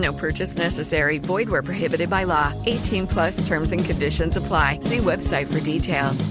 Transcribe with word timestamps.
No 0.00 0.12
purchase 0.12 0.56
necessary. 0.56 1.18
Void 1.18 1.48
where 1.48 1.62
prohibited 1.62 2.08
by 2.08 2.24
law. 2.24 2.52
18 2.66 3.06
plus 3.06 3.46
terms 3.46 3.72
and 3.72 3.84
conditions 3.84 4.36
apply. 4.36 4.78
See 4.80 4.98
website 4.98 5.46
for 5.46 5.60
details. 5.60 6.28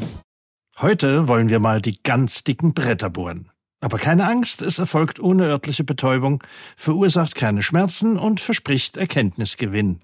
Heute 0.82 1.28
wollen 1.28 1.50
wir 1.50 1.60
mal 1.60 1.82
die 1.82 2.02
ganz 2.04 2.46
dicken 2.46 2.74
Bretter 2.74 3.10
bohren. 3.10 3.52
Aber 3.82 3.98
keine 3.98 4.28
Angst, 4.28 4.62
es 4.62 4.80
erfolgt 4.80 5.20
ohne 5.20 5.46
örtliche 5.46 5.84
Betäubung, 5.84 6.44
verursacht 6.76 7.36
keine 7.36 7.64
Schmerzen 7.64 8.18
und 8.18 8.40
verspricht 8.40 8.98
Erkenntnisgewinn. 8.98 10.02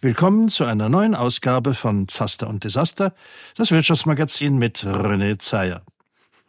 Willkommen 0.00 0.48
zu 0.48 0.64
einer 0.64 0.88
neuen 0.88 1.14
Ausgabe 1.14 1.74
von 1.74 2.08
Zaster 2.08 2.48
und 2.48 2.64
Desaster, 2.64 3.14
das 3.56 3.70
Wirtschaftsmagazin 3.70 4.56
mit 4.56 4.78
René 4.78 5.38
Zeyer. 5.38 5.82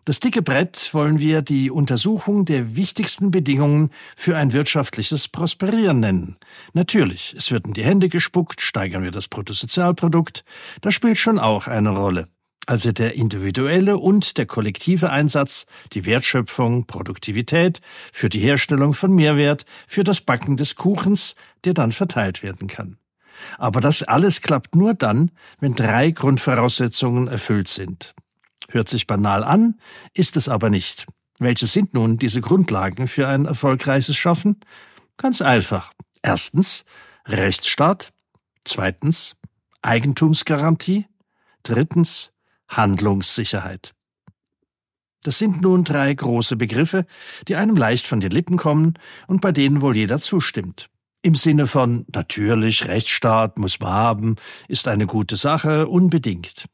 Das 0.06 0.20
dicke 0.20 0.44
Brett 0.44 0.94
wollen 0.94 1.17
wir 1.17 1.42
die 1.42 1.72
Untersuchung 1.72 2.45
der 2.45 2.75
wichtigsten 2.75 3.31
Bedingungen 3.31 3.89
für 4.16 4.38
ein 4.38 4.53
wirtschaftliches 4.53 5.28
Prosperieren 5.28 6.00
nennen. 6.00 6.38
Natürlich, 6.73 7.34
es 7.36 7.50
wird 7.50 7.66
in 7.66 7.73
die 7.73 7.84
Hände 7.84 8.08
gespuckt, 8.08 8.62
steigern 8.62 9.02
wir 9.02 9.09
das 9.09 9.28
Bruttosozialprodukt, 9.28 10.45
das 10.81 10.94
spielt 10.94 11.17
schon 11.17 11.39
auch 11.39 11.67
eine 11.67 11.89
Rolle 11.89 12.28
also 12.67 12.92
der 12.92 13.14
individuelle 13.16 13.97
und 13.97 14.38
der 14.38 14.45
kollektive 14.45 15.12
Einsatz, 15.12 15.67
die 15.94 16.06
Wertschöpfung, 16.06 16.86
Produktivität 16.86 17.81
für 18.12 18.28
die 18.28 18.40
Herstellung 18.40 18.94
von 18.94 19.14
Mehrwert, 19.14 19.66
für 19.88 20.03
das 20.03 20.22
Backen 20.22 20.58
des 20.58 20.75
Kuchens, 20.75 21.36
der 21.64 21.75
dann 21.75 21.92
verteilt 21.92 22.44
werden 22.44 22.67
kann. 22.67 22.97
Aber 23.58 23.81
das 23.81 24.03
alles 24.03 24.42
klappt 24.42 24.75
nur 24.75 24.94
dann, 24.94 25.31
wenn 25.59 25.75
drei 25.75 26.12
Grundvoraussetzungen 26.12 27.28
erfüllt 27.28 27.67
sind. 27.67 28.16
Hört 28.76 28.90
sich 28.90 29.08
banal 29.08 29.45
an, 29.45 29.80
ist 30.14 30.36
es 30.36 30.50
aber 30.50 30.70
nicht. 30.70 31.06
Welche 31.40 31.66
sind 31.66 31.94
nun 31.94 32.18
diese 32.18 32.42
Grundlagen 32.42 33.08
für 33.08 33.26
ein 33.26 33.45
erfolgreiches 33.45 34.18
Schaffen? 34.18 34.59
Ganz 35.16 35.42
einfach. 35.42 35.94
Erstens 36.22 36.84
Rechtsstaat, 37.26 38.12
zweitens 38.66 39.38
Eigentumsgarantie, 39.81 41.08
drittens 41.64 42.34
Handlungssicherheit. 42.68 43.94
Das 45.23 45.40
sind 45.40 45.62
nun 45.62 45.86
drei 45.86 46.14
große 46.14 46.58
Begriffe, 46.58 47.06
die 47.48 47.56
einem 47.56 47.78
leicht 47.78 48.06
von 48.06 48.20
den 48.20 48.31
Lippen 48.31 48.58
kommen 48.58 48.96
und 49.28 49.40
bei 49.40 49.53
denen 49.53 49.80
wohl 49.80 49.96
jeder 49.96 50.20
zustimmt. 50.20 50.90
Im 51.22 51.36
Sinne 51.36 51.68
von 51.68 52.06
natürlich, 52.13 52.90
Rechtsstaat 52.90 53.57
muss 53.57 53.80
man 53.80 53.94
haben, 53.94 54.36
ist 54.68 54.90
eine 54.90 55.07
gute 55.07 55.38
Sache, 55.38 55.88
unbedingt. 55.88 56.66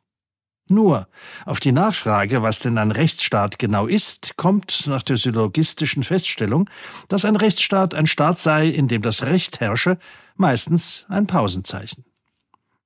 Nur 0.71 1.09
auf 1.45 1.59
die 1.59 1.73
Nachfrage, 1.73 2.41
was 2.43 2.59
denn 2.59 2.77
ein 2.77 2.91
Rechtsstaat 2.91 3.59
genau 3.59 3.87
ist, 3.87 4.37
kommt 4.37 4.87
nach 4.87 5.03
der 5.03 5.17
syllogistischen 5.17 6.03
Feststellung, 6.03 6.69
dass 7.09 7.25
ein 7.25 7.35
Rechtsstaat 7.35 7.93
ein 7.93 8.05
Staat 8.05 8.39
sei, 8.39 8.67
in 8.67 8.87
dem 8.87 9.01
das 9.01 9.25
Recht 9.25 9.59
herrsche, 9.59 9.97
meistens 10.37 11.05
ein 11.09 11.27
Pausenzeichen. 11.27 12.05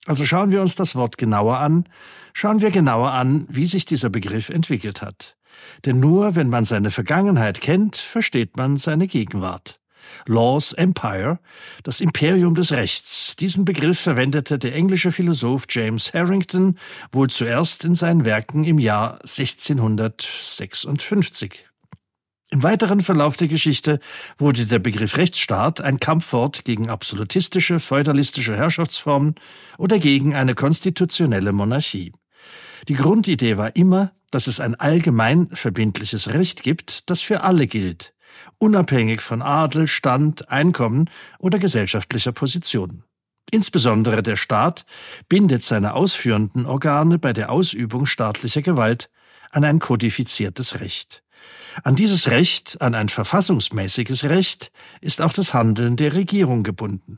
Also 0.08 0.26
schauen 0.26 0.50
wir 0.52 0.62
uns 0.62 0.76
das 0.76 0.96
Wort 0.96 1.20
genauer 1.20 1.60
an, 1.60 1.86
schauen 2.34 2.60
wir 2.62 2.72
genauer 2.72 3.12
an, 3.12 3.46
wie 3.50 3.68
sich 3.68 3.86
dieser 3.86 4.10
Begriff 4.10 4.50
entwickelt 4.50 5.04
hat. 5.04 5.38
Denn 5.86 6.00
nur 6.00 6.36
wenn 6.36 6.50
man 6.50 6.66
seine 6.66 6.90
Vergangenheit 6.90 7.62
kennt, 7.62 7.96
versteht 7.98 8.58
man 8.58 8.78
seine 8.78 9.06
Gegenwart. 9.06 9.80
Laws 10.28 10.74
Empire, 10.74 11.40
das 11.84 12.02
Imperium 12.02 12.56
des 12.56 12.72
Rechts. 12.72 13.36
Diesen 13.36 13.66
Begriff 13.66 14.00
verwendete 14.00 14.58
der 14.60 14.74
englische 14.74 15.12
Philosoph 15.12 15.66
James 15.70 16.14
Harrington 16.14 16.78
wohl 17.12 17.30
zuerst 17.30 17.84
in 17.86 17.94
seinen 17.96 18.26
Werken 18.26 18.64
im 18.64 18.80
Jahr 18.80 19.20
1656. 19.22 21.66
Im 22.52 22.62
weiteren 22.64 23.02
Verlauf 23.02 23.36
der 23.38 23.50
Geschichte 23.50 24.00
wurde 24.38 24.66
der 24.66 24.80
Begriff 24.80 25.18
Rechtsstaat 25.18 25.82
ein 25.82 26.00
Kampfwort 26.00 26.64
gegen 26.64 26.90
absolutistische, 26.90 27.80
feudalistische 27.80 28.56
Herrschaftsformen 28.56 29.36
oder 29.78 30.00
gegen 30.00 30.34
eine 30.36 30.56
konstitutionelle 30.56 31.52
Monarchie. 31.52 32.14
Die 32.88 32.94
Grundidee 32.94 33.58
war 33.58 33.76
immer, 33.76 34.14
dass 34.32 34.48
es 34.48 34.60
ein 34.60 34.76
allgemein 34.76 35.50
verbindliches 35.52 36.30
Recht 36.30 36.64
gibt, 36.64 37.10
das 37.10 37.22
für 37.22 37.42
alle 37.42 37.68
gilt, 37.68 38.15
unabhängig 38.58 39.22
von 39.22 39.42
Adel, 39.42 39.88
Stand, 39.88 40.50
Einkommen 40.50 41.10
oder 41.40 41.60
gesellschaftlicher 41.60 42.32
Position. 42.32 43.04
Insbesondere 43.52 44.24
der 44.24 44.36
Staat 44.36 44.86
bindet 45.30 45.64
seine 45.64 45.94
ausführenden 45.94 46.66
Organe 46.66 47.20
bei 47.20 47.32
der 47.32 47.52
Ausübung 47.52 48.06
staatlicher 48.06 48.62
Gewalt 48.62 49.10
an 49.52 49.64
ein 49.64 49.80
kodifiziertes 49.80 50.80
Recht. 50.80 51.24
An 51.84 51.96
dieses 51.96 52.30
Recht, 52.30 52.82
an 52.82 52.96
ein 52.96 53.10
verfassungsmäßiges 53.10 54.26
Recht, 54.26 54.72
ist 55.02 55.22
auch 55.22 55.34
das 55.34 55.54
Handeln 55.54 55.96
der 55.96 56.14
Regierung 56.16 56.64
gebunden. 56.64 57.18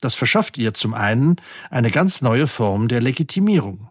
Das 0.00 0.14
verschafft 0.14 0.56
ihr 0.58 0.74
zum 0.74 0.94
einen 0.94 1.36
eine 1.70 1.90
ganz 1.90 2.22
neue 2.22 2.46
Form 2.46 2.88
der 2.88 3.02
Legitimierung. 3.02 3.89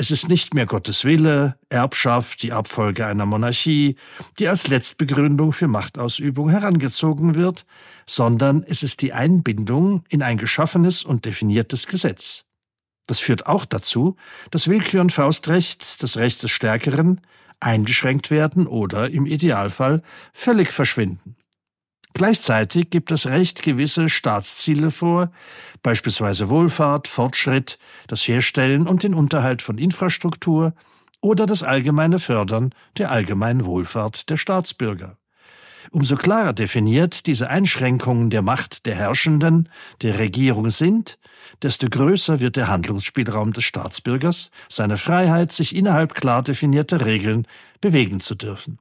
Es 0.00 0.12
ist 0.12 0.28
nicht 0.28 0.54
mehr 0.54 0.64
Gottes 0.64 1.04
Wille, 1.04 1.58
Erbschaft, 1.70 2.44
die 2.44 2.52
Abfolge 2.52 3.04
einer 3.04 3.26
Monarchie, 3.26 3.96
die 4.38 4.46
als 4.46 4.68
Letztbegründung 4.68 5.52
für 5.52 5.66
Machtausübung 5.66 6.50
herangezogen 6.50 7.34
wird, 7.34 7.66
sondern 8.06 8.62
es 8.62 8.84
ist 8.84 9.02
die 9.02 9.12
Einbindung 9.12 10.04
in 10.08 10.22
ein 10.22 10.38
geschaffenes 10.38 11.02
und 11.02 11.24
definiertes 11.24 11.88
Gesetz. 11.88 12.44
Das 13.08 13.18
führt 13.18 13.48
auch 13.48 13.64
dazu, 13.64 14.14
dass 14.52 14.68
Willkür 14.68 15.00
und 15.00 15.10
Faustrecht, 15.10 16.00
das 16.00 16.16
Recht 16.16 16.44
des 16.44 16.52
Stärkeren, 16.52 17.20
eingeschränkt 17.58 18.30
werden 18.30 18.68
oder 18.68 19.10
im 19.10 19.26
Idealfall 19.26 20.04
völlig 20.32 20.70
verschwinden. 20.70 21.34
Gleichzeitig 22.14 22.90
gibt 22.90 23.10
das 23.10 23.26
Recht 23.26 23.62
gewisse 23.62 24.08
Staatsziele 24.08 24.90
vor, 24.90 25.30
beispielsweise 25.82 26.48
Wohlfahrt, 26.48 27.06
Fortschritt, 27.06 27.78
das 28.06 28.26
Herstellen 28.26 28.86
und 28.86 29.02
den 29.02 29.14
Unterhalt 29.14 29.62
von 29.62 29.78
Infrastruktur 29.78 30.74
oder 31.20 31.46
das 31.46 31.62
allgemeine 31.62 32.18
Fördern 32.18 32.74
der 32.96 33.10
allgemeinen 33.10 33.64
Wohlfahrt 33.64 34.30
der 34.30 34.36
Staatsbürger. 34.36 35.16
Umso 35.90 36.16
klarer 36.16 36.52
definiert 36.52 37.26
diese 37.26 37.48
Einschränkungen 37.48 38.30
der 38.30 38.42
Macht 38.42 38.84
der 38.84 38.94
Herrschenden, 38.94 39.68
der 40.02 40.18
Regierung 40.18 40.70
sind, 40.70 41.18
desto 41.62 41.88
größer 41.88 42.40
wird 42.40 42.56
der 42.56 42.68
Handlungsspielraum 42.68 43.52
des 43.52 43.64
Staatsbürgers, 43.64 44.50
seine 44.68 44.98
Freiheit, 44.98 45.52
sich 45.52 45.74
innerhalb 45.74 46.14
klar 46.14 46.42
definierter 46.42 47.06
Regeln 47.06 47.46
bewegen 47.80 48.20
zu 48.20 48.34
dürfen. 48.34 48.78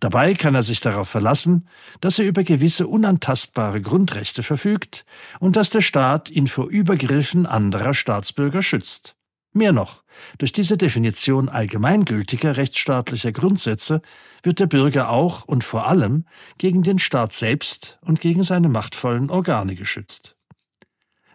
Dabei 0.00 0.34
kann 0.34 0.54
er 0.54 0.62
sich 0.62 0.80
darauf 0.80 1.08
verlassen, 1.08 1.68
dass 2.00 2.18
er 2.18 2.26
über 2.26 2.42
gewisse 2.42 2.86
unantastbare 2.86 3.80
Grundrechte 3.80 4.42
verfügt 4.42 5.04
und 5.38 5.56
dass 5.56 5.70
der 5.70 5.80
Staat 5.80 6.30
ihn 6.30 6.48
vor 6.48 6.68
Übergriffen 6.68 7.46
anderer 7.46 7.94
Staatsbürger 7.94 8.62
schützt. 8.62 9.16
Mehr 9.52 9.72
noch, 9.72 10.04
durch 10.38 10.52
diese 10.52 10.76
Definition 10.76 11.48
allgemeingültiger 11.48 12.56
rechtsstaatlicher 12.56 13.32
Grundsätze 13.32 14.00
wird 14.42 14.60
der 14.60 14.66
Bürger 14.66 15.10
auch 15.10 15.44
und 15.44 15.64
vor 15.64 15.88
allem 15.88 16.24
gegen 16.58 16.82
den 16.82 16.98
Staat 17.00 17.32
selbst 17.32 17.98
und 18.02 18.20
gegen 18.20 18.44
seine 18.44 18.68
machtvollen 18.68 19.28
Organe 19.28 19.74
geschützt. 19.74 20.36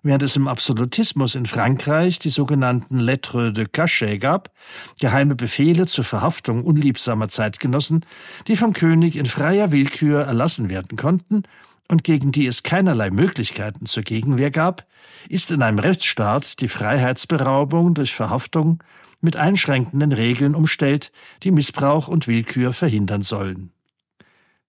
Während 0.06 0.22
es 0.22 0.36
im 0.36 0.48
Absolutismus 0.48 1.34
in 1.34 1.48
Frankreich 1.48 2.20
die 2.20 2.30
sogenannten 2.30 3.00
Lettres 3.00 3.54
de 3.54 3.66
Cachet 3.68 4.22
gab, 4.22 4.52
geheime 5.00 5.34
Befehle 5.34 5.88
zur 5.88 6.04
Verhaftung 6.04 6.64
unliebsamer 6.64 7.28
Zeitgenossen, 7.28 8.06
die 8.48 8.56
vom 8.56 8.74
König 8.74 9.16
in 9.16 9.26
freier 9.26 9.72
Willkür 9.72 10.22
erlassen 10.22 10.70
werden 10.70 10.96
konnten, 10.96 11.42
und 11.88 12.04
gegen 12.04 12.32
die 12.32 12.46
es 12.46 12.62
keinerlei 12.62 13.10
Möglichkeiten 13.10 13.88
zur 13.88 14.04
Gegenwehr 14.04 14.52
gab, 14.52 14.86
ist 15.28 15.50
in 15.50 15.64
einem 15.64 15.80
Rechtsstaat 15.80 16.62
die 16.62 16.68
Freiheitsberaubung 16.68 17.96
durch 17.96 18.14
Verhaftung 18.14 18.84
mit 19.22 19.38
einschränkenden 19.38 20.12
Regeln 20.12 20.54
umstellt, 20.54 21.12
die 21.42 21.50
Missbrauch 21.50 22.08
und 22.08 22.28
Willkür 22.28 22.74
verhindern 22.74 23.24
sollen. 23.24 23.72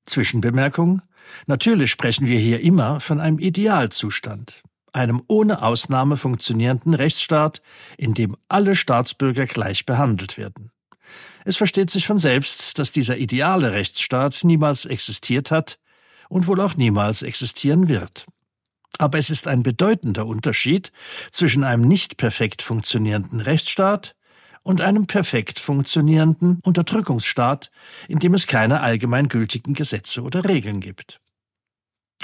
Zwischenbemerkung 0.07 1.03
Natürlich 1.47 1.91
sprechen 1.91 2.27
wir 2.27 2.39
hier 2.39 2.61
immer 2.61 3.01
von 3.01 3.21
einem 3.21 3.39
Idealzustand, 3.39 4.63
einem 4.97 5.23
ohne 5.29 5.63
Ausnahme 5.63 6.17
funktionierenden 6.17 6.95
Rechtsstaat, 6.95 7.63
in 7.99 8.15
dem 8.15 8.37
alle 8.49 8.75
Staatsbürger 8.75 9.47
gleich 9.47 9.87
behandelt 9.87 10.39
werden. 10.39 10.73
Es 11.45 11.57
versteht 11.57 11.91
sich 11.91 12.07
von 12.07 12.19
selbst, 12.19 12.79
dass 12.79 12.91
dieser 12.91 13.19
ideale 13.19 13.73
Rechtsstaat 13.73 14.41
niemals 14.43 14.85
existiert 14.85 15.51
hat 15.53 15.79
und 16.29 16.49
wohl 16.49 16.61
auch 16.61 16.75
niemals 16.75 17.23
existieren 17.23 17.89
wird. 17.89 18.27
Aber 18.99 19.19
es 19.19 19.31
ist 19.31 19.47
ein 19.47 19.63
bedeutender 19.63 20.27
Unterschied 20.27 20.91
zwischen 21.31 21.63
einem 21.63 21.87
nicht 21.87 22.17
perfekt 22.17 22.63
funktionierenden 22.63 23.41
Rechtsstaat 23.41 24.17
und 24.63 24.81
einem 24.81 25.07
perfekt 25.07 25.61
funktionierenden 25.61 26.59
Unterdrückungsstaat, 26.65 27.71
in 28.09 28.19
dem 28.19 28.35
es 28.35 28.47
keine 28.47 28.81
allgemeingültigen 28.81 29.75
Gesetze 29.75 30.23
oder 30.23 30.45
Regeln 30.49 30.81
gibt. 30.81 31.21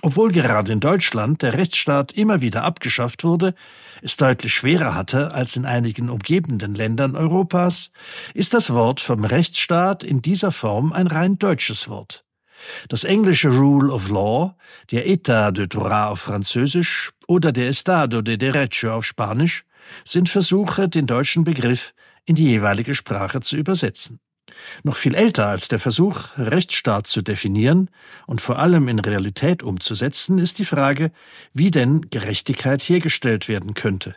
Obwohl 0.05 0.33
gerade 0.33 0.73
in 0.73 0.81
Deutschland 0.81 1.43
der 1.43 1.55
Rechtsstaat 1.55 2.11
immer 2.11 2.41
wieder 2.41 2.65
abgeschafft 2.65 3.23
wurde, 3.23 3.55
es 4.03 4.17
deutlich 4.17 4.53
schwerer 4.53 4.97
hatte 4.97 5.33
als 5.33 5.55
in 5.55 5.65
einigen 5.65 6.11
umgebenden 6.11 6.75
Ländern 6.75 7.15
Europas, 7.15 7.93
ist 8.35 8.53
das 8.53 8.71
Wort 8.71 8.99
vom 9.01 9.25
Rechtsstaat 9.25 10.03
in 10.03 10.21
dieser 10.21 10.51
Form 10.51 10.93
ein 10.93 11.07
rein 11.07 11.39
deutsches 11.39 11.89
Wort. 11.89 12.25
Das 12.89 13.05
englische 13.05 13.51
Rule 13.51 13.93
of 13.93 14.09
Law, 14.09 14.57
der 14.91 15.07
État 15.07 15.53
de 15.53 15.69
droit 15.69 16.09
auf 16.09 16.21
Französisch 16.21 17.13
oder 17.29 17.53
der 17.53 17.69
Estado 17.69 18.23
de 18.23 18.37
Derecho 18.37 18.93
auf 18.93 19.05
Spanisch 19.05 19.65
sind 20.05 20.29
Versuche, 20.29 20.89
den 20.89 21.07
deutschen 21.07 21.45
Begriff 21.45 21.95
in 22.25 22.35
die 22.35 22.47
jeweilige 22.47 22.97
Sprache 22.97 23.41
zu 23.41 23.57
übersetzen. 23.57 24.19
Noch 24.83 24.97
viel 24.97 25.15
älter 25.15 25.47
als 25.47 25.69
der 25.69 25.79
Versuch, 25.79 26.29
Rechtsstaat 26.37 27.07
zu 27.07 27.23
definieren 27.23 27.91
und 28.27 28.41
vor 28.41 28.59
allem 28.59 28.89
in 28.89 28.99
Realität 28.99 29.63
umzusetzen, 29.63 30.39
ist 30.39 30.59
die 30.59 30.65
Frage, 30.65 31.13
wie 31.53 31.71
denn 31.71 32.03
Gerechtigkeit 32.11 32.83
hergestellt 32.83 33.49
werden 33.49 33.75
könnte. 33.75 34.17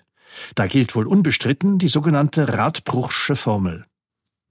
Da 0.55 0.67
gilt 0.67 0.95
wohl 0.95 1.07
unbestritten 1.07 1.77
die 1.77 1.87
sogenannte 1.87 2.49
Radbruchsche 2.49 3.35
Formel. 3.35 3.85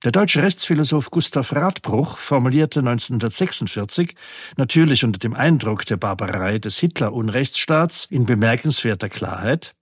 Der 0.04 0.12
deutsche 0.12 0.42
Rechtsphilosoph 0.42 1.10
Gustav 1.10 1.54
Radbruch 1.54 2.18
formulierte 2.18 2.80
1946, 2.80 4.14
natürlich 4.58 5.02
unter 5.02 5.18
dem 5.18 5.34
Eindruck 5.34 5.86
der 5.86 5.96
Barbarei 5.96 6.58
des 6.58 6.78
Hitler-Unrechtsstaats, 6.78 8.06
in 8.10 8.26
bemerkenswerter 8.26 9.08
Klarheit, 9.08 9.74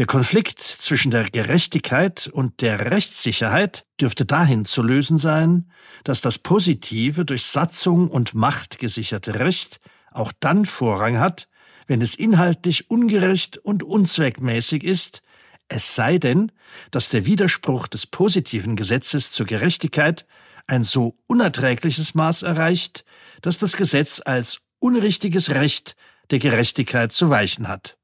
der 0.00 0.06
Konflikt 0.06 0.60
zwischen 0.60 1.10
der 1.10 1.24
Gerechtigkeit 1.24 2.26
und 2.32 2.62
der 2.62 2.90
Rechtssicherheit 2.90 3.84
dürfte 4.00 4.24
dahin 4.24 4.64
zu 4.64 4.82
lösen 4.82 5.18
sein, 5.18 5.70
dass 6.04 6.22
das 6.22 6.38
positive, 6.38 7.26
durch 7.26 7.42
Satzung 7.42 8.08
und 8.08 8.32
Macht 8.32 8.78
gesicherte 8.78 9.40
Recht 9.40 9.78
auch 10.10 10.32
dann 10.40 10.64
Vorrang 10.64 11.18
hat, 11.18 11.50
wenn 11.86 12.00
es 12.00 12.14
inhaltlich 12.14 12.88
ungerecht 12.88 13.58
und 13.58 13.82
unzweckmäßig 13.82 14.84
ist, 14.84 15.20
es 15.68 15.94
sei 15.94 16.16
denn, 16.16 16.50
dass 16.90 17.10
der 17.10 17.26
Widerspruch 17.26 17.86
des 17.86 18.06
positiven 18.06 18.76
Gesetzes 18.76 19.32
zur 19.32 19.44
Gerechtigkeit 19.44 20.26
ein 20.66 20.82
so 20.82 21.14
unerträgliches 21.26 22.14
Maß 22.14 22.44
erreicht, 22.44 23.04
dass 23.42 23.58
das 23.58 23.76
Gesetz 23.76 24.22
als 24.24 24.62
unrichtiges 24.78 25.50
Recht 25.50 25.94
der 26.30 26.38
Gerechtigkeit 26.38 27.12
zu 27.12 27.28
weichen 27.28 27.68
hat. 27.68 27.99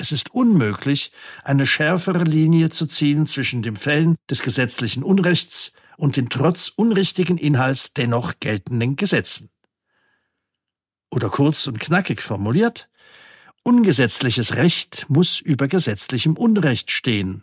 Es 0.00 0.12
ist 0.12 0.32
unmöglich, 0.32 1.10
eine 1.42 1.66
schärfere 1.66 2.22
Linie 2.22 2.70
zu 2.70 2.86
ziehen 2.86 3.26
zwischen 3.26 3.62
dem 3.62 3.74
Fällen 3.74 4.16
des 4.30 4.42
gesetzlichen 4.42 5.02
Unrechts 5.02 5.72
und 5.96 6.16
den 6.16 6.28
trotz 6.28 6.68
unrichtigen 6.68 7.36
Inhalts 7.36 7.92
dennoch 7.92 8.34
geltenden 8.38 8.94
Gesetzen. 8.94 9.50
Oder 11.10 11.28
kurz 11.30 11.66
und 11.66 11.80
knackig 11.80 12.22
formuliert, 12.22 12.88
ungesetzliches 13.64 14.54
Recht 14.54 15.06
muss 15.08 15.40
über 15.40 15.66
gesetzlichem 15.66 16.36
Unrecht 16.36 16.92
stehen. 16.92 17.42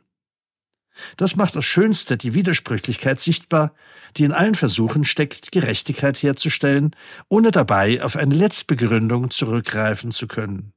Das 1.18 1.36
macht 1.36 1.58
das 1.58 1.66
Schönste 1.66 2.16
die 2.16 2.34
Widersprüchlichkeit 2.34 3.20
sichtbar, 3.20 3.74
die 4.16 4.24
in 4.24 4.32
allen 4.32 4.56
Versuchen 4.56 5.04
steckt, 5.04 5.52
Gerechtigkeit 5.52 6.24
herzustellen, 6.24 6.96
ohne 7.28 7.52
dabei 7.52 8.02
auf 8.02 8.16
eine 8.16 8.36
Letztbegründung 8.36 9.30
zurückgreifen 9.30 10.12
zu 10.12 10.28
können. 10.28 10.75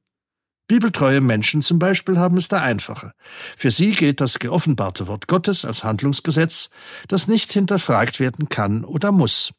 Bibeltreue 0.69 1.19
Menschen 1.19 1.63
zum 1.63 1.79
Beispiel 1.79 2.19
haben 2.19 2.37
es 2.37 2.47
da 2.47 2.61
einfacher. 2.61 3.13
Für 3.57 3.71
sie 3.71 3.89
gilt 3.89 4.21
das 4.21 4.37
geoffenbarte 4.37 5.07
Wort 5.07 5.27
Gottes 5.27 5.65
als 5.65 5.83
Handlungsgesetz, 5.83 6.69
das 7.07 7.27
nicht 7.27 7.51
hinterfragt 7.51 8.19
werden 8.19 8.49
kann 8.49 8.85
oder 8.85 9.11
muss. 9.11 9.51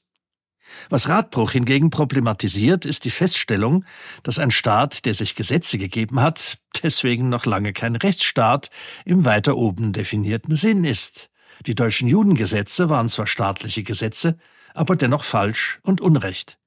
Was 0.89 1.09
Radbruch 1.09 1.51
hingegen 1.51 1.91
problematisiert, 1.91 2.87
ist 2.87 3.05
die 3.05 3.11
Feststellung, 3.11 3.85
dass 4.23 4.39
ein 4.39 4.53
Staat, 4.53 5.05
der 5.05 5.15
sich 5.15 5.35
Gesetze 5.35 5.79
gegeben 5.79 6.21
hat, 6.21 6.59
deswegen 6.81 7.29
noch 7.29 7.45
lange 7.45 7.73
kein 7.73 7.97
Rechtsstaat 7.97 8.71
im 9.05 9.25
weiter 9.25 9.57
oben 9.57 9.93
definierten 9.93 10.55
Sinn 10.55 10.85
ist. 10.85 11.29
Die 11.67 11.75
deutschen 11.75 12.07
Judengesetze 12.07 12.89
waren 12.89 13.09
zwar 13.09 13.27
staatliche 13.27 13.83
Gesetze, 13.83 14.39
aber 14.75 14.95
dennoch 14.95 15.25
falsch 15.25 15.81
und 15.83 16.01
unrecht. 16.01 16.60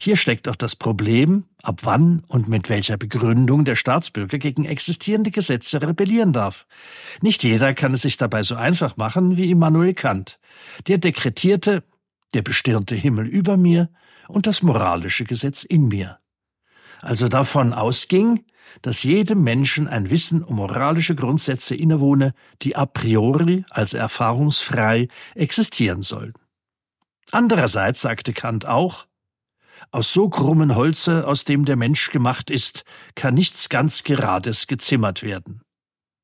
Hier 0.00 0.16
steckt 0.16 0.48
auch 0.48 0.56
das 0.56 0.76
Problem, 0.76 1.44
ab 1.62 1.80
wann 1.82 2.22
und 2.28 2.48
mit 2.48 2.68
welcher 2.68 2.96
Begründung 2.96 3.64
der 3.64 3.76
Staatsbürger 3.76 4.38
gegen 4.38 4.64
existierende 4.64 5.30
Gesetze 5.30 5.82
rebellieren 5.82 6.32
darf. 6.32 6.66
Nicht 7.20 7.42
jeder 7.42 7.74
kann 7.74 7.94
es 7.94 8.02
sich 8.02 8.16
dabei 8.16 8.42
so 8.42 8.56
einfach 8.56 8.96
machen 8.96 9.36
wie 9.36 9.50
Immanuel 9.50 9.94
Kant. 9.94 10.38
Der 10.88 10.98
dekretierte, 10.98 11.84
der 12.34 12.42
bestirnte 12.42 12.94
Himmel 12.94 13.26
über 13.26 13.56
mir 13.56 13.90
und 14.28 14.46
das 14.46 14.62
moralische 14.62 15.24
Gesetz 15.24 15.62
in 15.62 15.88
mir. 15.88 16.18
Also 17.00 17.28
davon 17.28 17.72
ausging, 17.72 18.44
dass 18.80 19.02
jedem 19.02 19.42
Menschen 19.42 19.88
ein 19.88 20.08
Wissen 20.08 20.42
um 20.42 20.56
moralische 20.56 21.14
Grundsätze 21.14 21.74
innewohne, 21.74 22.32
die 22.62 22.76
a 22.76 22.86
priori 22.86 23.64
als 23.70 23.92
erfahrungsfrei 23.92 25.08
existieren 25.34 26.02
sollen. 26.02 26.32
Andererseits 27.32 28.00
sagte 28.00 28.32
Kant 28.32 28.66
auch, 28.66 29.06
aus 29.90 30.12
so 30.12 30.28
krummen 30.28 30.74
Holze, 30.74 31.26
aus 31.26 31.44
dem 31.44 31.64
der 31.64 31.76
Mensch 31.76 32.10
gemacht 32.10 32.50
ist, 32.50 32.84
kann 33.14 33.34
nichts 33.34 33.68
ganz 33.68 34.04
Gerades 34.04 34.66
gezimmert 34.66 35.22
werden. 35.22 35.62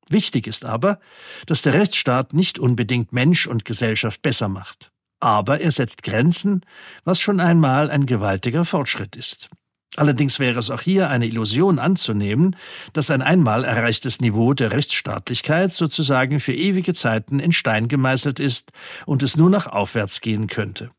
Wichtig 0.09 0.47
ist 0.47 0.65
aber, 0.65 0.99
dass 1.45 1.61
der 1.61 1.75
Rechtsstaat 1.75 2.33
nicht 2.33 2.57
unbedingt 2.57 3.13
Mensch 3.13 3.45
und 3.45 3.65
Gesellschaft 3.65 4.21
besser 4.21 4.49
macht. 4.49 4.91
Aber 5.19 5.61
er 5.61 5.71
setzt 5.71 6.03
Grenzen, 6.03 6.61
was 7.03 7.19
schon 7.19 7.39
einmal 7.39 7.91
ein 7.91 8.05
gewaltiger 8.05 8.65
Fortschritt 8.65 9.15
ist. 9.15 9.49
Allerdings 9.95 10.39
wäre 10.39 10.59
es 10.59 10.69
auch 10.69 10.81
hier 10.81 11.09
eine 11.09 11.25
Illusion 11.25 11.79
anzunehmen, 11.79 12.55
dass 12.93 13.11
ein 13.11 13.21
einmal 13.21 13.65
erreichtes 13.65 14.21
Niveau 14.21 14.53
der 14.53 14.71
Rechtsstaatlichkeit 14.71 15.73
sozusagen 15.73 16.39
für 16.39 16.53
ewige 16.53 16.93
Zeiten 16.93 17.39
in 17.39 17.51
Stein 17.51 17.87
gemeißelt 17.87 18.39
ist 18.39 18.71
und 19.05 19.23
es 19.23 19.35
nur 19.35 19.49
noch 19.49 19.67
aufwärts 19.67 20.21
gehen 20.21 20.47
könnte. 20.47 20.89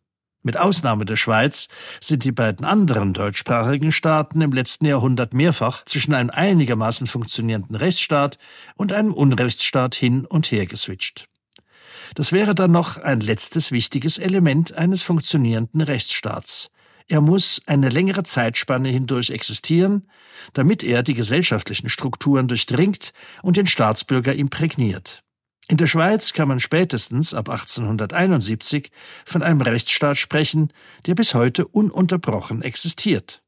Mit 0.42 0.56
Ausnahme 0.56 1.04
der 1.04 1.16
Schweiz 1.16 1.68
sind 2.00 2.24
die 2.24 2.32
beiden 2.32 2.64
anderen 2.64 3.12
deutschsprachigen 3.12 3.92
Staaten 3.92 4.40
im 4.40 4.52
letzten 4.52 4.86
Jahrhundert 4.86 5.34
mehrfach 5.34 5.84
zwischen 5.84 6.14
einem 6.14 6.30
einigermaßen 6.30 7.06
funktionierenden 7.06 7.76
Rechtsstaat 7.76 8.38
und 8.74 8.92
einem 8.92 9.12
Unrechtsstaat 9.12 9.94
hin 9.94 10.24
und 10.24 10.50
her 10.50 10.64
geswitcht. 10.64 11.28
Das 12.14 12.32
wäre 12.32 12.54
dann 12.54 12.72
noch 12.72 12.96
ein 12.96 13.20
letztes 13.20 13.70
wichtiges 13.70 14.16
Element 14.16 14.72
eines 14.72 15.02
funktionierenden 15.02 15.82
Rechtsstaats. 15.82 16.70
Er 17.06 17.20
muss 17.20 17.60
eine 17.66 17.90
längere 17.90 18.22
Zeitspanne 18.22 18.88
hindurch 18.88 19.30
existieren, 19.30 20.08
damit 20.54 20.82
er 20.82 21.02
die 21.02 21.14
gesellschaftlichen 21.14 21.90
Strukturen 21.90 22.48
durchdringt 22.48 23.12
und 23.42 23.58
den 23.58 23.66
Staatsbürger 23.66 24.34
imprägniert. 24.34 25.22
In 25.70 25.76
der 25.76 25.86
Schweiz 25.86 26.32
kann 26.32 26.48
man 26.48 26.58
spätestens 26.58 27.32
ab 27.32 27.48
1871 27.48 28.90
von 29.24 29.44
einem 29.44 29.60
Rechtsstaat 29.60 30.16
sprechen, 30.16 30.72
der 31.06 31.14
bis 31.14 31.32
heute 31.32 31.64
ununterbrochen 31.64 32.62
existiert. 32.62 33.40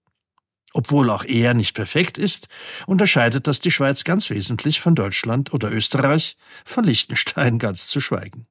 Obwohl 0.72 1.10
auch 1.10 1.24
er 1.24 1.52
nicht 1.52 1.74
perfekt 1.74 2.18
ist, 2.18 2.46
unterscheidet 2.86 3.48
das 3.48 3.58
die 3.58 3.72
Schweiz 3.72 4.04
ganz 4.04 4.30
wesentlich 4.30 4.80
von 4.80 4.94
Deutschland 4.94 5.52
oder 5.52 5.72
Österreich, 5.72 6.36
von 6.64 6.84
Liechtenstein 6.84 7.58
ganz 7.58 7.88
zu 7.88 8.00
schweigen. 8.00 8.46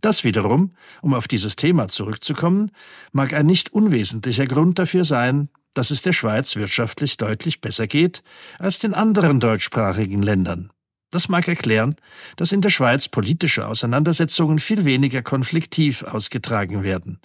Das 0.00 0.24
wiederum, 0.24 0.74
um 1.02 1.12
auf 1.12 1.28
dieses 1.28 1.54
Thema 1.54 1.88
zurückzukommen, 1.88 2.70
mag 3.12 3.34
ein 3.34 3.44
nicht 3.44 3.74
unwesentlicher 3.74 4.46
Grund 4.46 4.78
dafür 4.78 5.04
sein, 5.04 5.50
dass 5.74 5.90
es 5.90 6.00
der 6.00 6.14
Schweiz 6.14 6.56
wirtschaftlich 6.56 7.18
deutlich 7.18 7.60
besser 7.60 7.86
geht 7.86 8.22
als 8.58 8.78
den 8.78 8.94
anderen 8.94 9.38
deutschsprachigen 9.38 10.22
Ländern. 10.22 10.72
Das 11.12 11.28
mag 11.28 11.46
erklären, 11.46 11.94
dass 12.36 12.52
in 12.52 12.62
der 12.62 12.70
Schweiz 12.70 13.06
politische 13.06 13.68
Auseinandersetzungen 13.68 14.58
viel 14.58 14.86
weniger 14.86 15.20
konfliktiv 15.22 16.02
ausgetragen 16.04 16.82
werden. 16.82 17.20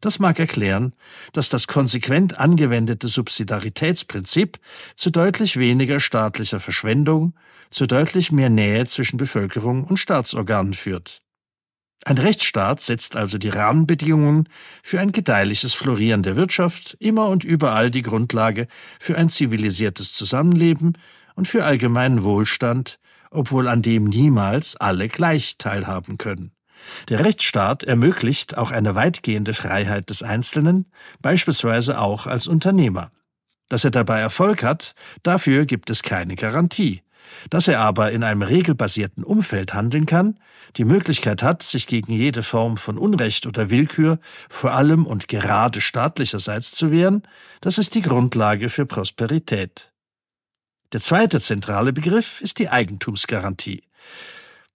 Das 0.00 0.18
mag 0.18 0.40
erklären, 0.40 0.92
dass 1.32 1.48
das 1.48 1.68
konsequent 1.68 2.38
angewendete 2.38 3.06
Subsidiaritätsprinzip 3.06 4.58
zu 4.96 5.10
deutlich 5.10 5.56
weniger 5.56 6.00
staatlicher 6.00 6.58
Verschwendung, 6.58 7.34
zu 7.70 7.86
deutlich 7.86 8.32
mehr 8.32 8.50
Nähe 8.50 8.86
zwischen 8.86 9.18
Bevölkerung 9.18 9.84
und 9.84 9.98
Staatsorganen 9.98 10.74
führt. 10.74 11.22
Ein 12.04 12.18
Rechtsstaat 12.18 12.80
setzt 12.80 13.14
also 13.14 13.38
die 13.38 13.50
Rahmenbedingungen 13.50 14.48
für 14.82 14.98
ein 14.98 15.12
gedeihliches 15.12 15.74
Florieren 15.74 16.24
der 16.24 16.34
Wirtschaft, 16.34 16.96
immer 16.98 17.28
und 17.28 17.44
überall 17.44 17.92
die 17.92 18.02
Grundlage 18.02 18.66
für 18.98 19.16
ein 19.16 19.30
zivilisiertes 19.30 20.12
Zusammenleben 20.14 20.98
und 21.36 21.46
für 21.46 21.64
allgemeinen 21.64 22.24
Wohlstand, 22.24 22.98
obwohl 23.30 23.68
an 23.68 23.82
dem 23.82 24.04
niemals 24.04 24.76
alle 24.76 25.08
gleich 25.08 25.58
teilhaben 25.58 26.18
können. 26.18 26.52
Der 27.08 27.24
Rechtsstaat 27.24 27.82
ermöglicht 27.82 28.56
auch 28.56 28.70
eine 28.70 28.94
weitgehende 28.94 29.54
Freiheit 29.54 30.10
des 30.10 30.22
Einzelnen, 30.22 30.86
beispielsweise 31.20 31.98
auch 31.98 32.26
als 32.26 32.46
Unternehmer. 32.46 33.10
Dass 33.68 33.84
er 33.84 33.90
dabei 33.90 34.20
Erfolg 34.20 34.62
hat, 34.62 34.94
dafür 35.22 35.66
gibt 35.66 35.90
es 35.90 36.02
keine 36.02 36.36
Garantie. 36.36 37.02
Dass 37.50 37.68
er 37.68 37.80
aber 37.80 38.12
in 38.12 38.24
einem 38.24 38.42
regelbasierten 38.42 39.22
Umfeld 39.22 39.74
handeln 39.74 40.06
kann, 40.06 40.38
die 40.76 40.86
Möglichkeit 40.86 41.42
hat, 41.42 41.62
sich 41.62 41.86
gegen 41.86 42.12
jede 42.12 42.42
Form 42.42 42.78
von 42.78 42.96
Unrecht 42.96 43.46
oder 43.46 43.68
Willkür, 43.68 44.18
vor 44.48 44.72
allem 44.72 45.04
und 45.04 45.28
gerade 45.28 45.82
staatlicherseits 45.82 46.72
zu 46.72 46.90
wehren, 46.90 47.22
das 47.60 47.76
ist 47.76 47.94
die 47.94 48.02
Grundlage 48.02 48.70
für 48.70 48.86
Prosperität. 48.86 49.92
Der 50.92 51.02
zweite 51.02 51.40
zentrale 51.42 51.92
Begriff 51.92 52.40
ist 52.40 52.58
die 52.58 52.70
Eigentumsgarantie. 52.70 53.82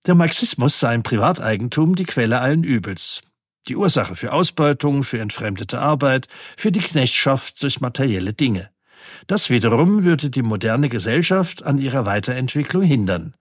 Der 0.05 0.13
Marxismus 0.13 0.79
sei 0.79 0.93
im 0.93 1.01
Privateigentum 1.01 1.95
die 1.95 2.03
Quelle 2.03 2.39
allen 2.39 2.63
Übels, 2.63 3.21
die 3.67 3.75
Ursache 3.75 4.15
für 4.15 4.31
Ausbeutung, 4.31 5.01
für 5.01 5.19
entfremdete 5.19 5.79
Arbeit, 5.79 6.27
für 6.55 6.71
die 6.71 6.81
Knechtschaft 6.81 7.63
durch 7.63 7.81
materielle 7.81 8.33
Dinge. 8.33 8.69
Das 9.25 9.49
wiederum 9.49 10.03
würde 10.03 10.29
die 10.29 10.43
moderne 10.43 10.87
Gesellschaft 10.87 11.63
an 11.63 11.79
ihrer 11.79 12.05
Weiterentwicklung 12.05 12.83
hindern. 12.83 13.33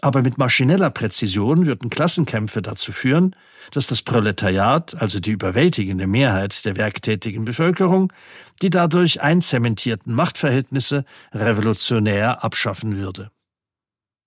Aber 0.00 0.22
mit 0.22 0.38
maschineller 0.38 0.90
Präzision 0.90 1.66
würden 1.66 1.90
Klassenkämpfe 1.90 2.62
dazu 2.62 2.92
führen, 2.92 3.34
dass 3.70 3.86
das 3.86 4.02
Proletariat, 4.02 5.00
also 5.00 5.20
die 5.20 5.30
überwältigende 5.30 6.06
Mehrheit 6.06 6.64
der 6.64 6.76
werktätigen 6.76 7.44
Bevölkerung, 7.44 8.12
die 8.60 8.70
dadurch 8.70 9.22
einzementierten 9.22 10.14
Machtverhältnisse 10.14 11.04
revolutionär 11.32 12.44
abschaffen 12.44 12.96
würde 12.96 13.30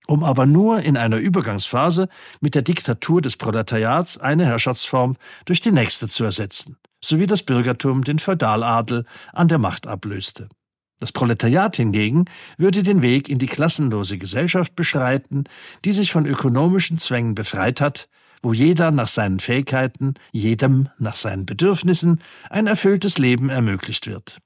um 0.07 0.23
aber 0.23 0.45
nur 0.45 0.81
in 0.81 0.97
einer 0.97 1.17
Übergangsphase 1.17 2.07
mit 2.39 2.55
der 2.55 2.61
Diktatur 2.63 3.21
des 3.21 3.37
Proletariats 3.37 4.17
eine 4.17 4.45
Herrschaftsform 4.45 5.17
durch 5.45 5.61
die 5.61 5.71
nächste 5.71 6.07
zu 6.07 6.23
ersetzen, 6.23 6.77
sowie 7.03 7.27
das 7.27 7.43
Bürgertum 7.43 8.03
den 8.03 8.17
Feudaladel 8.17 9.05
an 9.33 9.49
der 9.49 9.59
Macht 9.59 9.85
ablöste. 9.85 10.49
Das 10.99 11.11
Proletariat 11.11 11.75
hingegen 11.75 12.25
würde 12.57 12.81
den 12.81 13.01
Weg 13.01 13.29
in 13.29 13.37
die 13.37 13.47
klassenlose 13.47 14.17
Gesellschaft 14.17 14.75
beschreiten, 14.75 15.43
die 15.85 15.91
sich 15.91 16.11
von 16.11 16.25
ökonomischen 16.25 16.97
Zwängen 16.97 17.35
befreit 17.35 17.81
hat, 17.81 18.09
wo 18.41 18.53
jeder 18.53 18.91
nach 18.91 19.07
seinen 19.07 19.39
Fähigkeiten, 19.39 20.15
jedem 20.31 20.89
nach 20.97 21.15
seinen 21.15 21.45
Bedürfnissen 21.45 22.21
ein 22.49 22.67
erfülltes 22.67 23.17
Leben 23.17 23.49
ermöglicht 23.49 24.07
wird. 24.07 24.39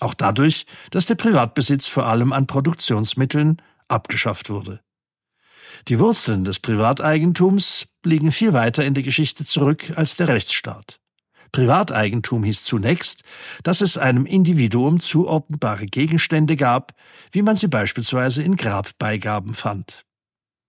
Auch 0.00 0.14
dadurch, 0.14 0.66
dass 0.90 1.06
der 1.06 1.16
Privatbesitz 1.16 1.86
vor 1.86 2.06
allem 2.06 2.32
an 2.32 2.46
Produktionsmitteln 2.46 3.60
abgeschafft 3.88 4.48
wurde. 4.50 4.80
Die 5.88 5.98
Wurzeln 5.98 6.44
des 6.44 6.60
Privateigentums 6.60 7.88
liegen 8.04 8.32
viel 8.32 8.52
weiter 8.52 8.84
in 8.84 8.94
der 8.94 9.02
Geschichte 9.02 9.44
zurück 9.44 9.92
als 9.96 10.16
der 10.16 10.28
Rechtsstaat. 10.28 11.00
Privateigentum 11.52 12.44
hieß 12.44 12.62
zunächst, 12.62 13.22
dass 13.62 13.80
es 13.80 13.98
einem 13.98 14.26
Individuum 14.26 15.00
zuordnbare 15.00 15.86
Gegenstände 15.86 16.56
gab, 16.56 16.94
wie 17.32 17.42
man 17.42 17.56
sie 17.56 17.68
beispielsweise 17.68 18.42
in 18.42 18.56
Grabbeigaben 18.56 19.54
fand. 19.54 20.04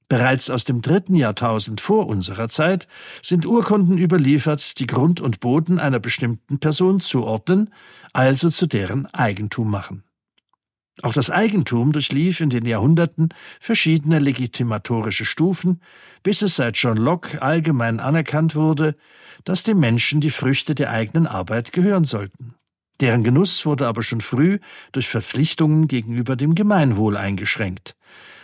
Bereits 0.10 0.50
aus 0.50 0.64
dem 0.64 0.82
dritten 0.82 1.14
Jahrtausend 1.14 1.82
vor 1.82 2.08
unserer 2.08 2.50
Zeit 2.50 2.88
sind 3.22 3.46
Urkunden 3.46 4.00
überliefert, 4.00 4.80
die 4.80 4.88
Grund 4.88 5.22
und 5.22 5.40
Boden 5.40 5.80
einer 5.80 6.00
bestimmten 6.00 6.60
Person 6.60 7.00
zuordnen, 7.00 7.72
also 8.12 8.50
zu 8.50 8.66
deren 8.66 9.06
Eigentum 9.08 9.70
machen. 9.70 10.04
Auch 11.02 11.14
das 11.14 11.30
Eigentum 11.30 11.94
durchlief 11.94 12.42
in 12.42 12.50
den 12.50 12.66
Jahrhunderten 12.66 13.30
verschiedene 13.60 14.20
legitimatorische 14.20 15.26
Stufen, 15.26 15.82
bis 16.24 16.42
es 16.42 16.58
seit 16.58 16.78
John 16.78 16.98
Locke 16.98 17.42
allgemein 17.42 18.00
anerkannt 18.00 18.56
wurde, 18.56 18.96
dass 19.46 19.64
dem 19.64 19.80
Menschen 19.80 20.20
die 20.20 20.30
Früchte 20.30 20.76
der 20.76 20.90
eigenen 20.92 21.26
Arbeit 21.26 21.72
gehören 21.72 22.04
sollten. 22.04 22.56
Deren 23.00 23.24
Genuss 23.24 23.66
wurde 23.66 23.88
aber 23.88 24.04
schon 24.04 24.20
früh 24.20 24.60
durch 24.92 25.08
Verpflichtungen 25.08 25.88
gegenüber 25.88 26.36
dem 26.36 26.54
Gemeinwohl 26.54 27.16
eingeschränkt. 27.16 27.96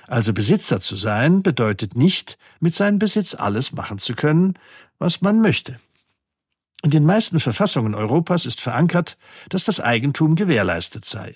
Also 0.08 0.34
Besitzer 0.34 0.80
zu 0.80 0.96
sein 0.96 1.44
bedeutet 1.44 1.98
nicht, 1.98 2.38
mit 2.62 2.74
seinem 2.74 3.00
Besitz 3.00 3.36
alles 3.36 3.74
machen 3.74 3.98
zu 3.98 4.14
können, 4.14 4.54
was 4.98 5.22
man 5.22 5.42
möchte. 5.42 5.80
In 6.84 6.92
den 6.92 7.06
meisten 7.06 7.40
Verfassungen 7.40 7.96
Europas 7.96 8.46
ist 8.46 8.62
verankert, 8.62 9.18
dass 9.50 9.66
das 9.66 9.82
Eigentum 9.82 10.36
gewährleistet 10.36 11.04
sei. 11.04 11.36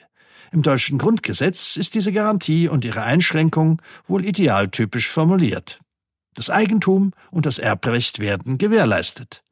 Im 0.52 0.64
deutschen 0.64 0.98
Grundgesetz 0.98 1.76
ist 1.78 1.96
diese 1.96 2.12
Garantie 2.12 2.68
und 2.68 2.84
ihre 2.84 3.04
Einschränkung 3.04 3.82
wohl 4.08 4.26
idealtypisch 4.26 5.08
formuliert. 5.08 5.80
Das 6.34 6.50
Eigentum 6.50 7.14
und 7.32 7.46
das 7.46 7.60
Erbrecht 7.60 8.20
werden 8.20 8.58
gewährleistet. 8.58 9.44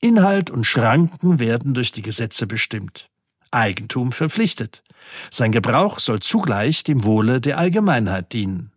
Inhalt 0.00 0.50
und 0.50 0.64
Schranken 0.64 1.38
werden 1.38 1.74
durch 1.74 1.92
die 1.92 2.02
Gesetze 2.02 2.46
bestimmt. 2.46 3.10
Eigentum 3.50 4.12
verpflichtet. 4.12 4.82
Sein 5.30 5.52
Gebrauch 5.52 5.98
soll 5.98 6.20
zugleich 6.20 6.82
dem 6.82 7.04
Wohle 7.04 7.40
der 7.40 7.58
Allgemeinheit 7.58 8.32
dienen. 8.32 8.72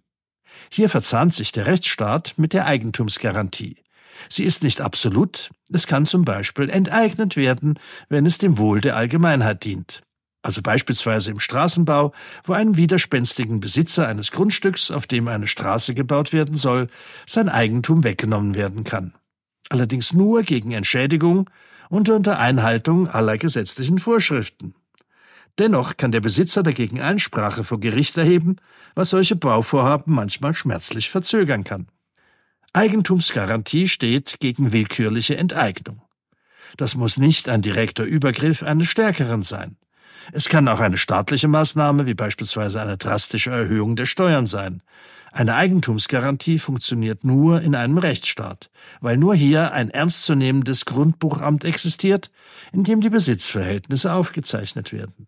Hier 0.71 0.89
verzahnt 0.89 1.33
sich 1.33 1.51
der 1.51 1.67
Rechtsstaat 1.67 2.33
mit 2.37 2.53
der 2.53 2.65
Eigentumsgarantie. 2.65 3.77
Sie 4.29 4.43
ist 4.43 4.63
nicht 4.63 4.81
absolut, 4.81 5.49
es 5.71 5.87
kann 5.87 6.05
zum 6.05 6.23
Beispiel 6.23 6.69
enteignet 6.69 7.35
werden, 7.35 7.79
wenn 8.09 8.25
es 8.25 8.37
dem 8.37 8.57
Wohl 8.57 8.81
der 8.81 8.95
Allgemeinheit 8.95 9.65
dient 9.65 10.03
also 10.43 10.61
beispielsweise 10.61 11.31
im 11.31 11.39
Straßenbau, 11.39 12.11
wo 12.43 12.53
einem 12.53 12.75
widerspenstigen 12.75 13.61
Besitzer 13.61 14.07
eines 14.07 14.31
Grundstücks, 14.31 14.91
auf 14.91 15.07
dem 15.07 15.27
eine 15.29 15.47
Straße 15.47 15.95
gebaut 15.95 16.33
werden 16.33 16.57
soll, 16.57 16.89
sein 17.25 17.49
Eigentum 17.49 18.03
weggenommen 18.03 18.53
werden 18.53 18.83
kann. 18.83 19.13
Allerdings 19.69 20.13
nur 20.13 20.43
gegen 20.43 20.73
Entschädigung 20.73 21.49
und 21.89 22.09
unter 22.09 22.37
Einhaltung 22.39 23.07
aller 23.07 23.37
gesetzlichen 23.37 23.99
Vorschriften. 23.99 24.75
Dennoch 25.59 25.95
kann 25.95 26.11
der 26.11 26.19
Besitzer 26.19 26.61
dagegen 26.61 26.99
Einsprache 26.99 27.63
vor 27.63 27.79
Gericht 27.79 28.17
erheben, 28.17 28.57
was 28.95 29.11
solche 29.11 29.37
Bauvorhaben 29.37 30.13
manchmal 30.13 30.53
schmerzlich 30.53 31.09
verzögern 31.09 31.63
kann. 31.63 31.87
Eigentumsgarantie 32.73 33.87
steht 33.87 34.39
gegen 34.39 34.73
willkürliche 34.73 35.37
Enteignung. 35.37 36.01
Das 36.75 36.95
muss 36.95 37.17
nicht 37.17 37.47
ein 37.47 37.61
direkter 37.61 38.03
Übergriff 38.03 38.63
eines 38.63 38.87
Stärkeren 38.87 39.43
sein. 39.43 39.77
Es 40.31 40.49
kann 40.49 40.67
auch 40.67 40.79
eine 40.79 40.97
staatliche 40.97 41.47
Maßnahme, 41.47 42.05
wie 42.05 42.13
beispielsweise 42.13 42.81
eine 42.81 42.97
drastische 42.97 43.51
Erhöhung 43.51 43.95
der 43.95 44.05
Steuern 44.05 44.47
sein. 44.47 44.81
Eine 45.31 45.55
Eigentumsgarantie 45.55 46.59
funktioniert 46.59 47.23
nur 47.23 47.61
in 47.61 47.73
einem 47.73 47.97
Rechtsstaat, 47.97 48.69
weil 49.01 49.17
nur 49.17 49.33
hier 49.33 49.71
ein 49.71 49.89
ernstzunehmendes 49.89 50.85
Grundbuchamt 50.85 51.65
existiert, 51.65 52.29
in 52.71 52.83
dem 52.83 53.01
die 53.01 53.09
Besitzverhältnisse 53.09 54.13
aufgezeichnet 54.13 54.93
werden. 54.93 55.27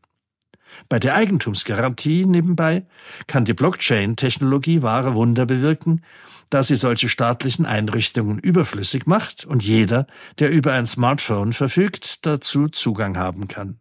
Bei 0.89 0.99
der 0.99 1.15
Eigentumsgarantie 1.15 2.25
nebenbei 2.25 2.85
kann 3.27 3.45
die 3.45 3.53
Blockchain-Technologie 3.53 4.81
wahre 4.81 5.15
Wunder 5.15 5.45
bewirken, 5.45 6.03
da 6.49 6.61
sie 6.61 6.75
solche 6.75 7.09
staatlichen 7.09 7.65
Einrichtungen 7.65 8.39
überflüssig 8.39 9.07
macht 9.07 9.45
und 9.45 9.63
jeder, 9.63 10.05
der 10.37 10.51
über 10.51 10.73
ein 10.73 10.85
Smartphone 10.85 11.53
verfügt, 11.53 12.25
dazu 12.25 12.67
Zugang 12.67 13.17
haben 13.17 13.47
kann. 13.47 13.79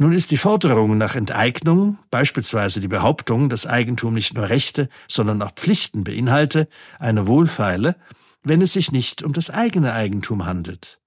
Nun 0.00 0.12
ist 0.12 0.30
die 0.30 0.36
Forderung 0.36 0.96
nach 0.96 1.16
Enteignung, 1.16 1.98
beispielsweise 2.12 2.78
die 2.80 2.86
Behauptung, 2.86 3.48
dass 3.48 3.66
Eigentum 3.66 4.14
nicht 4.14 4.32
nur 4.32 4.48
Rechte, 4.48 4.88
sondern 5.08 5.42
auch 5.42 5.50
Pflichten 5.50 6.04
beinhalte, 6.04 6.68
eine 7.00 7.26
wohlfeile, 7.26 7.96
wenn 8.44 8.62
es 8.62 8.74
sich 8.74 8.92
nicht 8.92 9.24
um 9.24 9.32
das 9.32 9.50
eigene 9.50 9.92
Eigentum 9.92 10.46
handelt. 10.46 11.00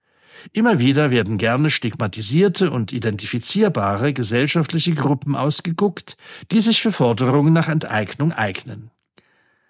Immer 0.51 0.79
wieder 0.79 1.10
werden 1.10 1.38
gerne 1.38 1.69
stigmatisierte 1.69 2.69
und 2.69 2.91
identifizierbare 2.91 4.12
gesellschaftliche 4.12 4.93
Gruppen 4.93 5.38
ausgeguckt, 5.38 6.17
die 6.51 6.60
sich 6.60 6.81
für 6.81 6.91
Forderungen 6.91 7.53
nach 7.53 7.69
Enteignung 7.69 8.33
eignen. 8.33 8.91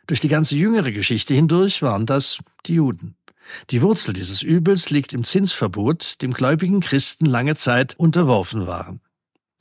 Durch 0.07 0.19
die 0.19 0.29
ganze 0.29 0.55
jüngere 0.55 0.91
Geschichte 0.91 1.35
hindurch 1.35 1.83
waren 1.83 2.07
das 2.07 2.39
die 2.65 2.73
Juden. 2.73 3.15
Die 3.69 3.83
Wurzel 3.83 4.13
dieses 4.13 4.41
Übels 4.41 4.89
liegt 4.89 5.13
im 5.13 5.25
Zinsverbot, 5.25 6.19
dem 6.23 6.33
gläubigen 6.33 6.79
Christen 6.79 7.27
lange 7.27 7.55
Zeit 7.55 7.93
unterworfen 7.99 8.65
waren. 8.65 8.99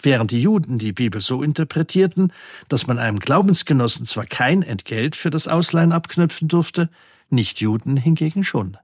Während 0.02 0.30
die 0.30 0.40
Juden 0.40 0.78
die 0.78 0.92
Bibel 0.92 1.20
so 1.20 1.42
interpretierten, 1.42 2.32
dass 2.68 2.86
man 2.86 2.98
einem 2.98 3.18
Glaubensgenossen 3.18 4.06
zwar 4.06 4.24
kein 4.24 4.62
Entgelt 4.62 5.14
für 5.14 5.30
das 5.30 5.46
Ausleihen 5.46 5.92
abknüpfen 5.92 6.48
durfte, 6.48 6.88
Nichtjuden 7.28 7.96
hingegen 7.96 8.42
schon. 8.42 8.76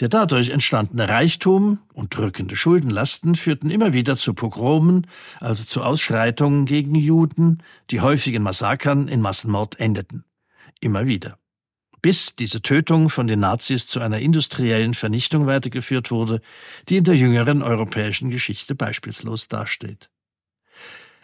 Der 0.00 0.08
dadurch 0.08 0.50
entstandene 0.50 1.08
Reichtum 1.08 1.78
und 1.94 2.14
drückende 2.16 2.54
Schuldenlasten 2.54 3.34
führten 3.34 3.70
immer 3.70 3.92
wieder 3.92 4.16
zu 4.16 4.34
Pogromen, 4.34 5.06
also 5.40 5.64
zu 5.64 5.82
Ausschreitungen 5.82 6.66
gegen 6.66 6.94
Juden, 6.94 7.62
die 7.90 8.00
häufigen 8.00 8.42
Massakern 8.42 9.08
in 9.08 9.22
Massenmord 9.22 9.80
endeten. 9.80 10.24
Immer 10.80 11.06
wieder. 11.06 11.38
Bis 12.02 12.36
diese 12.36 12.60
Tötung 12.60 13.08
von 13.08 13.26
den 13.26 13.40
Nazis 13.40 13.86
zu 13.86 14.00
einer 14.00 14.18
industriellen 14.18 14.92
Vernichtung 14.92 15.46
weitergeführt 15.46 16.10
wurde, 16.10 16.40
die 16.88 16.98
in 16.98 17.04
der 17.04 17.16
jüngeren 17.16 17.62
europäischen 17.62 18.30
Geschichte 18.30 18.74
beispielslos 18.74 19.48
dasteht. 19.48 20.10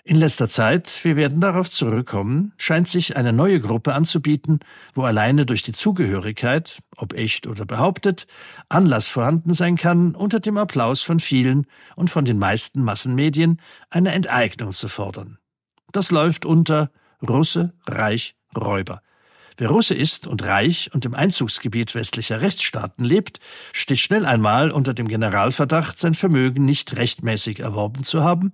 In 0.05 0.17
letzter 0.17 0.49
Zeit, 0.49 0.99
wir 1.05 1.15
werden 1.15 1.41
darauf 1.41 1.71
zurückkommen, 1.71 2.53
scheint 2.57 2.89
sich 2.89 3.15
eine 3.15 3.33
neue 3.33 3.61
Gruppe 3.61 3.95
anzubieten, 3.95 4.59
wo 4.95 5.05
alleine 5.05 5.47
durch 5.47 5.63
die 5.63 5.73
Zugehörigkeit, 5.73 6.83
ob 6.97 7.13
echt 7.13 7.47
oder 7.47 7.67
behauptet, 7.67 8.27
Anlass 8.69 9.07
vorhanden 9.07 9.53
sein 9.53 9.77
kann, 9.77 10.17
unter 10.17 10.41
dem 10.41 10.59
Applaus 10.59 11.03
von 11.03 11.21
vielen 11.21 11.69
und 11.95 12.11
von 12.11 12.25
den 12.25 12.37
meisten 12.37 12.83
Massenmedien 12.83 13.63
eine 13.91 14.11
Enteignung 14.11 14.73
zu 14.73 14.89
fordern. 14.89 15.39
Das 15.93 16.11
läuft 16.11 16.47
unter 16.47 16.91
Russe, 17.23 17.73
Reich, 17.87 18.35
Räuber. 18.57 19.03
Wer 19.57 19.69
Russe 19.69 19.95
ist 19.95 20.27
und 20.27 20.43
reich 20.43 20.91
und 20.93 21.05
im 21.05 21.15
Einzugsgebiet 21.15 21.95
westlicher 21.95 22.41
Rechtsstaaten 22.41 23.05
lebt, 23.05 23.39
steht 23.73 24.01
schnell 24.01 24.27
einmal 24.27 24.73
unter 24.73 24.95
dem 24.95 25.07
Generalverdacht, 25.07 25.97
sein 25.97 26.15
Vermögen 26.15 26.65
nicht 26.65 26.97
rechtmäßig 26.97 27.61
erworben 27.61 28.03
zu 28.03 28.25
haben 28.25 28.53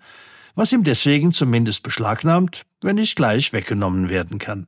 was 0.59 0.73
ihm 0.73 0.83
deswegen 0.83 1.31
zumindest 1.31 1.85
beschlagnahmt, 1.85 2.67
wenn 2.81 2.97
nicht 2.97 3.15
gleich 3.15 3.53
weggenommen 3.53 4.09
werden 4.09 4.41
kann. 4.41 4.67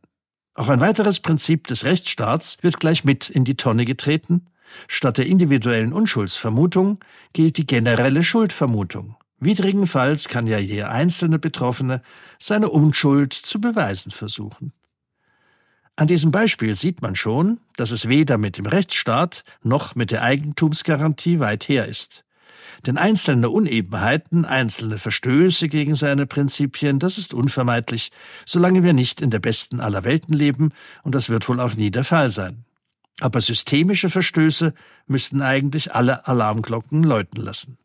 Auch 0.55 0.69
ein 0.69 0.79
weiteres 0.79 1.19
Prinzip 1.19 1.67
des 1.67 1.85
Rechtsstaats 1.85 2.59
wird 2.63 2.79
gleich 2.79 3.03
mit 3.03 3.29
in 3.29 3.45
die 3.45 3.57
Tonne 3.57 3.85
getreten. 3.85 4.47
Statt 4.87 5.19
der 5.19 5.27
individuellen 5.27 5.93
Unschuldsvermutung 5.93 7.01
gilt 7.33 7.59
die 7.59 7.67
generelle 7.67 8.23
Schuldvermutung. 8.23 9.17
Widrigenfalls 9.41 10.29
kann 10.29 10.47
ja 10.47 10.59
jeder 10.59 10.93
einzelne 10.93 11.41
Betroffene 11.41 12.03
seine 12.39 12.69
Unschuld 12.69 13.33
zu 13.33 13.61
beweisen 13.61 14.13
versuchen. 14.13 14.73
An 15.97 16.07
diesem 16.07 16.31
Beispiel 16.31 16.77
sieht 16.77 17.03
man 17.03 17.17
schon, 17.17 17.59
dass 17.75 17.91
es 17.91 18.07
weder 18.07 18.39
mit 18.39 18.59
dem 18.59 18.67
Rechtsstaat 18.67 19.43
noch 19.65 19.97
mit 19.97 20.13
der 20.13 20.23
Eigentumsgarantie 20.23 21.41
weit 21.41 21.69
her 21.69 21.87
ist. 21.87 22.25
Denn 22.87 22.97
einzelne 22.97 23.51
Unebenheiten, 23.51 24.45
einzelne 24.45 24.99
Verstöße 24.99 25.69
gegen 25.69 25.95
seine 25.95 26.27
Prinzipien, 26.27 26.99
das 26.99 27.19
ist 27.19 27.35
unvermeidlich, 27.35 28.11
solange 28.47 28.83
wir 28.83 28.93
nicht 28.93 29.21
in 29.21 29.31
der 29.31 29.41
besten 29.41 29.81
aller 29.81 30.05
Welten 30.05 30.35
leben, 30.35 30.73
und 31.03 31.15
das 31.15 31.29
wird 31.29 31.49
wohl 31.49 31.61
auch 31.61 31.75
nie 31.75 31.91
der 31.91 32.05
Fall 32.05 32.31
sein. 32.31 32.65
Aber 33.21 33.41
systemische 33.41 34.09
Verstöße 34.09 34.73
müssten 35.07 35.43
eigentlich 35.43 35.95
alle 35.95 36.27
Alarmglocken 36.27 37.03
läuten 37.03 37.43
lassen. 37.43 37.77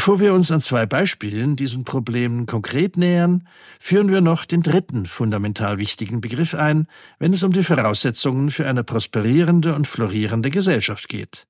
Bevor 0.00 0.18
wir 0.18 0.32
uns 0.32 0.50
an 0.50 0.62
zwei 0.62 0.86
Beispielen 0.86 1.56
diesen 1.56 1.84
Problemen 1.84 2.46
konkret 2.46 2.96
nähern, 2.96 3.46
führen 3.78 4.08
wir 4.08 4.22
noch 4.22 4.46
den 4.46 4.62
dritten 4.62 5.04
fundamental 5.04 5.76
wichtigen 5.76 6.22
Begriff 6.22 6.54
ein, 6.54 6.86
wenn 7.18 7.34
es 7.34 7.42
um 7.42 7.52
die 7.52 7.62
Voraussetzungen 7.62 8.50
für 8.50 8.66
eine 8.66 8.82
prosperierende 8.82 9.74
und 9.74 9.86
florierende 9.86 10.48
Gesellschaft 10.48 11.10
geht. 11.10 11.46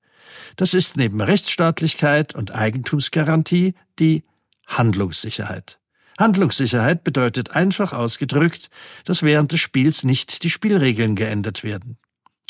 Das 0.57 0.75
ist 0.75 0.97
neben 0.97 1.21
Rechtsstaatlichkeit 1.21 2.35
und 2.35 2.53
Eigentumsgarantie 2.53 3.75
die 4.01 4.25
Handlungssicherheit. 4.67 5.79
Handlungssicherheit 6.19 7.05
bedeutet 7.05 7.53
einfach 7.53 7.93
ausgedrückt, 7.93 8.69
dass 9.05 9.23
während 9.23 9.53
des 9.53 9.61
Spiels 9.61 10.03
nicht 10.03 10.43
die 10.43 10.51
Spielregeln 10.51 11.15
geändert 11.15 11.63
werden. 11.63 11.99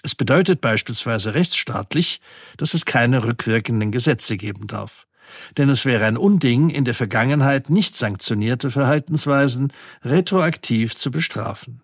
Es 0.03 0.15
bedeutet 0.15 0.63
beispielsweise 0.63 1.35
rechtsstaatlich, 1.35 2.23
dass 2.57 2.73
es 2.73 2.87
keine 2.87 3.23
rückwirkenden 3.23 3.93
Gesetze 3.93 4.39
geben 4.39 4.67
darf 4.67 5.07
denn 5.59 5.69
es 5.69 5.85
wäre 5.85 6.07
ein 6.07 6.17
Unding, 6.17 6.71
in 6.71 6.85
der 6.85 6.95
Vergangenheit 6.95 7.71
nicht 7.71 7.97
sanktionierte 7.97 8.71
Verhaltensweisen 8.71 9.73
retroaktiv 10.05 10.97
zu 10.97 11.11
bestrafen. 11.11 11.83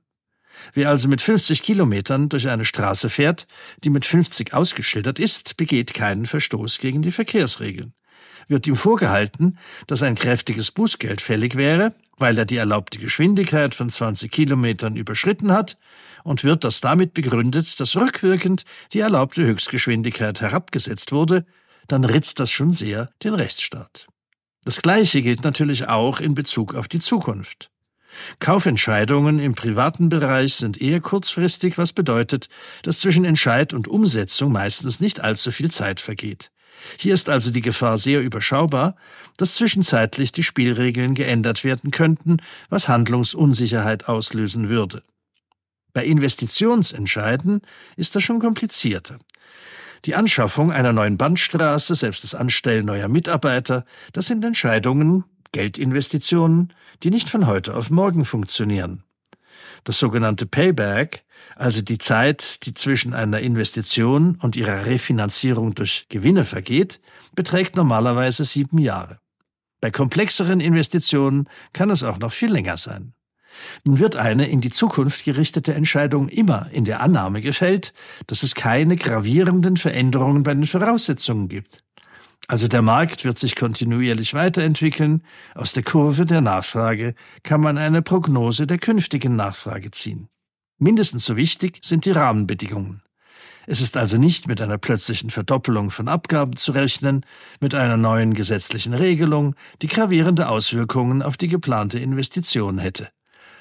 Wer 0.72 0.88
also 0.88 1.08
mit 1.08 1.20
50 1.20 1.62
Kilometern 1.62 2.28
durch 2.28 2.48
eine 2.48 2.64
Straße 2.64 3.10
fährt, 3.10 3.46
die 3.84 3.90
mit 3.90 4.04
50 4.04 4.54
ausgeschildert 4.54 5.18
ist, 5.18 5.56
begeht 5.56 5.94
keinen 5.94 6.26
Verstoß 6.26 6.78
gegen 6.78 7.02
die 7.02 7.10
Verkehrsregeln. 7.12 7.92
Wird 8.48 8.66
ihm 8.66 8.76
vorgehalten, 8.76 9.58
dass 9.86 10.02
ein 10.02 10.14
kräftiges 10.14 10.70
Bußgeld 10.70 11.20
fällig 11.20 11.56
wäre, 11.56 11.94
weil 12.16 12.38
er 12.38 12.44
die 12.44 12.56
erlaubte 12.56 12.98
Geschwindigkeit 12.98 13.74
von 13.74 13.90
20 13.90 14.30
Kilometern 14.30 14.96
überschritten 14.96 15.52
hat, 15.52 15.76
und 16.22 16.42
wird 16.42 16.64
das 16.64 16.80
damit 16.80 17.14
begründet, 17.14 17.78
dass 17.78 17.94
rückwirkend 17.94 18.64
die 18.92 18.98
erlaubte 18.98 19.44
Höchstgeschwindigkeit 19.44 20.40
herabgesetzt 20.40 21.12
wurde, 21.12 21.46
dann 21.88 22.04
ritzt 22.04 22.40
das 22.40 22.50
schon 22.50 22.72
sehr 22.72 23.10
den 23.22 23.34
Rechtsstaat. 23.34 24.06
Das 24.64 24.82
Gleiche 24.82 25.22
gilt 25.22 25.44
natürlich 25.44 25.88
auch 25.88 26.20
in 26.20 26.34
Bezug 26.34 26.74
auf 26.74 26.88
die 26.88 26.98
Zukunft. 26.98 27.70
Kaufentscheidungen 28.40 29.38
im 29.38 29.54
privaten 29.54 30.08
Bereich 30.08 30.54
sind 30.54 30.80
eher 30.80 31.00
kurzfristig, 31.00 31.78
was 31.78 31.92
bedeutet, 31.92 32.48
dass 32.82 33.00
zwischen 33.00 33.24
Entscheid 33.24 33.72
und 33.74 33.88
Umsetzung 33.88 34.52
meistens 34.52 35.00
nicht 35.00 35.20
allzu 35.20 35.52
viel 35.52 35.70
Zeit 35.70 36.00
vergeht. 36.00 36.50
Hier 36.98 37.14
ist 37.14 37.28
also 37.28 37.50
die 37.50 37.62
Gefahr 37.62 37.98
sehr 37.98 38.20
überschaubar, 38.20 38.96
dass 39.36 39.54
zwischenzeitlich 39.54 40.32
die 40.32 40.42
Spielregeln 40.42 41.14
geändert 41.14 41.64
werden 41.64 41.90
könnten, 41.90 42.38
was 42.68 42.88
Handlungsunsicherheit 42.88 44.08
auslösen 44.08 44.68
würde. 44.68 45.02
Bei 45.92 46.04
Investitionsentscheiden 46.04 47.62
ist 47.96 48.14
das 48.14 48.22
schon 48.22 48.38
komplizierter. 48.38 49.18
Die 50.04 50.14
Anschaffung 50.14 50.70
einer 50.70 50.92
neuen 50.92 51.16
Bandstraße, 51.16 51.94
selbst 51.94 52.24
das 52.24 52.34
Anstellen 52.34 52.86
neuer 52.86 53.08
Mitarbeiter, 53.08 53.84
das 54.12 54.26
sind 54.26 54.44
Entscheidungen, 54.44 55.24
Geldinvestitionen, 55.52 56.72
die 57.02 57.10
nicht 57.10 57.30
von 57.30 57.46
heute 57.46 57.74
auf 57.74 57.90
morgen 57.90 58.24
funktionieren. 58.24 59.02
Das 59.84 59.98
sogenannte 59.98 60.46
Payback, 60.46 61.24
also 61.54 61.80
die 61.80 61.98
Zeit, 61.98 62.66
die 62.66 62.74
zwischen 62.74 63.14
einer 63.14 63.40
Investition 63.40 64.36
und 64.42 64.56
ihrer 64.56 64.86
Refinanzierung 64.86 65.74
durch 65.74 66.06
Gewinne 66.08 66.44
vergeht, 66.44 67.00
beträgt 67.34 67.76
normalerweise 67.76 68.44
sieben 68.44 68.78
Jahre. 68.78 69.18
Bei 69.80 69.90
komplexeren 69.90 70.60
Investitionen 70.60 71.48
kann 71.72 71.90
es 71.90 72.02
auch 72.02 72.18
noch 72.18 72.32
viel 72.32 72.50
länger 72.50 72.76
sein. 72.76 73.12
Nun 73.84 73.98
wird 73.98 74.16
eine 74.16 74.48
in 74.48 74.60
die 74.60 74.70
Zukunft 74.70 75.24
gerichtete 75.24 75.74
Entscheidung 75.74 76.28
immer 76.28 76.68
in 76.72 76.84
der 76.84 77.00
Annahme 77.00 77.40
gefällt, 77.40 77.92
dass 78.26 78.42
es 78.42 78.54
keine 78.54 78.96
gravierenden 78.96 79.76
Veränderungen 79.76 80.42
bei 80.42 80.54
den 80.54 80.66
Voraussetzungen 80.66 81.48
gibt. 81.48 81.78
Also 82.48 82.68
der 82.68 82.82
Markt 82.82 83.24
wird 83.24 83.38
sich 83.38 83.56
kontinuierlich 83.56 84.32
weiterentwickeln, 84.32 85.22
aus 85.54 85.72
der 85.72 85.82
Kurve 85.82 86.24
der 86.24 86.40
Nachfrage 86.40 87.14
kann 87.42 87.60
man 87.60 87.76
eine 87.76 88.02
Prognose 88.02 88.66
der 88.66 88.78
künftigen 88.78 89.34
Nachfrage 89.34 89.90
ziehen. 89.90 90.28
Mindestens 90.78 91.24
so 91.24 91.36
wichtig 91.36 91.78
sind 91.82 92.04
die 92.04 92.12
Rahmenbedingungen. 92.12 93.02
Es 93.66 93.80
ist 93.80 93.96
also 93.96 94.16
nicht 94.16 94.46
mit 94.46 94.60
einer 94.60 94.78
plötzlichen 94.78 95.30
Verdoppelung 95.30 95.90
von 95.90 96.06
Abgaben 96.06 96.56
zu 96.56 96.70
rechnen, 96.70 97.26
mit 97.60 97.74
einer 97.74 97.96
neuen 97.96 98.34
gesetzlichen 98.34 98.94
Regelung, 98.94 99.56
die 99.82 99.88
gravierende 99.88 100.48
Auswirkungen 100.48 101.22
auf 101.22 101.36
die 101.36 101.48
geplante 101.48 101.98
Investition 101.98 102.78
hätte. 102.78 103.08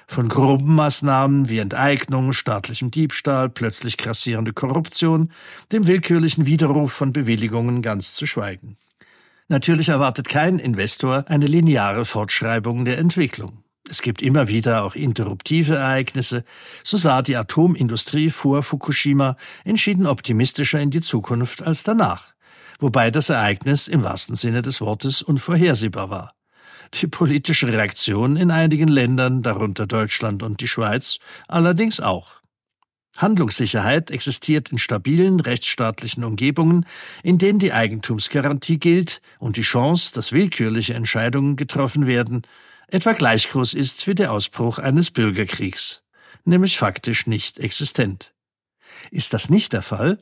Von 0.08 0.30
groben 0.30 0.76
Maßnahmen 0.76 1.50
wie 1.50 1.60
Enteignung, 1.60 2.32
staatlichem 2.32 2.92
Diebstahl, 2.92 3.50
plötzlich 3.50 3.98
grassierende 3.98 4.54
Korruption, 4.54 5.32
dem 5.72 5.88
willkürlichen 5.88 6.46
Widerruf 6.46 6.94
von 6.94 7.12
Bewilligungen 7.12 7.82
ganz 7.82 8.14
zu 8.16 8.26
schweigen. 8.28 8.78
Natürlich 9.48 9.90
erwartet 9.90 10.28
kein 10.28 10.60
Investor 10.60 11.26
eine 11.28 11.46
lineare 11.46 12.06
Fortschreibung 12.06 12.86
der 12.86 12.98
Entwicklung. 12.98 13.64
Es 13.88 14.02
gibt 14.02 14.22
immer 14.22 14.48
wieder 14.48 14.84
auch 14.84 14.96
interruptive 14.96 15.76
Ereignisse. 15.76 16.44
So 16.84 16.98
sah 16.98 17.22
die 17.22 17.36
Atomindustrie 17.36 18.32
vor 18.32 18.64
Fukushima 18.64 19.38
entschieden 19.64 20.08
optimistischer 20.08 20.80
in 20.80 20.90
die 20.90 21.02
Zukunft 21.02 21.62
als 21.62 21.84
danach, 21.84 22.34
wobei 22.80 23.12
das 23.12 23.30
Ereignis 23.30 23.88
im 23.88 24.02
wahrsten 24.02 24.36
Sinne 24.36 24.64
des 24.64 24.82
Wortes 24.82 25.22
unvorhersehbar 25.22 26.10
war. 26.10 26.34
Die 26.94 27.08
politische 27.08 27.68
Reaktion 27.68 28.38
in 28.38 28.52
einigen 28.52 28.88
Ländern, 28.88 29.42
darunter 29.42 29.88
Deutschland 29.88 30.44
und 30.44 30.62
die 30.62 30.68
Schweiz, 30.68 31.20
allerdings 31.48 32.00
auch. 32.00 32.42
Handlungssicherheit 33.18 34.12
existiert 34.12 34.72
in 34.72 34.78
stabilen 34.78 35.40
rechtsstaatlichen 35.40 36.24
Umgebungen, 36.24 36.86
in 37.24 37.38
denen 37.38 37.60
die 37.60 37.72
Eigentumsgarantie 37.72 38.78
gilt 38.78 39.22
und 39.40 39.58
die 39.58 39.62
Chance, 39.62 40.14
dass 40.14 40.32
willkürliche 40.32 40.94
Entscheidungen 40.94 41.56
getroffen 41.56 42.08
werden, 42.08 42.42
etwa 42.88 43.14
gleich 43.14 43.50
groß 43.50 43.74
ist 43.74 44.06
wie 44.08 44.16
der 44.16 44.32
Ausbruch 44.32 44.80
eines 44.80 45.12
Bürgerkriegs, 45.12 46.04
nämlich 46.44 46.78
faktisch 46.78 47.26
nicht 47.26 47.60
existent. 47.60 48.34
Ist 49.12 49.34
das 49.34 49.50
nicht 49.50 49.74
der 49.74 49.82
Fall, 49.82 50.20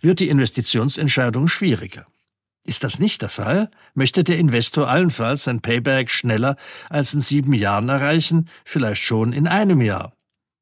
wird 0.00 0.20
die 0.20 0.28
Investitionsentscheidung 0.28 1.48
schwieriger. 1.48 2.04
Ist 2.64 2.82
das 2.82 2.98
nicht 2.98 3.20
der 3.20 3.28
Fall, 3.28 3.70
möchte 3.94 4.24
der 4.24 4.38
Investor 4.38 4.88
allenfalls 4.88 5.44
sein 5.44 5.60
Payback 5.60 6.10
schneller 6.10 6.56
als 6.88 7.12
in 7.12 7.20
sieben 7.20 7.52
Jahren 7.52 7.90
erreichen, 7.90 8.48
vielleicht 8.64 9.02
schon 9.02 9.32
in 9.34 9.46
einem 9.46 9.82
Jahr. 9.82 10.14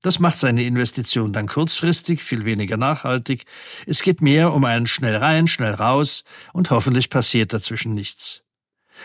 Das 0.03 0.19
macht 0.19 0.37
seine 0.37 0.65
Investition 0.65 1.33
dann 1.33 1.47
kurzfristig 1.47 2.25
viel 2.25 2.45
weniger 2.45 2.77
nachhaltig. 2.77 3.45
Es 3.87 4.03
geht 4.03 4.21
mehr 4.21 4.53
um 4.53 4.65
einen 4.65 4.89
schnell 4.89 5.15
rein, 5.15 5.47
schnell 5.47 5.75
raus 5.75 6.25
und 6.53 6.71
hoffentlich 6.71 7.09
passiert 7.09 7.53
dazwischen 7.53 7.95
nichts. 7.95 8.43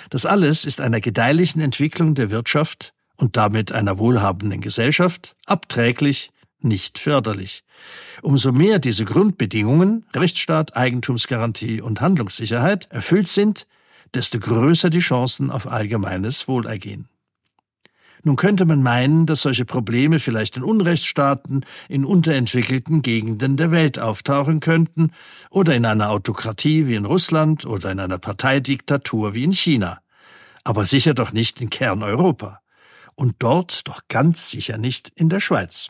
Das 0.10 0.26
alles 0.26 0.66
ist 0.66 0.82
einer 0.82 1.00
gedeihlichen 1.00 1.62
Entwicklung 1.62 2.16
der 2.16 2.32
Wirtschaft 2.32 2.94
und 3.16 3.38
damit 3.38 3.72
einer 3.72 4.00
wohlhabenden 4.00 4.60
Gesellschaft 4.60 5.36
abträglich, 5.46 6.32
nicht 6.60 7.00
förderlich. 7.00 7.64
Umso 8.22 8.52
mehr 8.52 8.80
diese 8.80 9.06
Grundbedingungen 9.06 10.06
Rechtsstaat, 10.14 10.76
Eigentumsgarantie 10.76 11.82
und 11.82 12.02
Handlungssicherheit 12.02 12.88
erfüllt 12.92 13.30
sind, 13.30 13.68
desto 14.14 14.40
größer 14.40 14.90
die 14.90 15.00
Chancen 15.00 15.52
auf 15.52 15.68
allgemeines 15.68 16.48
Wohlergehen. 16.48 17.10
Nun 18.24 18.36
könnte 18.36 18.66
man 18.66 18.82
meinen, 18.82 19.26
dass 19.26 19.42
solche 19.42 19.64
Probleme 19.64 20.20
vielleicht 20.20 20.58
in 20.58 20.64
Unrechtsstaaten, 20.64 21.66
in 21.88 22.04
unterentwickelten 22.04 23.02
Gegenden 23.02 23.58
der 23.58 23.72
Welt 23.72 24.00
auftauchen 24.00 24.60
könnten 24.60 25.12
oder 25.50 25.76
in 25.76 25.86
einer 25.86 26.10
Autokratie 26.10 26.88
wie 26.88 26.96
in 26.96 27.06
Russland 27.06 27.66
oder 27.66 27.92
in 27.92 28.00
einer 28.00 28.18
Parteidiktatur 28.18 29.34
wie 29.34 29.44
in 29.44 29.54
China. 29.54 30.00
Aber 30.64 30.86
sicher 30.86 31.14
doch 31.14 31.32
nicht 31.32 31.62
in 31.62 31.70
Kerneuropa. 31.70 32.60
Und 33.16 33.36
dort 33.40 33.88
doch 33.88 34.02
ganz 34.10 34.50
sicher 34.50 34.78
nicht 34.78 35.10
in 35.16 35.30
der 35.30 35.40
Schweiz. 35.40 35.90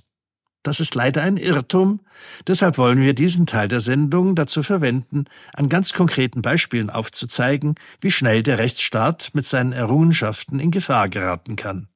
Das 0.68 0.82
ist 0.82 0.96
leider 0.96 1.22
ein 1.22 1.38
Irrtum. 1.38 2.02
Deshalb 2.46 2.78
wollen 2.78 3.00
wir 3.00 3.14
diesen 3.14 3.46
Teil 3.46 3.70
der 3.70 3.80
Sendung 3.80 4.36
dazu 4.36 4.64
verwenden, 4.64 5.24
an 5.54 5.70
ganz 5.70 5.94
konkreten 5.94 6.42
Beispielen 6.42 6.90
aufzuzeigen, 6.90 7.76
wie 8.02 8.12
schnell 8.12 8.44
der 8.44 8.60
Rechtsstaat 8.60 9.30
mit 9.32 9.46
seinen 9.46 9.72
Errungenschaften 9.72 10.60
in 10.60 10.72
Gefahr 10.72 11.08
geraten 11.08 11.56
kann 11.56 11.88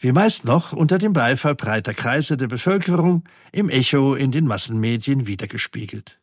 wie 0.00 0.12
meist 0.12 0.44
noch 0.44 0.72
unter 0.72 0.98
dem 0.98 1.12
Beifall 1.14 1.54
breiter 1.54 1.94
Kreise 1.94 2.36
der 2.36 2.48
Bevölkerung 2.48 3.24
im 3.52 3.70
Echo 3.70 4.16
in 4.16 4.32
den 4.32 4.44
Massenmedien 4.44 5.26
wiedergespiegelt. 5.26 6.18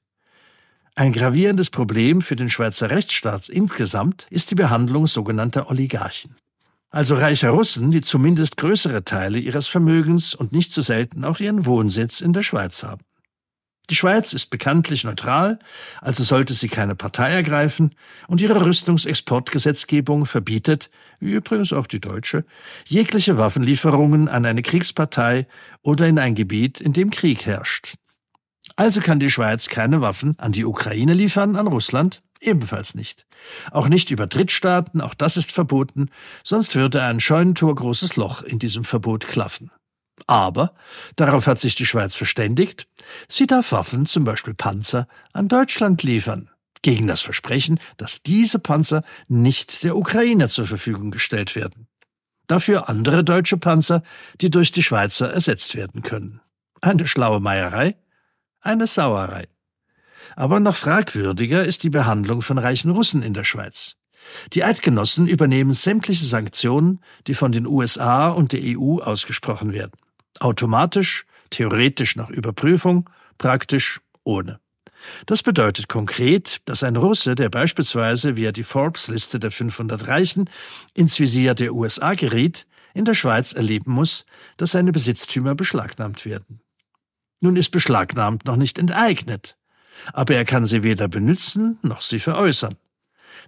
Ein 0.93 1.13
gravierendes 1.13 1.71
Problem 1.71 2.21
für 2.21 2.35
den 2.35 2.49
Schweizer 2.49 2.91
Rechtsstaat 2.91 3.49
insgesamt 3.49 4.27
ist 4.29 4.51
die 4.51 4.55
Behandlung 4.55 5.07
sogenannter 5.07 5.71
Oligarchen. 5.71 6.35
Also 6.91 7.15
reicher 7.15 7.51
Russen, 7.51 7.89
die 7.89 8.01
zumindest 8.01 8.57
größere 8.57 9.05
Teile 9.05 9.39
ihres 9.39 9.65
Vermögens 9.65 10.35
und 10.35 10.51
nicht 10.51 10.73
zu 10.73 10.81
selten 10.81 11.23
auch 11.23 11.39
ihren 11.39 11.65
Wohnsitz 11.65 12.19
in 12.19 12.33
der 12.33 12.43
Schweiz 12.43 12.83
haben. 12.83 13.01
Die 13.89 13.95
Schweiz 13.95 14.33
ist 14.33 14.49
bekanntlich 14.49 15.05
neutral, 15.05 15.57
also 16.01 16.23
sollte 16.23 16.53
sie 16.53 16.67
keine 16.67 16.95
Partei 16.95 17.31
ergreifen, 17.31 17.95
und 18.27 18.41
ihre 18.41 18.65
Rüstungsexportgesetzgebung 18.65 20.25
verbietet, 20.25 20.89
wie 21.19 21.31
übrigens 21.31 21.73
auch 21.73 21.87
die 21.87 22.01
deutsche, 22.01 22.45
jegliche 22.85 23.37
Waffenlieferungen 23.37 24.27
an 24.27 24.45
eine 24.45 24.61
Kriegspartei 24.61 25.47
oder 25.81 26.07
in 26.07 26.19
ein 26.19 26.35
Gebiet, 26.35 26.81
in 26.81 26.93
dem 26.93 27.09
Krieg 27.09 27.45
herrscht. 27.45 27.95
Also 28.75 28.99
kann 28.99 29.19
die 29.19 29.31
Schweiz 29.31 29.69
keine 29.69 30.01
Waffen 30.01 30.35
an 30.39 30.51
die 30.51 30.65
Ukraine 30.65 31.13
liefern, 31.13 31.55
an 31.55 31.67
Russland 31.67 32.21
ebenfalls 32.41 32.95
nicht. 32.95 33.25
Auch 33.71 33.87
nicht 33.87 34.11
über 34.11 34.27
Drittstaaten, 34.27 34.99
auch 34.99 35.13
das 35.13 35.37
ist 35.37 35.51
verboten, 35.51 36.09
sonst 36.43 36.75
würde 36.75 37.03
ein 37.03 37.19
Scheunentor 37.19 37.75
großes 37.75 38.15
Loch 38.17 38.41
in 38.43 38.59
diesem 38.59 38.83
Verbot 38.83 39.27
klaffen. 39.27 39.71
Aber, 40.27 40.73
darauf 41.15 41.47
hat 41.47 41.59
sich 41.59 41.75
die 41.75 41.85
Schweiz 41.85 42.15
verständigt, 42.15 42.87
sie 43.27 43.47
darf 43.47 43.71
Waffen, 43.71 44.05
zum 44.05 44.23
Beispiel 44.23 44.53
Panzer, 44.53 45.07
an 45.33 45.47
Deutschland 45.47 46.03
liefern, 46.03 46.49
gegen 46.81 47.07
das 47.07 47.21
Versprechen, 47.21 47.79
dass 47.97 48.21
diese 48.21 48.59
Panzer 48.59 49.03
nicht 49.27 49.83
der 49.83 49.95
Ukraine 49.95 50.49
zur 50.49 50.65
Verfügung 50.65 51.11
gestellt 51.11 51.55
werden. 51.55 51.87
Dafür 52.47 52.89
andere 52.89 53.23
deutsche 53.23 53.57
Panzer, 53.57 54.03
die 54.41 54.49
durch 54.49 54.71
die 54.71 54.83
Schweizer 54.83 55.31
ersetzt 55.31 55.75
werden 55.75 56.01
können. 56.01 56.41
Eine 56.81 57.07
schlaue 57.07 57.39
Meierei, 57.39 57.95
eine 58.59 58.87
Sauerei. 58.87 59.47
Aber 60.35 60.59
noch 60.59 60.75
fragwürdiger 60.75 61.65
ist 61.65 61.83
die 61.83 61.89
Behandlung 61.89 62.41
von 62.41 62.57
reichen 62.57 62.91
Russen 62.91 63.21
in 63.21 63.33
der 63.33 63.43
Schweiz. 63.43 63.95
Die 64.53 64.63
Eidgenossen 64.63 65.27
übernehmen 65.27 65.73
sämtliche 65.73 66.25
Sanktionen, 66.25 66.99
die 67.27 67.33
von 67.33 67.51
den 67.51 67.65
USA 67.65 68.29
und 68.29 68.53
der 68.53 68.61
EU 68.63 68.99
ausgesprochen 68.99 69.73
werden. 69.73 69.93
Automatisch, 70.39 71.25
theoretisch 71.49 72.15
nach 72.15 72.29
Überprüfung, 72.29 73.09
praktisch 73.37 73.99
ohne. 74.23 74.59
Das 75.25 75.41
bedeutet 75.41 75.87
konkret, 75.87 76.61
dass 76.65 76.83
ein 76.83 76.95
Russe, 76.95 77.35
der 77.35 77.49
beispielsweise 77.49 78.35
via 78.35 78.51
die 78.51 78.63
Forbes-Liste 78.63 79.39
der 79.39 79.51
500 79.51 80.07
Reichen 80.07 80.49
ins 80.93 81.19
Visier 81.19 81.55
der 81.55 81.73
USA 81.73 82.13
geriet, 82.13 82.67
in 82.93 83.05
der 83.05 83.15
Schweiz 83.15 83.53
erleben 83.53 83.91
muss, 83.91 84.25
dass 84.57 84.71
seine 84.71 84.91
Besitztümer 84.91 85.55
beschlagnahmt 85.55 86.25
werden. 86.25 86.61
Nun 87.39 87.55
ist 87.55 87.71
beschlagnahmt 87.71 88.45
noch 88.45 88.57
nicht 88.57 88.77
enteignet, 88.77 89.57
aber 90.13 90.35
er 90.35 90.45
kann 90.45 90.65
sie 90.65 90.83
weder 90.83 91.07
benützen 91.07 91.79
noch 91.81 92.01
sie 92.01 92.19
veräußern. 92.19 92.75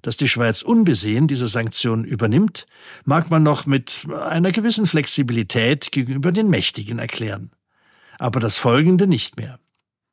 Dass 0.02 0.18
die 0.18 0.28
Schweiz 0.28 0.62
unbesehen 0.62 1.28
diese 1.28 1.48
Sanktionen 1.48 2.04
übernimmt, 2.04 2.66
mag 3.06 3.30
man 3.30 3.44
noch 3.44 3.66
mit 3.66 4.06
einer 4.12 4.52
gewissen 4.52 4.86
Flexibilität 4.86 5.92
gegenüber 5.92 6.32
den 6.32 6.50
Mächtigen 6.50 7.00
erklären. 7.00 7.52
Aber 8.20 8.40
das 8.40 8.58
Folgende 8.58 9.08
nicht 9.08 9.38
mehr. 9.38 9.60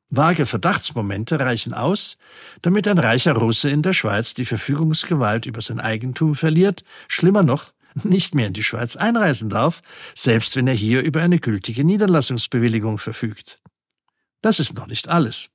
Vage 0.09 0.45
Verdachtsmomente 0.45 1.39
reichen 1.39 1.73
aus, 1.73 2.17
damit 2.61 2.87
ein 2.87 2.97
reicher 2.97 3.33
Russe 3.33 3.69
in 3.69 3.81
der 3.81 3.93
Schweiz 3.93 4.33
die 4.33 4.45
Verfügungsgewalt 4.45 5.45
über 5.45 5.61
sein 5.61 5.79
Eigentum 5.79 6.35
verliert, 6.35 6.83
schlimmer 7.07 7.43
noch, 7.43 7.71
nicht 8.03 8.35
mehr 8.35 8.47
in 8.47 8.53
die 8.53 8.63
Schweiz 8.63 8.97
einreisen 8.97 9.49
darf, 9.49 9.81
selbst 10.13 10.55
wenn 10.55 10.67
er 10.67 10.73
hier 10.73 11.01
über 11.01 11.21
eine 11.21 11.39
gültige 11.39 11.85
Niederlassungsbewilligung 11.85 12.97
verfügt. 12.97 13.60
Das 14.41 14.59
ist 14.59 14.73
noch 14.73 14.87
nicht 14.87 15.07
alles. 15.07 15.49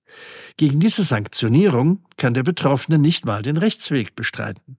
Gegen 0.57 0.81
diese 0.81 1.03
Sanktionierung 1.03 2.05
kann 2.17 2.35
der 2.35 2.45
Betroffene 2.45 2.99
nicht 2.99 3.25
mal 3.25 3.43
den 3.43 3.57
Rechtsweg 3.57 4.15
bestreiten. 4.15 4.79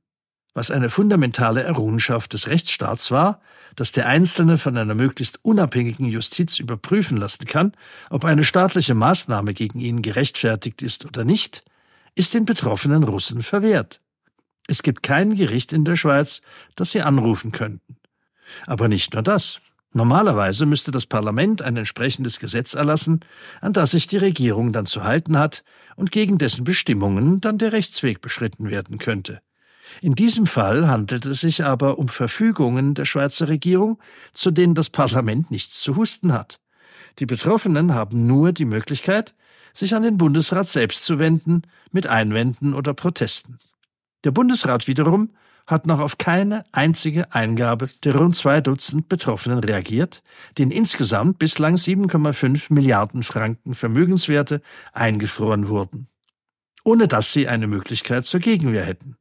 Was 0.53 0.71
eine 0.71 0.89
fundamentale 0.89 1.61
Errungenschaft 1.61 2.33
des 2.33 2.47
Rechtsstaats 2.47 3.11
war, 3.11 3.41
dass 3.75 3.91
der 3.91 4.07
Einzelne 4.07 4.57
von 4.57 4.75
einer 4.75 4.95
möglichst 4.95 5.43
unabhängigen 5.43 6.07
Justiz 6.07 6.57
überprüfen 6.57 7.17
lassen 7.17 7.45
kann, 7.45 7.73
ob 8.09 8.25
eine 8.25 8.43
staatliche 8.43 8.95
Maßnahme 8.95 9.53
gegen 9.53 9.79
ihn 9.79 10.01
gerechtfertigt 10.01 10.81
ist 10.81 11.05
oder 11.05 11.23
nicht, 11.23 11.63
ist 12.15 12.33
den 12.33 12.45
betroffenen 12.45 13.03
Russen 13.03 13.43
verwehrt. 13.43 14.01
Es 14.67 14.81
gibt 14.81 15.03
kein 15.03 15.35
Gericht 15.35 15.73
in 15.73 15.85
der 15.85 15.95
Schweiz, 15.95 16.41
das 16.75 16.91
sie 16.91 17.01
anrufen 17.01 17.51
könnten. 17.51 17.97
Aber 18.65 18.87
nicht 18.87 19.13
nur 19.13 19.21
das. 19.21 19.61
Normalerweise 19.97 20.67
müsste 20.67 20.91
das 20.91 21.07
Parlament 21.07 21.63
ein 21.63 21.75
entsprechendes 21.75 22.39
Gesetz 22.39 22.75
erlassen, 22.75 23.21
an 23.61 23.73
das 23.73 23.89
sich 23.91 24.05
die 24.05 24.17
Regierung 24.17 24.71
dann 24.71 24.85
zu 24.85 25.03
halten 25.03 25.39
hat 25.39 25.63
und 25.95 26.11
gegen 26.11 26.37
dessen 26.37 26.63
Bestimmungen 26.63 27.41
dann 27.41 27.57
der 27.57 27.71
Rechtsweg 27.71 28.21
beschritten 28.21 28.69
werden 28.69 28.99
könnte. 28.99 29.41
In 29.99 30.13
diesem 30.13 30.45
Fall 30.45 30.87
handelt 30.87 31.25
es 31.25 31.41
sich 31.41 31.63
aber 31.63 31.97
um 31.97 32.09
Verfügungen 32.09 32.93
der 32.93 33.05
Schweizer 33.05 33.47
Regierung, 33.47 33.97
zu 34.33 34.51
denen 34.51 34.75
das 34.75 34.91
Parlament 34.91 35.49
nichts 35.49 35.81
zu 35.81 35.95
husten 35.95 36.31
hat. 36.31 36.59
Die 37.17 37.25
Betroffenen 37.25 37.95
haben 37.95 38.27
nur 38.27 38.51
die 38.51 38.65
Möglichkeit, 38.65 39.33
sich 39.73 39.95
an 39.95 40.03
den 40.03 40.17
Bundesrat 40.17 40.67
selbst 40.67 41.05
zu 41.05 41.17
wenden 41.17 41.63
mit 41.91 42.05
Einwänden 42.05 42.75
oder 42.75 42.93
Protesten. 42.93 43.57
Der 44.23 44.31
Bundesrat 44.31 44.87
wiederum 44.87 45.31
hat 45.67 45.85
noch 45.85 45.99
auf 45.99 46.17
keine 46.17 46.63
einzige 46.71 47.33
Eingabe 47.33 47.89
der 48.03 48.15
rund 48.15 48.35
zwei 48.35 48.61
Dutzend 48.61 49.09
Betroffenen 49.09 49.59
reagiert, 49.59 50.23
denen 50.57 50.71
insgesamt 50.71 51.37
bislang 51.37 51.75
7,5 51.75 52.73
Milliarden 52.73 53.21
Franken 53.21 53.75
Vermögenswerte 53.75 54.61
eingefroren 54.93 55.67
wurden, 55.67 56.07
ohne 56.83 57.07
dass 57.07 57.33
sie 57.33 57.47
eine 57.47 57.67
Möglichkeit 57.67 58.25
zur 58.25 58.39
Gegenwehr 58.39 58.85
hätten. 58.85 59.17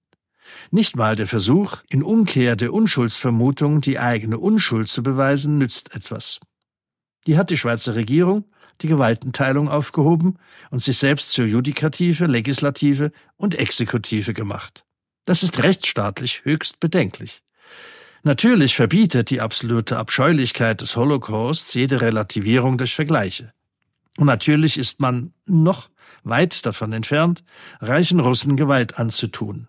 Nicht 0.71 0.97
mal 0.97 1.17
der 1.17 1.27
Versuch, 1.27 1.79
in 1.89 2.05
Umkehr 2.05 2.55
der 2.55 2.73
Unschuldsvermutung 2.73 3.81
die 3.81 3.99
eigene 3.99 4.39
Unschuld 4.39 4.89
zu 4.89 5.03
beweisen, 5.03 5.59
nützt 5.59 5.95
etwas. 5.95 6.39
Die 7.27 7.37
hat 7.37 7.51
die 7.51 7.59
Schweizer 7.59 7.97
Regierung 7.97 8.45
die 8.83 8.89
Gewaltenteilung 8.89 9.69
aufgehoben 9.69 10.39
und 10.71 10.83
sich 10.83 10.99
selbst 10.99 11.31
zur 11.31 11.47
Judikative, 11.47 12.27
Legislative 12.27 13.13
und 13.37 13.55
Exekutive 13.55 14.35
gemacht. 14.35 14.86
Das 15.27 15.43
ist 15.43 15.63
rechtsstaatlich 15.63 16.45
höchst 16.45 16.81
bedenklich. 16.81 17.43
Natürlich 18.23 18.75
verbietet 18.75 19.31
die 19.31 19.41
absolute 19.41 19.99
Abscheulichkeit 19.99 20.81
des 20.81 20.97
Holocausts 20.97 21.75
jede 21.75 22.01
Relativierung 22.01 22.79
durch 22.79 22.95
Vergleiche. 22.95 23.53
Und 24.17 24.27
natürlich 24.27 24.79
ist 24.79 25.01
man 25.01 25.35
noch 25.45 25.91
weit 26.25 26.65
davon 26.65 26.93
entfernt, 26.93 27.45
reichen 27.81 28.21
Russen 28.21 28.57
Gewalt 28.57 28.99
anzutun. 28.99 29.69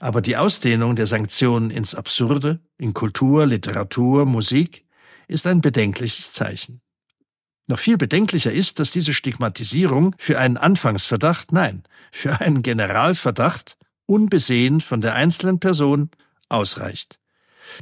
Aber 0.00 0.20
die 0.20 0.36
Ausdehnung 0.36 0.96
der 0.96 1.06
Sanktionen 1.06 1.70
ins 1.70 1.94
Absurde, 1.94 2.60
in 2.76 2.92
Kultur, 2.92 3.46
Literatur, 3.46 4.26
Musik, 4.26 4.84
ist 5.28 5.46
ein 5.46 5.60
bedenkliches 5.60 6.32
Zeichen. 6.32 6.80
Noch 7.68 7.78
viel 7.78 7.96
bedenklicher 7.96 8.52
ist, 8.52 8.78
dass 8.78 8.90
diese 8.90 9.14
Stigmatisierung 9.14 10.14
für 10.18 10.38
einen 10.38 10.56
Anfangsverdacht, 10.56 11.52
nein, 11.52 11.82
für 12.12 12.40
einen 12.40 12.62
Generalverdacht 12.62 13.76
unbesehen 14.06 14.80
von 14.80 15.00
der 15.00 15.14
einzelnen 15.14 15.60
Person 15.60 16.10
ausreicht. 16.48 17.18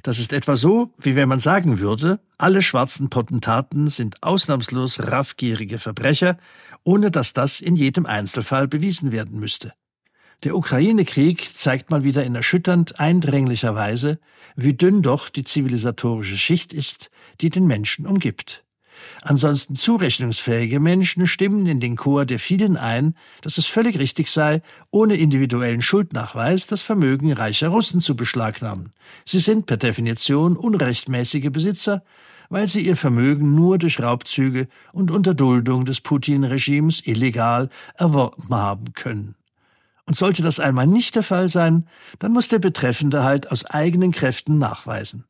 Das 0.03 0.19
ist 0.19 0.33
etwa 0.33 0.57
so, 0.57 0.93
wie 0.99 1.15
wenn 1.15 1.29
man 1.29 1.41
sagen 1.41 1.79
würde, 1.79 2.21
alle 2.39 2.63
schwarzen 2.63 3.11
Potentaten 3.11 3.89
sind 3.89 4.23
ausnahmslos 4.23 5.01
raffgierige 5.01 5.79
Verbrecher, 5.79 6.39
ohne 6.85 7.11
dass 7.11 7.33
das 7.33 7.61
in 7.61 7.77
jedem 7.77 8.07
Einzelfall 8.07 8.67
bewiesen 8.67 9.13
werden 9.13 9.39
müsste. 9.39 9.73
Der 10.43 10.57
Ukraine-Krieg 10.57 11.57
zeigt 11.57 11.91
mal 11.91 12.03
wieder 12.03 12.25
in 12.25 12.35
erschütternd 12.35 12.99
eindringlicher 13.01 13.75
Weise, 13.75 14.19
wie 14.57 14.75
dünn 14.75 15.01
doch 15.01 15.29
die 15.29 15.45
zivilisatorische 15.45 16.37
Schicht 16.37 16.73
ist, 16.73 17.11
die 17.41 17.51
den 17.51 17.67
Menschen 17.67 18.07
umgibt. 18.07 18.64
Ansonsten 19.23 19.77
zurechnungsfähige 19.77 20.81
Menschen 20.81 21.27
stimmen 21.27 21.67
in 21.67 21.81
den 21.81 21.97
Chor 21.97 22.25
der 22.25 22.39
vielen 22.39 22.77
ein, 22.77 23.15
dass 23.41 23.59
es 23.59 23.67
völlig 23.67 23.99
richtig 23.99 24.31
sei, 24.31 24.63
ohne 24.91 25.17
individuellen 25.17 25.83
Schuldnachweis 25.83 26.67
das 26.67 26.83
Vermögen 26.83 27.33
reicher 27.33 27.69
Russen 27.69 28.01
zu 28.01 28.17
beschlagnahmen. 28.17 28.93
Sie 29.25 29.39
sind 29.39 29.67
per 29.67 29.77
Definition 29.77 30.57
unrechtmäßige 30.57 31.51
Besitzer, 31.51 32.03
weil 32.51 32.67
sie 32.67 32.83
ihr 32.83 32.97
Vermögen 32.97 33.55
nur 33.55 33.79
durch 33.79 34.03
Raubzüge 34.03 34.69
und 34.93 35.11
Unterduldung 35.11 35.85
des 35.85 36.01
Putin-Regimes 36.01 37.07
illegal 37.07 37.71
erworben 37.97 38.55
haben 38.55 38.93
können. 38.93 39.35
Und 40.07 40.17
sollte 40.17 40.43
das 40.43 40.61
einmal 40.61 40.87
nicht 40.87 41.15
der 41.15 41.23
Fall 41.23 41.49
sein, 41.49 41.89
dann 42.19 42.33
muss 42.33 42.49
der 42.49 42.59
Betreffende 42.59 43.25
halt 43.25 43.51
aus 43.51 43.65
eigenen 43.65 44.13
Kräften 44.13 44.59
nachweisen 44.59 45.25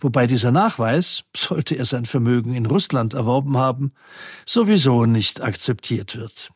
wobei 0.00 0.26
dieser 0.26 0.50
Nachweis, 0.50 1.24
sollte 1.36 1.76
er 1.76 1.84
sein 1.84 2.06
Vermögen 2.06 2.54
in 2.54 2.66
Russland 2.66 3.14
erworben 3.14 3.56
haben, 3.56 3.92
sowieso 4.44 5.06
nicht 5.06 5.40
akzeptiert 5.40 6.16
wird. 6.16 6.50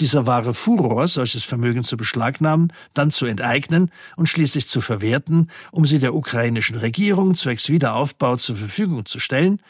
Dieser 0.00 0.26
wahre 0.26 0.54
Furor, 0.54 1.06
solches 1.06 1.44
Vermögen 1.44 1.84
zu 1.84 1.96
beschlagnahmen, 1.96 2.72
dann 2.94 3.12
zu 3.12 3.26
enteignen 3.26 3.92
und 4.16 4.28
schließlich 4.28 4.66
zu 4.66 4.80
verwerten, 4.80 5.50
um 5.70 5.86
sie 5.86 6.00
der 6.00 6.16
ukrainischen 6.16 6.76
Regierung 6.76 7.36
zwecks 7.36 7.68
Wiederaufbau 7.68 8.36
zur 8.36 8.56
Verfügung 8.56 9.06
zu 9.06 9.20
stellen, 9.20 9.60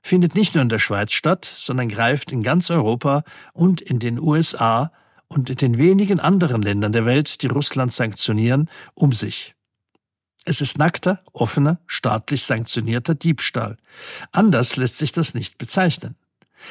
findet 0.00 0.34
nicht 0.34 0.54
nur 0.54 0.62
in 0.62 0.70
der 0.70 0.78
Schweiz 0.78 1.12
statt, 1.12 1.44
sondern 1.44 1.88
greift 1.88 2.32
in 2.32 2.42
ganz 2.42 2.70
Europa 2.70 3.24
und 3.52 3.82
in 3.82 3.98
den 3.98 4.18
USA 4.18 4.90
und 5.28 5.50
in 5.50 5.56
den 5.56 5.78
wenigen 5.78 6.20
anderen 6.20 6.62
Ländern 6.62 6.92
der 6.92 7.04
Welt, 7.04 7.42
die 7.42 7.46
Russland 7.46 7.92
sanktionieren, 7.92 8.70
um 8.94 9.12
sich. 9.12 9.54
Es 10.44 10.60
ist 10.60 10.78
nackter, 10.78 11.20
offener, 11.32 11.80
staatlich 11.86 12.42
sanktionierter 12.42 13.14
Diebstahl. 13.14 13.78
Anders 14.30 14.76
lässt 14.76 14.98
sich 14.98 15.12
das 15.12 15.34
nicht 15.34 15.56
bezeichnen. 15.56 16.16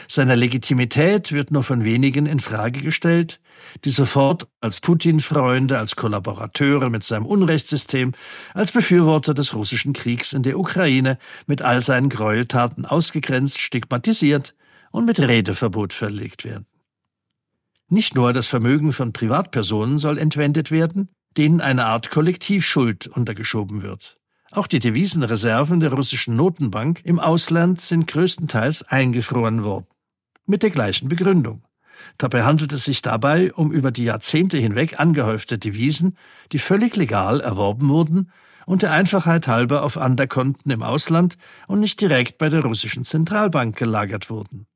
Seine 0.07 0.35
Legitimität 0.35 1.31
wird 1.31 1.51
nur 1.51 1.63
von 1.63 1.83
wenigen 1.83 2.25
in 2.25 2.39
Frage 2.39 2.81
gestellt, 2.81 3.39
die 3.85 3.91
sofort 3.91 4.47
als 4.61 4.81
Putin-Freunde, 4.81 5.77
als 5.77 5.95
Kollaborateure 5.95 6.89
mit 6.89 7.03
seinem 7.03 7.25
Unrechtssystem, 7.25 8.13
als 8.53 8.71
Befürworter 8.71 9.33
des 9.33 9.53
russischen 9.53 9.93
Kriegs 9.93 10.33
in 10.33 10.43
der 10.43 10.57
Ukraine 10.57 11.17
mit 11.45 11.61
all 11.61 11.81
seinen 11.81 12.09
Gräueltaten 12.09 12.85
ausgegrenzt, 12.85 13.59
stigmatisiert 13.59 14.55
und 14.91 15.05
mit 15.05 15.19
Redeverbot 15.19 15.93
verlegt 15.93 16.43
werden. 16.43 16.65
Nicht 17.87 18.15
nur 18.15 18.33
das 18.33 18.47
Vermögen 18.47 18.93
von 18.93 19.13
Privatpersonen 19.13 19.97
soll 19.97 20.17
entwendet 20.17 20.71
werden, 20.71 21.09
denen 21.37 21.61
eine 21.61 21.85
Art 21.85 22.09
Kollektivschuld 22.09 23.07
untergeschoben 23.07 23.81
wird. 23.81 24.15
Auch 24.51 24.67
die 24.67 24.79
Devisenreserven 24.79 25.79
der 25.79 25.93
russischen 25.93 26.35
Notenbank 26.35 27.01
im 27.03 27.19
Ausland 27.19 27.81
sind 27.81 28.07
größtenteils 28.07 28.83
eingefroren 28.83 29.63
worden. 29.63 29.87
Mit 30.45 30.61
der 30.61 30.69
gleichen 30.69 31.09
Begründung. 31.09 31.63
Dabei 32.17 32.43
handelt 32.43 32.71
es 32.71 32.85
sich 32.85 33.01
dabei 33.01 33.53
um 33.53 33.71
über 33.71 33.91
die 33.91 34.03
Jahrzehnte 34.03 34.57
hinweg 34.57 34.99
angehäufte 34.99 35.57
Devisen, 35.57 36.17
die 36.51 36.59
völlig 36.59 36.95
legal 36.95 37.41
erworben 37.41 37.89
wurden 37.89 38.31
und 38.65 38.81
der 38.81 38.91
Einfachheit 38.91 39.47
halber 39.47 39.83
auf 39.83 39.97
Anderkonten 39.97 40.71
im 40.71 40.83
Ausland 40.83 41.37
und 41.67 41.79
nicht 41.79 41.99
direkt 41.99 42.37
bei 42.37 42.49
der 42.49 42.63
russischen 42.63 43.05
Zentralbank 43.05 43.75
gelagert 43.75 44.29
wurden. 44.29 44.67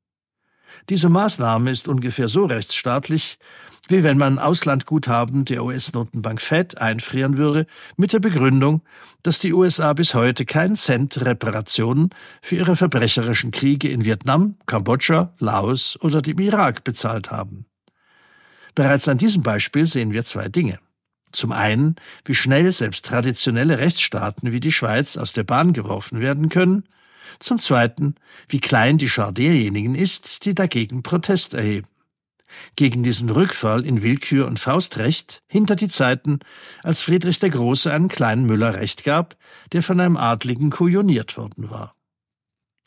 Diese 0.88 1.08
Maßnahme 1.08 1.70
ist 1.70 1.88
ungefähr 1.88 2.28
so 2.28 2.44
rechtsstaatlich, 2.46 3.38
wie 3.88 4.02
wenn 4.02 4.18
man 4.18 4.38
Auslandguthaben 4.38 5.46
der 5.46 5.64
US-Notenbank 5.64 6.40
Fed 6.40 6.78
einfrieren 6.78 7.38
würde, 7.38 7.66
mit 7.96 8.12
der 8.12 8.20
Begründung, 8.20 8.82
dass 9.22 9.38
die 9.38 9.52
USA 9.52 9.94
bis 9.94 10.14
heute 10.14 10.44
keinen 10.44 10.76
Cent 10.76 11.24
Reparationen 11.24 12.10
für 12.42 12.56
ihre 12.56 12.76
verbrecherischen 12.76 13.50
Kriege 13.50 13.88
in 13.88 14.04
Vietnam, 14.04 14.56
Kambodscha, 14.66 15.34
Laos 15.38 15.98
oder 16.00 16.20
dem 16.20 16.38
Irak 16.38 16.84
bezahlt 16.84 17.30
haben. 17.30 17.64
Bereits 18.74 19.08
an 19.08 19.18
diesem 19.18 19.42
Beispiel 19.42 19.86
sehen 19.86 20.12
wir 20.12 20.24
zwei 20.24 20.48
Dinge. 20.48 20.78
Zum 21.32 21.52
einen, 21.52 21.96
wie 22.24 22.34
schnell 22.34 22.70
selbst 22.72 23.04
traditionelle 23.06 23.78
Rechtsstaaten 23.78 24.52
wie 24.52 24.60
die 24.60 24.72
Schweiz 24.72 25.16
aus 25.16 25.32
der 25.32 25.44
Bahn 25.44 25.72
geworfen 25.72 26.20
werden 26.20 26.48
können, 26.48 26.84
zum 27.38 27.58
zweiten, 27.58 28.14
wie 28.48 28.60
klein 28.60 28.98
die 28.98 29.08
Schar 29.08 29.32
derjenigen 29.32 29.94
ist, 29.94 30.44
die 30.44 30.54
dagegen 30.54 31.02
Protest 31.02 31.54
erheben 31.54 31.88
gegen 32.76 33.02
diesen 33.02 33.30
Rückfall 33.30 33.84
in 33.84 34.02
Willkür 34.02 34.46
und 34.46 34.58
Faustrecht 34.58 35.42
hinter 35.46 35.76
die 35.76 35.88
Zeiten, 35.88 36.40
als 36.82 37.00
Friedrich 37.00 37.38
der 37.38 37.50
Große 37.50 37.92
einen 37.92 38.08
kleinen 38.08 38.46
Müller 38.46 38.74
Recht 38.74 39.04
gab, 39.04 39.36
der 39.72 39.82
von 39.82 40.00
einem 40.00 40.16
Adligen 40.16 40.70
kujoniert 40.70 41.36
worden 41.36 41.70
war. 41.70 41.94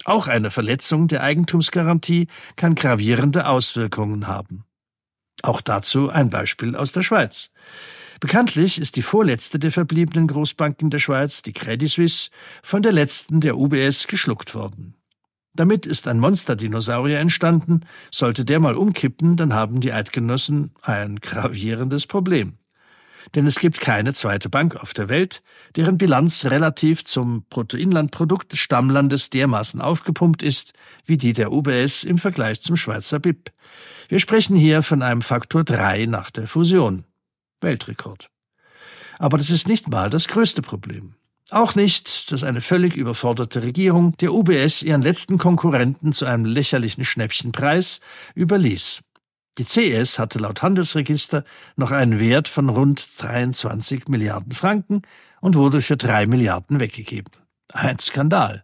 Auch 0.06 0.28
eine 0.28 0.50
Verletzung 0.50 1.08
der 1.08 1.22
Eigentumsgarantie 1.22 2.28
kann 2.56 2.76
gravierende 2.76 3.48
Auswirkungen 3.48 4.28
haben. 4.28 4.66
Auch 5.44 5.62
dazu 5.62 6.10
ein 6.10 6.30
Beispiel 6.30 6.76
aus 6.76 6.92
der 6.92 7.04
Schweiz. 7.04 7.52
Bekanntlich 8.20 8.80
ist 8.80 8.96
die 8.96 9.02
vorletzte 9.02 9.58
der 9.58 9.72
verbliebenen 9.72 10.28
Großbanken 10.28 10.92
der 10.92 11.00
Schweiz, 11.00 11.42
die 11.42 11.54
Credit 11.54 11.90
Suisse, 11.90 12.30
von 12.62 12.84
der 12.84 12.92
letzten 12.92 13.42
der 13.42 13.58
UBS 13.58 14.08
geschluckt 14.08 14.54
worden. 14.54 14.96
Damit 15.54 15.86
ist 15.86 16.08
ein 16.08 16.20
Monsterdinosaurier 16.20 17.20
entstanden. 17.20 17.82
Sollte 18.10 18.46
der 18.46 18.60
mal 18.60 18.76
umkippen, 18.76 19.36
dann 19.36 19.54
haben 19.54 19.82
die 19.82 19.92
Eidgenossen 19.92 20.74
ein 20.82 21.18
gravierendes 21.18 22.08
Problem. 22.08 22.58
Denn 23.36 23.46
es 23.46 23.60
gibt 23.60 23.80
keine 23.80 24.14
zweite 24.14 24.50
Bank 24.50 24.76
auf 24.76 24.94
der 24.94 25.10
Welt, 25.10 25.44
deren 25.76 25.98
Bilanz 25.98 26.46
relativ 26.46 27.06
zum 27.06 27.46
Bruttoinlandprodukt 27.50 28.52
des 28.52 28.60
Stammlandes 28.60 29.30
dermaßen 29.30 29.80
aufgepumpt 29.82 30.42
ist, 30.42 30.74
wie 31.06 31.18
die 31.18 31.34
der 31.34 31.52
UBS 31.52 32.04
im 32.04 32.18
Vergleich 32.18 32.62
zum 32.62 32.78
Schweizer 32.78 33.20
BIP. 33.20 33.52
Wir 34.10 34.20
sprechen 34.20 34.56
hier 34.56 34.84
von 34.84 35.02
einem 35.02 35.22
Faktor 35.22 35.64
3 35.64 36.08
nach 36.08 36.32
der 36.32 36.48
Fusion. 36.48 37.06
Weltrekord. 37.62 38.30
Aber 39.20 39.38
das 39.38 39.52
ist 39.52 39.68
nicht 39.68 39.88
mal 39.88 40.10
das 40.10 40.28
größte 40.28 40.62
Problem. 40.62 41.16
Auch 41.52 41.76
nicht, 41.76 42.32
dass 42.32 42.46
eine 42.46 42.62
völlig 42.62 42.96
überforderte 42.96 43.62
Regierung 43.62 44.16
der 44.18 44.34
UBS 44.34 44.84
ihren 44.84 45.02
letzten 45.02 45.38
Konkurrenten 45.38 46.14
zu 46.14 46.26
einem 46.26 46.46
lächerlichen 46.46 47.04
Schnäppchenpreis 47.04 48.00
überließ. 48.36 49.02
Die 49.58 49.66
CS 49.66 50.18
hatte 50.18 50.40
laut 50.40 50.64
Handelsregister 50.64 51.44
noch 51.76 51.92
einen 51.92 52.22
Wert 52.22 52.48
von 52.48 52.70
rund 52.70 53.06
23 53.22 54.08
Milliarden 54.08 54.54
Franken 54.54 55.02
und 55.42 55.56
wurde 55.56 55.82
für 55.82 55.98
drei 55.98 56.26
Milliarden 56.26 56.80
weggegeben. 56.80 57.34
Ein 57.74 58.00
Skandal. 58.00 58.64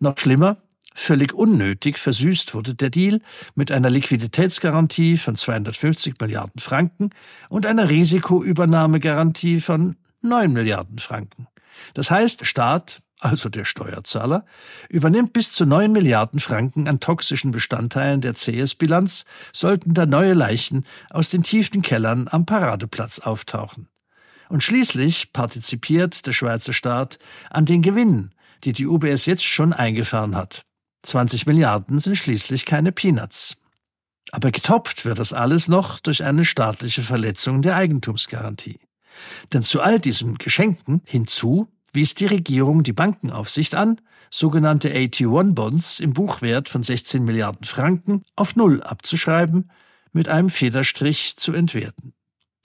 Noch 0.00 0.18
schlimmer, 0.18 0.56
völlig 0.96 1.32
unnötig 1.32 1.96
versüßt 1.96 2.54
wurde 2.54 2.74
der 2.74 2.90
Deal 2.90 3.20
mit 3.54 3.70
einer 3.70 3.88
Liquiditätsgarantie 3.88 5.16
von 5.16 5.36
250 5.36 6.16
Milliarden 6.20 6.60
Franken 6.60 7.10
und 7.48 7.66
einer 7.66 7.88
Risikoübernahmegarantie 7.88 9.60
von 9.60 9.94
9 10.22 10.52
Milliarden 10.52 10.98
Franken. 10.98 11.46
Das 11.94 12.10
heißt, 12.10 12.46
Staat, 12.46 13.00
also 13.18 13.48
der 13.48 13.64
Steuerzahler, 13.64 14.44
übernimmt 14.88 15.32
bis 15.32 15.50
zu 15.50 15.64
9 15.64 15.90
Milliarden 15.90 16.40
Franken 16.40 16.88
an 16.88 17.00
toxischen 17.00 17.50
Bestandteilen 17.50 18.20
der 18.20 18.34
CS-Bilanz, 18.34 19.24
sollten 19.52 19.94
da 19.94 20.06
neue 20.06 20.34
Leichen 20.34 20.84
aus 21.10 21.28
den 21.28 21.42
tiefen 21.42 21.82
Kellern 21.82 22.28
am 22.30 22.46
Paradeplatz 22.46 23.18
auftauchen. 23.18 23.88
Und 24.48 24.62
schließlich 24.62 25.32
partizipiert 25.32 26.26
der 26.26 26.32
Schweizer 26.32 26.72
Staat 26.72 27.18
an 27.50 27.64
den 27.64 27.82
Gewinnen, 27.82 28.32
die 28.64 28.72
die 28.72 28.86
UBS 28.86 29.26
jetzt 29.26 29.44
schon 29.44 29.72
eingefahren 29.72 30.36
hat. 30.36 30.64
20 31.02 31.46
Milliarden 31.46 31.98
sind 31.98 32.16
schließlich 32.16 32.64
keine 32.64 32.92
Peanuts. 32.92 33.56
Aber 34.32 34.50
getopft 34.50 35.04
wird 35.04 35.18
das 35.18 35.32
alles 35.32 35.68
noch 35.68 36.00
durch 36.00 36.24
eine 36.24 36.44
staatliche 36.44 37.02
Verletzung 37.02 37.62
der 37.62 37.76
Eigentumsgarantie. 37.76 38.80
Denn 39.52 39.62
zu 39.62 39.80
all 39.80 40.00
diesen 40.00 40.36
Geschenken 40.38 41.02
hinzu 41.04 41.68
wies 41.92 42.14
die 42.14 42.26
Regierung 42.26 42.82
die 42.82 42.92
Bankenaufsicht 42.92 43.74
an, 43.74 44.00
sogenannte 44.30 44.90
AT1-Bonds 44.90 46.00
im 46.00 46.12
Buchwert 46.12 46.68
von 46.68 46.82
16 46.82 47.24
Milliarden 47.24 47.64
Franken 47.64 48.22
auf 48.34 48.56
Null 48.56 48.82
abzuschreiben, 48.82 49.70
mit 50.12 50.28
einem 50.28 50.50
Federstrich 50.50 51.36
zu 51.36 51.52
entwerten. 51.52 52.12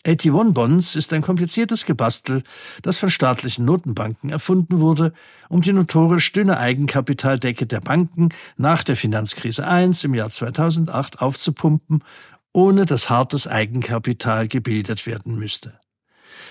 AT1-Bonds 0.05 0.95
ist 0.95 1.13
ein 1.13 1.21
kompliziertes 1.21 1.85
Gebastel, 1.85 2.41
das 2.81 2.97
von 2.97 3.09
staatlichen 3.11 3.65
Notenbanken 3.65 4.31
erfunden 4.31 4.79
wurde, 4.79 5.13
um 5.47 5.61
die 5.61 5.73
notorisch 5.73 6.31
dünne 6.31 6.57
Eigenkapitaldecke 6.57 7.67
der 7.67 7.81
Banken 7.81 8.29
nach 8.57 8.83
der 8.83 8.95
Finanzkrise 8.95 9.63
I 9.69 9.91
im 10.03 10.15
Jahr 10.15 10.31
2008 10.31 11.21
aufzupumpen, 11.21 12.03
ohne 12.51 12.85
dass 12.85 13.11
hartes 13.11 13.47
Eigenkapital 13.47 14.47
gebildet 14.47 15.05
werden 15.05 15.35
müsste. 15.35 15.79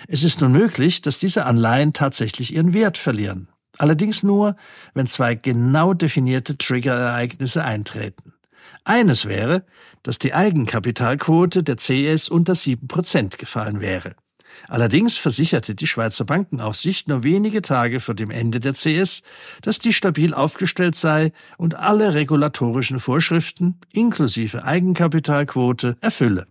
Es 0.08 0.24
ist 0.24 0.40
nun 0.40 0.52
möglich, 0.52 1.02
dass 1.02 1.18
diese 1.18 1.46
Anleihen 1.46 1.92
tatsächlich 1.92 2.54
ihren 2.54 2.72
Wert 2.72 2.98
verlieren. 2.98 3.48
Allerdings 3.78 4.22
nur, 4.22 4.56
wenn 4.94 5.06
zwei 5.06 5.34
genau 5.34 5.94
definierte 5.94 6.58
Triggerereignisse 6.58 7.64
eintreten. 7.64 8.34
Eines 8.84 9.26
wäre, 9.26 9.64
dass 10.02 10.18
die 10.18 10.34
Eigenkapitalquote 10.34 11.62
der 11.62 11.76
CS 11.76 12.28
unter 12.28 12.54
sieben 12.54 12.88
Prozent 12.88 13.38
gefallen 13.38 13.80
wäre. 13.80 14.16
Allerdings 14.68 15.16
versicherte 15.16 15.74
die 15.74 15.86
Schweizer 15.86 16.24
Bankenaufsicht 16.24 17.08
nur 17.08 17.22
wenige 17.22 17.62
Tage 17.62 18.00
vor 18.00 18.14
dem 18.14 18.30
Ende 18.30 18.60
der 18.60 18.74
CS, 18.74 19.22
dass 19.62 19.78
die 19.78 19.92
stabil 19.92 20.34
aufgestellt 20.34 20.96
sei 20.96 21.32
und 21.56 21.76
alle 21.76 22.14
regulatorischen 22.14 23.00
Vorschriften 23.00 23.80
inklusive 23.92 24.64
Eigenkapitalquote 24.64 25.96
erfülle. 26.00 26.46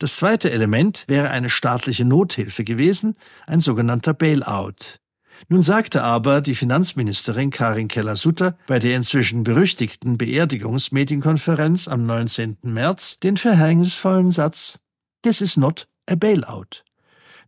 Das 0.00 0.16
zweite 0.16 0.50
Element 0.50 1.04
wäre 1.08 1.28
eine 1.28 1.50
staatliche 1.50 2.06
Nothilfe 2.06 2.64
gewesen, 2.64 3.16
ein 3.46 3.60
sogenannter 3.60 4.14
Bailout. 4.14 4.98
Nun 5.50 5.62
sagte 5.62 6.02
aber 6.02 6.40
die 6.40 6.54
Finanzministerin 6.54 7.50
Karin 7.50 7.86
Keller-Sutter 7.86 8.56
bei 8.66 8.78
der 8.78 8.96
inzwischen 8.96 9.42
berüchtigten 9.42 10.16
Beerdigungsmedienkonferenz 10.16 11.86
am 11.86 12.06
19. 12.06 12.56
März 12.62 13.20
den 13.20 13.36
verhängnisvollen 13.36 14.30
Satz 14.30 14.78
This 15.20 15.42
is 15.42 15.58
not 15.58 15.86
a 16.08 16.14
bailout. 16.14 16.82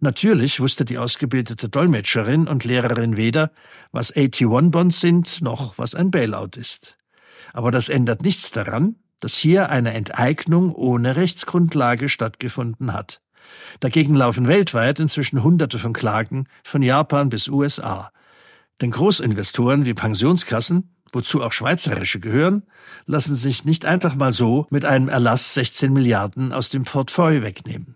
Natürlich 0.01 0.61
wusste 0.61 0.85
die 0.85 0.99
ausgebildete 0.99 1.71
Dolmetscherin 1.71 2.49
und 2.49 2.65
Lehrerin 2.65 3.17
weder, 3.17 3.51
was 3.93 4.15
AT1-Bonds 4.15 5.01
sind, 5.01 5.41
noch 5.41 5.79
was 5.79 5.95
ein 5.95 6.11
Bailout 6.11 6.59
ist. 6.59 6.99
Aber 7.55 7.71
das 7.71 7.89
ändert 7.89 8.21
nichts 8.21 8.51
daran, 8.51 8.97
dass 9.23 9.37
hier 9.37 9.71
eine 9.71 9.95
Enteignung 9.95 10.75
ohne 10.75 11.15
Rechtsgrundlage 11.17 12.09
stattgefunden 12.09 12.93
hat. 12.93 13.23
Dagegen 13.79 14.17
laufen 14.17 14.49
weltweit 14.49 14.99
inzwischen 14.99 15.45
Hunderte 15.45 15.79
von 15.79 15.93
Klagen 15.93 16.49
von 16.65 16.83
Japan 16.83 17.29
bis 17.29 17.49
USA. 17.49 18.11
Denn 18.81 18.91
Großinvestoren 18.91 19.87
wie 19.87 19.95
Pensionskassen, 19.95 20.97
wozu 21.13 21.41
auch 21.41 21.53
schweizerische 21.53 22.19
gehören, 22.19 22.65
lassen 23.07 23.37
sich 23.37 23.65
nicht 23.65 23.85
einfach 23.85 24.17
mal 24.17 24.33
so 24.33 24.67
mit 24.71 24.85
einem 24.85 25.09
Erlass 25.09 25.55
16 25.55 25.93
Milliarden 25.93 26.53
aus 26.53 26.69
dem 26.69 26.83
Portfolio 26.83 27.43
wegnehmen. 27.43 27.95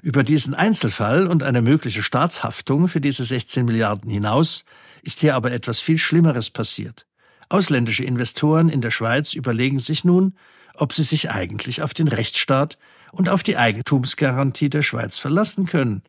Über 0.00 0.22
diesen 0.22 0.54
Einzelfall 0.54 1.26
und 1.26 1.42
eine 1.42 1.60
mögliche 1.60 2.04
Staatshaftung 2.04 2.86
für 2.86 3.00
diese 3.00 3.24
16 3.24 3.64
Milliarden 3.64 4.08
hinaus 4.08 4.64
ist 5.02 5.20
hier 5.20 5.34
aber 5.34 5.50
etwas 5.50 5.80
viel 5.80 5.98
Schlimmeres 5.98 6.50
passiert. 6.50 7.06
Ausländische 7.52 8.04
Investoren 8.04 8.70
in 8.70 8.80
der 8.80 8.90
Schweiz 8.90 9.34
überlegen 9.34 9.78
sich 9.78 10.04
nun, 10.04 10.34
ob 10.72 10.94
sie 10.94 11.02
sich 11.02 11.30
eigentlich 11.30 11.82
auf 11.82 11.92
den 11.92 12.08
Rechtsstaat 12.08 12.78
und 13.12 13.28
auf 13.28 13.42
die 13.42 13.58
Eigentumsgarantie 13.58 14.70
der 14.70 14.80
Schweiz 14.80 15.18
verlassen 15.18 15.66
können, 15.66 16.02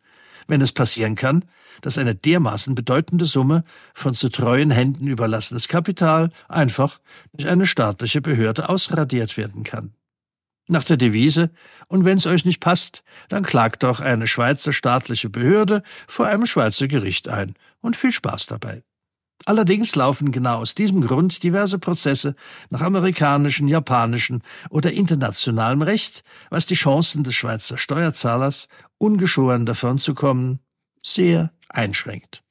wenn 0.48 0.62
es 0.62 0.72
passieren 0.72 1.16
kann, 1.16 1.44
dass 1.82 1.98
eine 1.98 2.16
dermaßen 2.16 2.76
bedeutende 2.76 3.26
Summe 3.26 3.66
von 3.94 4.14
zu 4.14 4.30
treuen 4.30 4.72
Händen 4.72 5.06
überlassenes 5.06 5.68
Kapital 5.68 6.30
einfach 6.48 7.02
durch 7.34 7.50
eine 7.50 7.68
staatliche 7.68 8.22
Behörde 8.22 8.70
ausradiert 8.70 9.36
werden 9.36 9.66
kann. 9.66 9.94
Nach 10.70 10.86
der 10.86 10.96
Devise, 10.96 11.52
und 11.90 12.06
wenn's 12.06 12.26
euch 12.26 12.46
nicht 12.46 12.62
passt, 12.62 13.04
dann 13.28 13.44
klagt 13.44 13.84
doch 13.84 14.00
eine 14.00 14.28
Schweizer 14.28 14.72
staatliche 14.72 15.30
Behörde 15.30 15.84
vor 16.08 16.26
einem 16.26 16.46
Schweizer 16.46 16.88
Gericht 16.88 17.28
ein 17.28 17.56
und 17.82 17.98
viel 17.98 18.14
Spaß 18.14 18.46
dabei. 18.46 18.84
Allerdings 19.46 19.96
laufen 19.96 20.32
genau 20.32 20.60
aus 20.60 20.76
diesem 20.76 21.02
Grund 21.02 21.44
diverse 21.44 21.78
Prozesse 21.78 22.36
nach 22.70 22.82
amerikanischem, 22.82 23.68
japanischem 23.68 24.42
oder 24.70 24.92
internationalem 24.92 25.82
Recht, 25.82 26.24
was 26.50 26.66
die 26.66 26.76
Chancen 26.76 27.24
des 27.24 27.36
Schweizer 27.36 27.78
Steuerzahlers, 27.78 28.68
ungeschoren 28.98 29.66
davonzukommen, 29.66 30.60
sehr 31.02 31.52
einschränkt. 31.68 32.43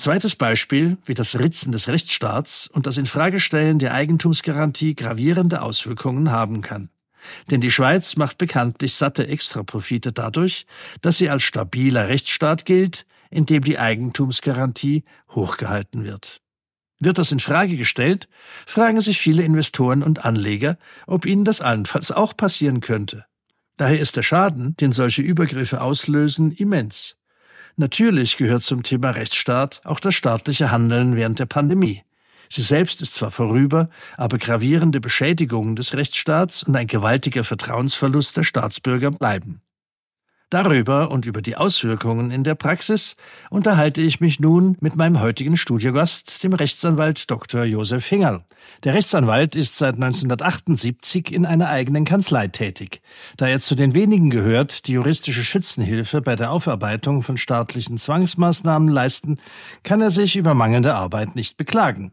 Zweites 0.00 0.34
Beispiel, 0.34 0.98
wie 1.04 1.14
das 1.14 1.38
Ritzen 1.38 1.70
des 1.70 1.88
Rechtsstaats 1.88 2.66
und 2.66 2.86
das 2.86 2.98
Infragestellen 2.98 3.78
der 3.78 3.94
Eigentumsgarantie 3.94 4.96
gravierende 4.96 5.62
Auswirkungen 5.62 6.32
haben 6.32 6.60
kann. 6.60 6.90
Denn 7.50 7.60
die 7.60 7.70
Schweiz 7.70 8.16
macht 8.16 8.38
bekanntlich 8.38 8.94
satte 8.94 9.26
Extraprofite 9.26 10.12
dadurch, 10.12 10.66
dass 11.02 11.18
sie 11.18 11.30
als 11.30 11.42
stabiler 11.42 12.08
Rechtsstaat 12.08 12.64
gilt, 12.64 13.06
in 13.30 13.46
dem 13.46 13.62
die 13.62 13.78
Eigentumsgarantie 13.78 15.04
hochgehalten 15.30 16.04
wird. 16.04 16.40
Wird 16.98 17.18
das 17.18 17.32
in 17.32 17.40
Frage 17.40 17.76
gestellt, 17.76 18.28
fragen 18.66 19.00
sich 19.00 19.18
viele 19.18 19.42
Investoren 19.42 20.02
und 20.02 20.24
Anleger, 20.24 20.76
ob 21.06 21.24
ihnen 21.24 21.44
das 21.44 21.60
allenfalls 21.60 22.12
auch 22.12 22.36
passieren 22.36 22.80
könnte. 22.80 23.24
Daher 23.76 24.00
ist 24.00 24.16
der 24.16 24.22
Schaden, 24.22 24.76
den 24.76 24.92
solche 24.92 25.22
Übergriffe 25.22 25.80
auslösen, 25.80 26.52
immens. 26.52 27.16
Natürlich 27.80 28.36
gehört 28.36 28.62
zum 28.62 28.82
Thema 28.82 29.08
Rechtsstaat 29.08 29.80
auch 29.84 30.00
das 30.00 30.14
staatliche 30.14 30.70
Handeln 30.70 31.16
während 31.16 31.38
der 31.38 31.46
Pandemie. 31.46 32.02
Sie 32.50 32.60
selbst 32.60 33.00
ist 33.00 33.14
zwar 33.14 33.30
vorüber, 33.30 33.88
aber 34.18 34.36
gravierende 34.36 35.00
Beschädigungen 35.00 35.76
des 35.76 35.94
Rechtsstaats 35.94 36.62
und 36.62 36.76
ein 36.76 36.88
gewaltiger 36.88 37.42
Vertrauensverlust 37.42 38.36
der 38.36 38.42
Staatsbürger 38.42 39.10
bleiben. 39.10 39.62
Darüber 40.50 41.12
und 41.12 41.26
über 41.26 41.42
die 41.42 41.56
Auswirkungen 41.56 42.32
in 42.32 42.42
der 42.42 42.56
Praxis 42.56 43.16
unterhalte 43.50 44.00
ich 44.00 44.18
mich 44.18 44.40
nun 44.40 44.76
mit 44.80 44.96
meinem 44.96 45.20
heutigen 45.20 45.56
Studiogast, 45.56 46.42
dem 46.42 46.54
Rechtsanwalt 46.54 47.30
Dr. 47.30 47.62
Josef 47.62 48.04
Hingerl. 48.06 48.42
Der 48.82 48.94
Rechtsanwalt 48.94 49.54
ist 49.54 49.78
seit 49.78 49.94
1978 49.94 51.32
in 51.32 51.46
einer 51.46 51.68
eigenen 51.68 52.04
Kanzlei 52.04 52.48
tätig. 52.48 53.00
Da 53.36 53.46
er 53.46 53.60
zu 53.60 53.76
den 53.76 53.94
wenigen 53.94 54.28
gehört, 54.28 54.88
die 54.88 54.94
juristische 54.94 55.44
Schützenhilfe 55.44 56.20
bei 56.20 56.34
der 56.34 56.50
Aufarbeitung 56.50 57.22
von 57.22 57.36
staatlichen 57.36 57.96
Zwangsmaßnahmen 57.96 58.88
leisten, 58.88 59.38
kann 59.84 60.00
er 60.00 60.10
sich 60.10 60.34
über 60.34 60.54
mangelnde 60.54 60.96
Arbeit 60.96 61.36
nicht 61.36 61.58
beklagen. 61.58 62.10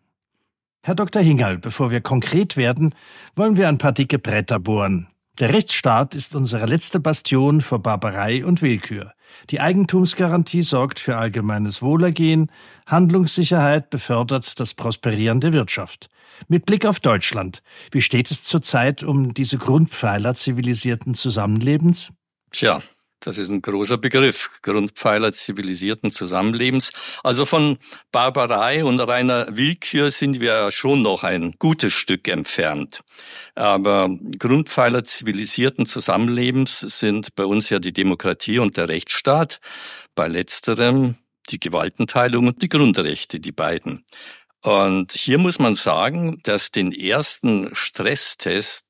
Herr 0.83 0.93
Dr. 0.93 1.23
Hingerl, 1.23 1.57
bevor 1.57 1.89
wir 1.89 2.01
konkret 2.01 2.55
werden, 2.55 2.93
wollen 3.35 3.57
wir 3.57 3.67
ein 3.67 3.79
paar 3.79 3.93
dicke 3.93 4.19
Bretter 4.19 4.59
bohren. 4.59 5.07
Der 5.39 5.53
Rechtsstaat 5.53 6.15
ist 6.15 6.33
unsere 6.33 6.65
letzte 6.65 6.99
Bastion 6.99 7.61
vor 7.61 7.79
Barbarei 7.79 8.43
und 8.43 8.63
Willkür. 8.63 9.13
Die 9.51 9.59
Eigentumsgarantie 9.59 10.63
sorgt 10.63 10.99
für 10.99 11.15
allgemeines 11.17 11.83
Wohlergehen, 11.83 12.51
Handlungssicherheit 12.87 13.91
befördert 13.91 14.59
das 14.59 14.73
Prosperieren 14.73 15.39
der 15.39 15.53
Wirtschaft. 15.53 16.09
Mit 16.47 16.65
Blick 16.65 16.87
auf 16.87 16.99
Deutschland, 16.99 17.61
wie 17.91 18.01
steht 18.01 18.31
es 18.31 18.43
zurzeit 18.43 19.03
um 19.03 19.35
diese 19.35 19.59
Grundpfeiler 19.59 20.33
zivilisierten 20.33 21.13
Zusammenlebens? 21.13 22.13
Tja, 22.49 22.81
das 23.19 23.37
ist 23.37 23.49
ein 23.49 23.61
großer 23.61 23.97
Begriff, 23.97 24.49
Grundpfeiler 24.61 25.33
zivilisierten 25.33 26.11
Zusammenlebens. 26.11 27.19
Also 27.23 27.45
von 27.45 27.77
Barbarei 28.11 28.85
und 28.85 28.99
reiner 28.99 29.47
Willkür 29.49 30.11
sind 30.11 30.39
wir 30.39 30.71
schon 30.71 31.01
noch 31.01 31.23
ein 31.23 31.55
gutes 31.59 31.93
Stück 31.93 32.27
entfernt. 32.27 33.01
Aber 33.55 34.09
Grundpfeiler 34.39 35.03
zivilisierten 35.03 35.85
Zusammenlebens 35.85 36.79
sind 36.79 37.35
bei 37.35 37.45
uns 37.45 37.69
ja 37.69 37.79
die 37.79 37.93
Demokratie 37.93 38.59
und 38.59 38.77
der 38.77 38.87
Rechtsstaat. 38.87 39.59
Bei 40.15 40.27
letzterem 40.27 41.15
die 41.49 41.59
Gewaltenteilung 41.59 42.47
und 42.47 42.61
die 42.61 42.69
Grundrechte, 42.69 43.39
die 43.39 43.51
beiden. 43.51 44.05
Und 44.61 45.13
hier 45.13 45.37
muss 45.37 45.59
man 45.59 45.75
sagen, 45.75 46.39
dass 46.43 46.71
den 46.71 46.91
ersten 46.91 47.69
Stresstest 47.73 48.86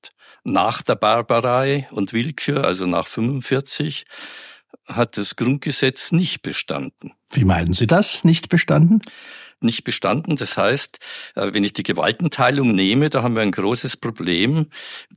nach 0.48 0.82
der 0.82 0.96
Barbarei 0.96 1.88
und 1.92 2.14
Willkür, 2.14 2.64
also 2.64 2.86
nach 2.86 3.06
45, 3.06 4.06
hat 4.86 5.18
das 5.18 5.36
Grundgesetz 5.36 6.14
nicht 6.14 6.42
bestanden. 6.42 7.12
Wie 7.30 7.44
meinen 7.44 7.74
Sie 7.74 7.86
das, 7.86 8.24
nicht 8.24 8.48
bestanden? 8.48 9.02
Nicht 9.62 9.84
bestanden. 9.84 10.36
Das 10.36 10.58
heißt, 10.58 11.00
äh, 11.36 11.54
wenn 11.54 11.64
ich 11.64 11.74
die 11.74 11.84
Gewaltenteilung 11.84 12.74
nehme, 12.74 13.10
da 13.10 13.24
haben 13.24 13.36
wir 13.36 13.42
ein 13.42 13.52
großes 13.52 13.98
Problem. 13.98 14.68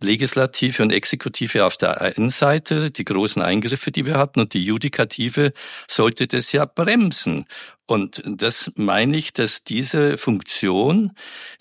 Legislative 0.02 0.82
und 0.82 0.92
Exekutive 0.92 1.64
auf 1.64 1.76
der 1.76 2.00
einen 2.00 2.30
Seite, 2.30 2.90
die 2.90 3.04
großen 3.04 3.42
Eingriffe, 3.42 3.90
die 3.90 4.06
wir 4.06 4.18
hatten, 4.18 4.40
und 4.40 4.54
die 4.54 4.64
Judikative 4.64 5.52
sollte 5.88 6.26
das 6.26 6.52
ja 6.52 6.64
bremsen. 6.64 7.46
Und 7.86 8.22
das 8.24 8.70
meine 8.76 9.16
ich, 9.16 9.32
dass 9.32 9.64
diese 9.64 10.16
Funktion 10.16 11.12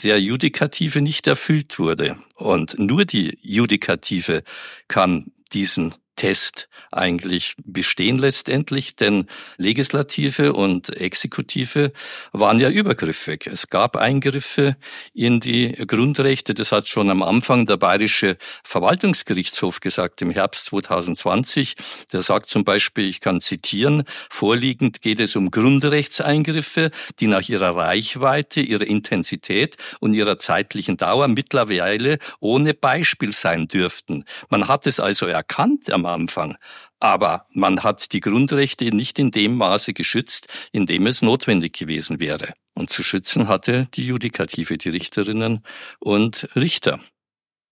der 0.03 0.21
Judikative 0.21 1.01
nicht 1.01 1.25
erfüllt 1.25 1.79
wurde. 1.79 2.17
Und 2.35 2.77
nur 2.77 3.05
die 3.05 3.37
Judikative 3.41 4.43
kann 4.87 5.31
diesen 5.53 5.95
Test 6.19 6.67
eigentlich 6.91 7.55
bestehen 7.63 8.17
letztendlich, 8.17 8.97
denn 8.97 9.27
Legislative 9.55 10.51
und 10.51 10.89
Exekutive 10.89 11.93
waren 12.33 12.59
ja 12.59 12.69
übergriffig. 12.69 13.47
Es 13.47 13.69
gab 13.69 13.95
Eingriffe 13.95 14.75
in 15.13 15.39
die 15.39 15.71
Grundrechte, 15.87 16.53
das 16.53 16.73
hat 16.73 16.89
schon 16.89 17.09
am 17.09 17.23
Anfang 17.23 17.67
der 17.67 17.77
Bayerische 17.77 18.35
Verwaltungsgerichtshof 18.65 19.79
gesagt 19.79 20.21
im 20.21 20.31
Herbst 20.31 20.65
2020. 20.65 21.75
Der 22.11 22.21
sagt 22.21 22.49
zum 22.49 22.65
Beispiel, 22.65 23.05
ich 23.05 23.21
kann 23.21 23.39
zitieren, 23.39 24.03
vorliegend 24.29 25.01
geht 25.01 25.21
es 25.21 25.37
um 25.37 25.51
Grundrechtseingriffe, 25.51 26.91
die 27.21 27.27
nach 27.27 27.47
ihrer 27.47 27.77
Reichweite, 27.77 28.59
ihrer 28.59 28.85
Intensität 28.85 29.77
und 30.01 30.13
ihrer 30.15 30.37
zeitlichen 30.37 30.97
Dauer 30.97 31.29
mittlerweile 31.29 32.17
ohne 32.41 32.73
Beispiel 32.73 33.31
sein 33.31 33.69
dürften. 33.69 34.25
Man 34.49 34.67
hat 34.67 34.85
es 34.85 34.99
also 34.99 35.25
erkannt 35.25 35.89
am 35.89 36.08
Anfang. 36.09 36.57
Aber 36.99 37.47
man 37.51 37.83
hat 37.83 38.11
die 38.11 38.19
Grundrechte 38.19 38.85
nicht 38.95 39.19
in 39.19 39.31
dem 39.31 39.55
Maße 39.55 39.93
geschützt, 39.93 40.47
in 40.71 40.85
dem 40.85 41.07
es 41.07 41.21
notwendig 41.21 41.73
gewesen 41.73 42.19
wäre. 42.19 42.53
Und 42.73 42.89
zu 42.89 43.03
schützen 43.03 43.47
hatte 43.47 43.87
die 43.93 44.05
Judikative, 44.05 44.77
die 44.77 44.89
Richterinnen 44.89 45.63
und 45.99 46.49
Richter. 46.55 46.99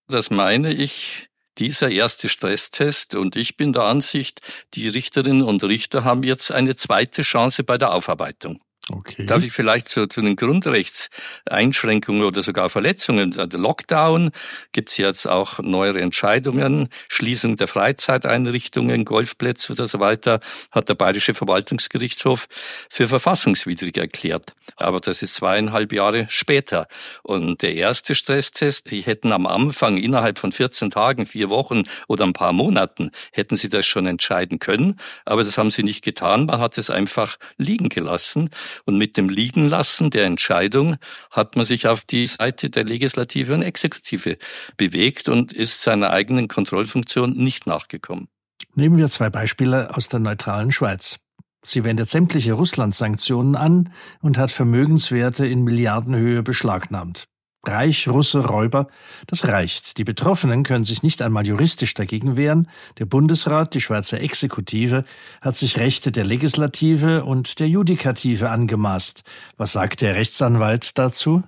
Das 0.07 0.29
meine 0.29 0.73
ich, 0.73 1.29
dieser 1.57 1.89
erste 1.89 2.29
Stresstest. 2.29 3.15
Und 3.15 3.35
ich 3.35 3.57
bin 3.57 3.73
der 3.73 3.83
Ansicht, 3.83 4.41
die 4.73 4.87
Richterinnen 4.87 5.43
und 5.43 5.63
Richter 5.63 6.03
haben 6.03 6.23
jetzt 6.23 6.51
eine 6.51 6.75
zweite 6.75 7.21
Chance 7.21 7.63
bei 7.63 7.77
der 7.77 7.93
Aufarbeitung. 7.93 8.61
Okay. 8.89 9.25
Darf 9.25 9.43
ich 9.43 9.51
vielleicht 9.51 9.89
zu, 9.89 10.07
zu 10.07 10.21
den 10.21 10.37
Grundrechtseinschränkungen 10.37 12.23
oder 12.23 12.41
sogar 12.41 12.69
Verletzungen? 12.69 13.31
Der 13.31 13.59
Lockdown 13.59 14.31
gibt 14.71 14.89
es 14.89 14.97
jetzt 14.97 15.27
auch 15.27 15.59
neuere 15.59 15.99
Entscheidungen, 15.99 16.87
Schließung 17.09 17.57
der 17.57 17.67
Freizeiteinrichtungen, 17.67 19.03
Golfplätze 19.03 19.73
oder 19.73 19.87
so 19.87 19.99
weiter, 19.99 20.39
hat 20.71 20.87
der 20.87 20.95
Bayerische 20.95 21.33
Verwaltungsgerichtshof 21.33 22.47
für 22.89 23.07
verfassungswidrig 23.07 23.97
erklärt. 23.97 24.53
Aber 24.77 25.01
das 25.01 25.21
ist 25.21 25.35
zweieinhalb 25.35 25.91
Jahre 25.91 26.25
später. 26.29 26.87
Und 27.23 27.63
der 27.63 27.75
erste 27.75 28.15
Stresstest, 28.15 28.89
die 28.91 29.01
hätten 29.01 29.33
am 29.33 29.47
Anfang 29.47 29.97
innerhalb 29.97 30.39
von 30.39 30.53
14 30.53 30.91
Tagen, 30.91 31.25
vier 31.25 31.49
Wochen 31.49 31.83
oder 32.07 32.25
ein 32.25 32.33
paar 32.33 32.53
Monaten, 32.53 33.11
hätten 33.33 33.57
sie 33.57 33.67
das 33.67 33.85
schon 33.85 34.05
entscheiden 34.05 34.59
können. 34.59 34.97
Aber 35.25 35.43
das 35.43 35.57
haben 35.57 35.71
sie 35.71 35.83
nicht 35.83 36.05
getan. 36.05 36.45
Man 36.45 36.61
hat 36.61 36.77
es 36.77 36.89
einfach 36.89 37.35
liegen 37.57 37.89
gelassen. 37.89 38.49
Und 38.85 38.97
mit 38.97 39.17
dem 39.17 39.29
Liegenlassen 39.29 40.09
der 40.09 40.25
Entscheidung 40.25 40.97
hat 41.31 41.55
man 41.55 41.65
sich 41.65 41.87
auf 41.87 42.05
die 42.05 42.25
Seite 42.25 42.69
der 42.69 42.83
Legislative 42.83 43.53
und 43.53 43.61
Exekutive 43.61 44.37
bewegt 44.77 45.29
und 45.29 45.53
ist 45.53 45.81
seiner 45.81 46.11
eigenen 46.11 46.47
Kontrollfunktion 46.47 47.35
nicht 47.35 47.67
nachgekommen. 47.67 48.27
Nehmen 48.75 48.97
wir 48.97 49.09
zwei 49.09 49.29
Beispiele 49.29 49.95
aus 49.95 50.07
der 50.07 50.19
neutralen 50.19 50.71
Schweiz. 50.71 51.17
Sie 51.63 51.83
wendet 51.83 52.09
sämtliche 52.09 52.53
Russland-Sanktionen 52.53 53.55
an 53.55 53.91
und 54.21 54.37
hat 54.37 54.51
Vermögenswerte 54.51 55.45
in 55.45 55.63
Milliardenhöhe 55.63 56.43
beschlagnahmt. 56.43 57.27
Reich, 57.65 58.07
Russe, 58.07 58.39
Räuber, 58.39 58.87
das 59.25 59.45
reicht. 59.45 59.97
Die 59.97 60.03
Betroffenen 60.03 60.63
können 60.63 60.85
sich 60.85 61.03
nicht 61.03 61.21
einmal 61.21 61.45
juristisch 61.45 61.93
dagegen 61.93 62.37
wehren. 62.37 62.69
Der 62.97 63.05
Bundesrat, 63.05 63.73
die 63.73 63.81
Schweizer 63.81 64.21
Exekutive, 64.21 65.03
hat 65.41 65.57
sich 65.57 65.77
Rechte 65.77 66.11
der 66.11 66.23
Legislative 66.23 67.25
und 67.25 67.59
der 67.59 67.67
Judikative 67.67 68.49
angemaßt. 68.49 69.23
Was 69.57 69.73
sagt 69.73 70.01
der 70.01 70.15
Rechtsanwalt 70.15 70.97
dazu? 70.97 71.43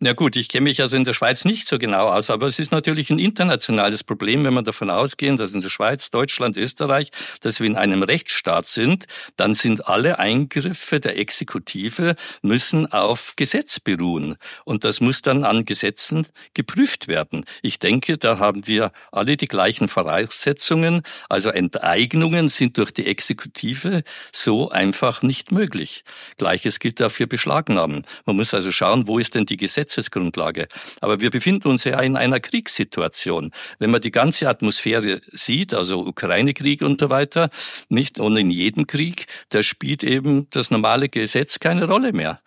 Na 0.00 0.12
gut, 0.12 0.36
ich 0.36 0.48
kenne 0.48 0.64
mich 0.64 0.80
also 0.80 0.96
in 0.96 1.04
der 1.04 1.12
Schweiz 1.12 1.44
nicht 1.44 1.68
so 1.68 1.78
genau 1.78 2.08
aus, 2.08 2.30
aber 2.30 2.46
es 2.46 2.58
ist 2.58 2.72
natürlich 2.72 3.10
ein 3.10 3.18
internationales 3.18 4.02
Problem, 4.02 4.44
wenn 4.44 4.54
man 4.54 4.64
davon 4.64 4.90
ausgehen, 4.90 5.36
dass 5.36 5.52
in 5.52 5.60
der 5.60 5.68
Schweiz, 5.68 6.10
Deutschland, 6.10 6.56
Österreich, 6.56 7.10
dass 7.40 7.60
wir 7.60 7.66
in 7.66 7.76
einem 7.76 8.02
Rechtsstaat 8.02 8.66
sind, 8.66 9.04
dann 9.36 9.54
sind 9.54 9.86
alle 9.86 10.18
Eingriffe 10.18 10.98
der 11.00 11.18
Exekutive 11.18 12.16
müssen 12.42 12.90
auf 12.90 13.34
Gesetz 13.36 13.80
beruhen. 13.80 14.36
Und 14.64 14.84
das 14.84 15.00
muss 15.00 15.22
dann 15.22 15.43
an 15.44 15.64
Gesetzen 15.64 16.26
geprüft 16.54 17.08
werden. 17.08 17.44
Ich 17.62 17.78
denke, 17.78 18.18
da 18.18 18.38
haben 18.38 18.66
wir 18.66 18.92
alle 19.12 19.36
die 19.36 19.48
gleichen 19.48 19.88
Voraussetzungen. 19.88 21.02
Also 21.28 21.50
Enteignungen 21.50 22.48
sind 22.48 22.78
durch 22.78 22.92
die 22.92 23.06
Exekutive 23.06 24.02
so 24.32 24.70
einfach 24.70 25.22
nicht 25.22 25.52
möglich. 25.52 26.04
Gleiches 26.38 26.80
gilt 26.80 27.00
auch 27.02 27.10
für 27.10 27.26
Beschlagnahmen. 27.26 28.06
Man 28.26 28.36
muss 28.36 28.54
also 28.54 28.72
schauen, 28.72 29.06
wo 29.06 29.18
ist 29.18 29.34
denn 29.34 29.46
die 29.46 29.56
Gesetzesgrundlage? 29.56 30.68
Aber 31.00 31.20
wir 31.20 31.30
befinden 31.30 31.68
uns 31.68 31.84
ja 31.84 32.00
in 32.00 32.16
einer 32.16 32.40
Kriegssituation. 32.40 33.52
Wenn 33.78 33.90
man 33.90 34.00
die 34.00 34.10
ganze 34.10 34.48
Atmosphäre 34.48 35.20
sieht, 35.30 35.74
also 35.74 36.00
Ukraine-Krieg 36.00 36.82
und 36.82 37.00
so 37.00 37.10
weiter, 37.10 37.50
nicht, 37.88 38.20
und 38.20 38.36
in 38.36 38.50
jedem 38.50 38.86
Krieg, 38.86 39.26
da 39.50 39.62
spielt 39.62 40.04
eben 40.04 40.48
das 40.50 40.70
normale 40.70 41.08
Gesetz 41.08 41.60
keine 41.60 41.86
Rolle 41.86 42.12
mehr. 42.12 42.40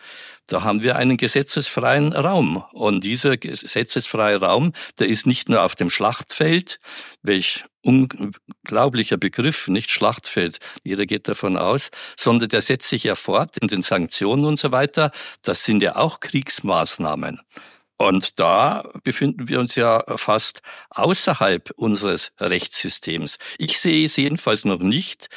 Da 0.48 0.64
haben 0.64 0.82
wir 0.82 0.96
einen 0.96 1.18
gesetzesfreien 1.18 2.14
Raum. 2.14 2.64
Und 2.72 3.04
dieser 3.04 3.38
gesetzesfreie 3.38 4.40
Raum, 4.40 4.74
der 4.98 5.08
ist 5.08 5.28
nicht 5.28 5.50
nur 5.50 5.62
auf 5.62 5.76
dem 5.76 5.90
Schlachtfeld, 5.90 6.80
welch 7.22 7.66
unglaublicher 7.84 9.18
Begriff, 9.18 9.68
nicht 9.68 9.92
Schlachtfeld, 9.92 10.60
jeder 10.84 11.06
geht 11.06 11.28
davon 11.28 11.58
aus, 11.58 11.92
sondern 12.18 12.50
der 12.50 12.62
setzt 12.62 12.90
sich 12.90 13.04
ja 13.04 13.16
fort 13.16 13.58
in 13.58 13.68
den 13.68 13.82
Sanktionen 13.82 14.46
und 14.46 14.60
so 14.60 14.72
weiter. 14.72 15.12
Das 15.42 15.64
sind 15.64 15.82
ja 15.84 15.96
auch 15.96 16.20
Kriegsmaßnahmen. 16.20 17.42
Und 17.98 18.40
da 18.40 18.90
befinden 19.04 19.48
wir 19.48 19.60
uns 19.60 19.76
ja 19.76 20.04
fast 20.18 20.62
außerhalb 20.92 21.72
unseres 21.78 22.32
Rechtssystems. 22.40 23.40
Ich 23.58 23.80
sehe 23.80 24.06
es 24.06 24.16
jedenfalls 24.18 24.66
noch 24.66 24.80
nicht, 24.80 25.30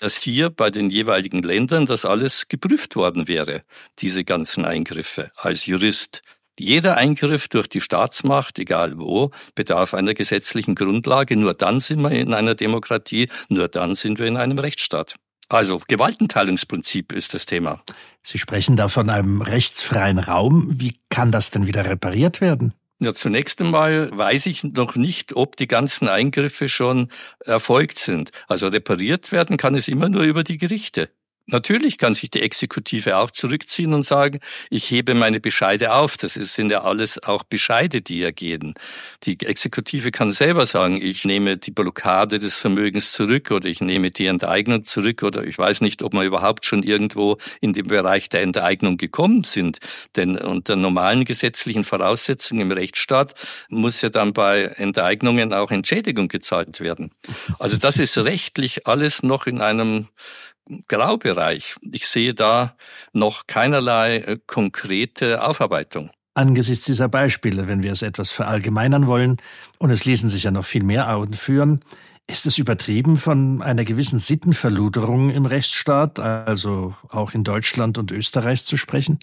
dass 0.00 0.16
hier 0.16 0.50
bei 0.50 0.70
den 0.70 0.90
jeweiligen 0.90 1.42
Ländern 1.42 1.86
das 1.86 2.04
alles 2.04 2.48
geprüft 2.48 2.96
worden 2.96 3.28
wäre, 3.28 3.62
diese 3.98 4.24
ganzen 4.24 4.64
Eingriffe 4.64 5.30
als 5.36 5.66
Jurist. 5.66 6.22
Jeder 6.58 6.96
Eingriff 6.96 7.48
durch 7.48 7.68
die 7.68 7.80
Staatsmacht, 7.80 8.58
egal 8.60 8.96
wo, 8.98 9.32
bedarf 9.54 9.92
einer 9.92 10.14
gesetzlichen 10.14 10.76
Grundlage. 10.76 11.36
Nur 11.36 11.54
dann 11.54 11.80
sind 11.80 12.00
wir 12.00 12.12
in 12.12 12.32
einer 12.32 12.54
Demokratie, 12.54 13.28
nur 13.48 13.68
dann 13.68 13.96
sind 13.96 14.20
wir 14.20 14.26
in 14.26 14.36
einem 14.36 14.58
Rechtsstaat. 14.58 15.14
Also 15.48 15.80
Gewaltenteilungsprinzip 15.88 17.12
ist 17.12 17.34
das 17.34 17.46
Thema. 17.46 17.80
Sie 18.22 18.38
sprechen 18.38 18.76
da 18.76 18.88
von 18.88 19.10
einem 19.10 19.42
rechtsfreien 19.42 20.18
Raum. 20.18 20.68
Wie 20.70 20.94
kann 21.10 21.32
das 21.32 21.50
denn 21.50 21.66
wieder 21.66 21.86
repariert 21.86 22.40
werden? 22.40 22.72
Ja, 23.04 23.12
zunächst 23.12 23.60
einmal 23.60 24.10
weiß 24.16 24.46
ich 24.46 24.64
noch 24.64 24.94
nicht, 24.94 25.36
ob 25.36 25.56
die 25.56 25.66
ganzen 25.66 26.08
Eingriffe 26.08 26.70
schon 26.70 27.10
erfolgt 27.40 27.98
sind. 27.98 28.30
Also 28.48 28.68
repariert 28.68 29.30
werden 29.30 29.58
kann 29.58 29.74
es 29.74 29.88
immer 29.88 30.08
nur 30.08 30.22
über 30.22 30.42
die 30.42 30.56
Gerichte. 30.56 31.10
Natürlich 31.46 31.98
kann 31.98 32.14
sich 32.14 32.30
die 32.30 32.40
Exekutive 32.40 33.18
auch 33.18 33.30
zurückziehen 33.30 33.92
und 33.92 34.02
sagen, 34.02 34.40
ich 34.70 34.90
hebe 34.90 35.14
meine 35.14 35.40
Bescheide 35.40 35.92
auf. 35.92 36.16
Das 36.16 36.34
sind 36.34 36.70
ja 36.70 36.84
alles 36.84 37.22
auch 37.22 37.42
Bescheide, 37.42 38.00
die 38.00 38.22
ergehen. 38.22 38.72
Die 39.24 39.38
Exekutive 39.40 40.10
kann 40.10 40.32
selber 40.32 40.64
sagen, 40.64 40.98
ich 41.02 41.26
nehme 41.26 41.58
die 41.58 41.70
Blockade 41.70 42.38
des 42.38 42.56
Vermögens 42.56 43.12
zurück 43.12 43.50
oder 43.50 43.68
ich 43.68 43.82
nehme 43.82 44.10
die 44.10 44.24
Enteignung 44.24 44.84
zurück 44.84 45.22
oder 45.22 45.44
ich 45.44 45.58
weiß 45.58 45.82
nicht, 45.82 46.02
ob 46.02 46.14
wir 46.14 46.22
überhaupt 46.22 46.64
schon 46.64 46.82
irgendwo 46.82 47.36
in 47.60 47.74
den 47.74 47.88
Bereich 47.88 48.30
der 48.30 48.40
Enteignung 48.40 48.96
gekommen 48.96 49.44
sind. 49.44 49.78
Denn 50.16 50.38
unter 50.38 50.76
normalen 50.76 51.26
gesetzlichen 51.26 51.84
Voraussetzungen 51.84 52.62
im 52.62 52.72
Rechtsstaat 52.72 53.34
muss 53.68 54.00
ja 54.00 54.08
dann 54.08 54.32
bei 54.32 54.62
Enteignungen 54.76 55.52
auch 55.52 55.70
Entschädigung 55.70 56.28
gezahlt 56.28 56.80
werden. 56.80 57.10
Also 57.58 57.76
das 57.76 57.98
ist 57.98 58.16
rechtlich 58.16 58.86
alles 58.86 59.22
noch 59.22 59.46
in 59.46 59.60
einem 59.60 60.08
Graubereich. 60.88 61.76
Ich 61.92 62.06
sehe 62.06 62.34
da 62.34 62.76
noch 63.12 63.46
keinerlei 63.46 64.18
äh, 64.18 64.38
konkrete 64.46 65.44
Aufarbeitung. 65.44 66.10
Angesichts 66.34 66.84
dieser 66.84 67.08
Beispiele, 67.08 67.68
wenn 67.68 67.82
wir 67.82 67.92
es 67.92 68.02
etwas 68.02 68.30
verallgemeinern 68.30 69.06
wollen, 69.06 69.36
und 69.78 69.90
es 69.90 70.04
ließen 70.04 70.28
sich 70.28 70.44
ja 70.44 70.50
noch 70.50 70.64
viel 70.64 70.82
mehr 70.82 71.08
Augen 71.08 71.34
führen, 71.34 71.80
ist 72.26 72.46
es 72.46 72.58
übertrieben, 72.58 73.16
von 73.16 73.62
einer 73.62 73.84
gewissen 73.84 74.18
Sittenverluderung 74.18 75.30
im 75.30 75.46
Rechtsstaat, 75.46 76.18
also 76.18 76.94
auch 77.10 77.34
in 77.34 77.44
Deutschland 77.44 77.98
und 77.98 78.10
Österreich 78.10 78.64
zu 78.64 78.76
sprechen? 78.76 79.18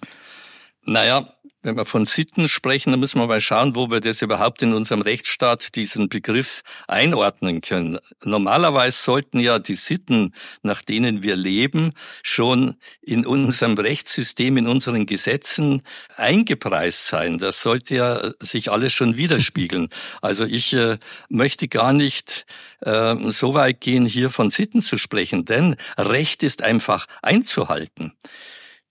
Naja, 0.84 1.34
wenn 1.64 1.78
wir 1.78 1.86
von 1.86 2.06
Sitten 2.06 2.48
sprechen, 2.48 2.92
dann 2.92 3.00
müssen 3.00 3.20
wir 3.20 3.28
mal 3.28 3.42
schauen, 3.42 3.76
wo 3.76 3.92
wir 3.92 4.00
das 4.00 4.22
überhaupt 4.22 4.62
in 4.62 4.74
unserem 4.74 5.02
Rechtsstaat 5.02 5.76
diesen 5.76 6.10
Begriff 6.10 6.64
einordnen 6.88 7.62
können. 7.62 8.00
Normalerweise 8.24 8.98
sollten 8.98 9.40
ja 9.40 9.60
die 9.60 9.76
Sitten, 9.76 10.34
nach 10.64 10.82
denen 10.82 11.24
wir 11.24 11.36
leben, 11.36 11.94
schon 12.24 12.76
in 13.02 13.26
unserem 13.26 13.76
Rechtssystem, 13.76 14.58
in 14.58 14.68
unseren 14.68 15.06
Gesetzen 15.06 15.84
eingepreist 16.16 17.08
sein. 17.08 17.38
Das 17.38 17.62
sollte 17.62 17.96
ja 17.96 18.32
sich 18.40 18.72
alles 18.72 18.94
schon 18.94 19.18
widerspiegeln. 19.18 19.90
Also 20.22 20.46
ich 20.46 20.74
äh, 20.74 20.98
möchte 21.30 21.68
gar 21.68 21.94
nicht 21.94 22.46
äh, 22.82 23.16
so 23.30 23.54
weit 23.54 23.82
gehen, 23.82 24.06
hier 24.06 24.30
von 24.30 24.50
Sitten 24.50 24.82
zu 24.82 24.98
sprechen, 24.98 25.46
denn 25.46 25.76
Recht 25.98 26.44
ist 26.44 26.64
einfach 26.64 27.06
einzuhalten. 27.22 28.14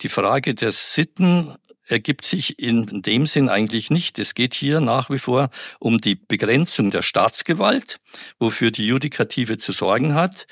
Die 0.03 0.09
Frage 0.09 0.55
der 0.55 0.73
Sitten 0.73 1.55
ergibt 1.91 2.25
sich 2.25 2.59
in 2.59 3.03
dem 3.03 3.27
Sinn 3.27 3.49
eigentlich 3.49 3.91
nicht. 3.91 4.19
Es 4.19 4.35
geht 4.35 4.55
hier 4.55 4.81
nach 4.81 5.11
wie 5.11 5.19
vor 5.19 5.51
um 5.79 5.99
die 5.99 6.15
Begrenzung 6.15 6.91
der 6.91 7.03
Staatsgewalt, 7.03 8.01
wofür 8.39 8.71
die 8.71 8.87
Judikative 8.87 9.59
zu 9.59 9.73
sorgen 9.73 10.15
hat. 10.15 10.47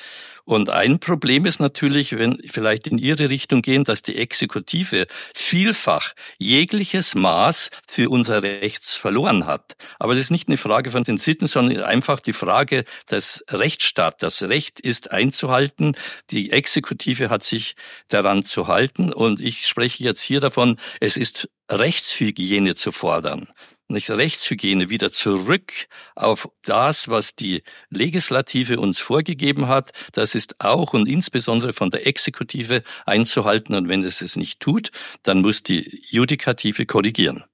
Und 0.48 0.70
ein 0.70 0.98
Problem 0.98 1.44
ist 1.44 1.60
natürlich, 1.60 2.16
wenn 2.16 2.38
vielleicht 2.48 2.86
in 2.86 2.96
Ihre 2.96 3.28
Richtung 3.28 3.60
gehen, 3.60 3.84
dass 3.84 4.00
die 4.00 4.16
Exekutive 4.16 5.06
vielfach 5.34 6.14
jegliches 6.38 7.14
Maß 7.14 7.68
für 7.86 8.08
unser 8.08 8.42
Rechts 8.42 8.96
verloren 8.96 9.44
hat. 9.44 9.76
Aber 9.98 10.14
das 10.14 10.22
ist 10.22 10.30
nicht 10.30 10.48
eine 10.48 10.56
Frage 10.56 10.90
von 10.90 11.04
den 11.04 11.18
Sitten, 11.18 11.46
sondern 11.46 11.82
einfach 11.82 12.20
die 12.20 12.32
Frage 12.32 12.84
des 13.10 13.44
Rechtsstaats. 13.50 14.16
Das 14.20 14.42
Recht 14.42 14.80
ist 14.80 15.10
einzuhalten. 15.10 15.94
Die 16.30 16.50
Exekutive 16.50 17.28
hat 17.28 17.44
sich 17.44 17.76
daran 18.08 18.42
zu 18.42 18.68
halten. 18.68 19.12
Und 19.12 19.40
ich 19.40 19.66
spreche 19.66 20.02
jetzt 20.02 20.22
hier 20.22 20.40
davon, 20.40 20.78
es 20.98 21.18
ist 21.18 21.50
Rechtshygiene 21.70 22.74
zu 22.74 22.90
fordern 22.90 23.48
nicht 23.88 24.10
Rechtshygiene 24.10 24.90
wieder 24.90 25.10
zurück 25.10 25.72
auf 26.14 26.48
das, 26.62 27.08
was 27.08 27.34
die 27.34 27.62
Legislative 27.90 28.80
uns 28.80 29.00
vorgegeben 29.00 29.68
hat. 29.68 29.90
Das 30.12 30.34
ist 30.34 30.60
auch 30.60 30.92
und 30.94 31.08
insbesondere 31.08 31.72
von 31.72 31.90
der 31.90 32.06
Exekutive 32.06 32.82
einzuhalten. 33.06 33.74
Und 33.74 33.88
wenn 33.88 34.04
es 34.04 34.22
es 34.22 34.36
nicht 34.36 34.60
tut, 34.60 34.90
dann 35.22 35.40
muss 35.40 35.62
die 35.62 36.02
Judikative 36.10 36.86
korrigieren. 36.86 37.44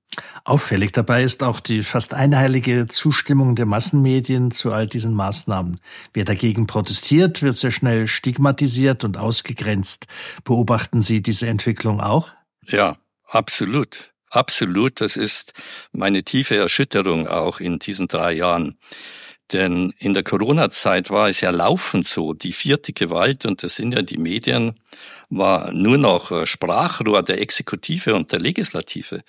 Auffällig 0.44 0.92
dabei 0.92 1.22
ist 1.22 1.42
auch 1.42 1.60
die 1.60 1.82
fast 1.82 2.14
einheilige 2.14 2.86
Zustimmung 2.86 3.56
der 3.56 3.66
Massenmedien 3.66 4.50
zu 4.50 4.72
all 4.72 4.86
diesen 4.86 5.12
Maßnahmen. 5.12 5.80
Wer 6.12 6.24
dagegen 6.24 6.66
protestiert, 6.66 7.42
wird 7.42 7.56
sehr 7.56 7.70
schnell 7.70 8.06
stigmatisiert 8.06 9.04
und 9.04 9.16
ausgegrenzt. 9.16 10.06
Beobachten 10.44 11.02
Sie 11.02 11.22
diese 11.22 11.48
Entwicklung 11.48 12.00
auch? 12.00 12.32
Ja, 12.62 12.96
absolut. 13.26 14.13
Absolut, 14.34 15.00
das 15.00 15.16
ist 15.16 15.52
meine 15.92 16.24
tiefe 16.24 16.56
Erschütterung 16.56 17.28
auch 17.28 17.60
in 17.60 17.78
diesen 17.78 18.08
drei 18.08 18.32
Jahren. 18.32 18.76
Denn 19.52 19.94
in 19.98 20.12
der 20.12 20.24
Corona-Zeit 20.24 21.10
war 21.10 21.28
es 21.28 21.40
ja 21.40 21.50
laufend 21.50 22.08
so, 22.08 22.32
die 22.32 22.52
vierte 22.52 22.92
Gewalt, 22.92 23.46
und 23.46 23.62
das 23.62 23.76
sind 23.76 23.94
ja 23.94 24.02
die 24.02 24.16
Medien, 24.16 24.80
war 25.28 25.72
nur 25.72 25.98
noch 25.98 26.32
äh, 26.32 26.46
Sprachrohr 26.46 27.22
der 27.22 27.40
Exekutive 27.40 28.16
und 28.16 28.32
der 28.32 28.40
Legislative. 28.40 29.22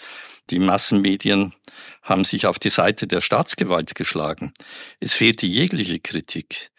Die 0.50 0.58
Massenmedien 0.58 1.54
haben 2.02 2.24
sich 2.24 2.48
auf 2.48 2.58
die 2.58 2.72
Seite 2.72 3.06
der 3.06 3.22
Staatsgewalt 3.22 3.94
geschlagen. 3.94 4.54
Es 5.00 5.14
fehlte 5.14 5.46
jegliche 5.46 6.00
Kritik. 6.00 6.72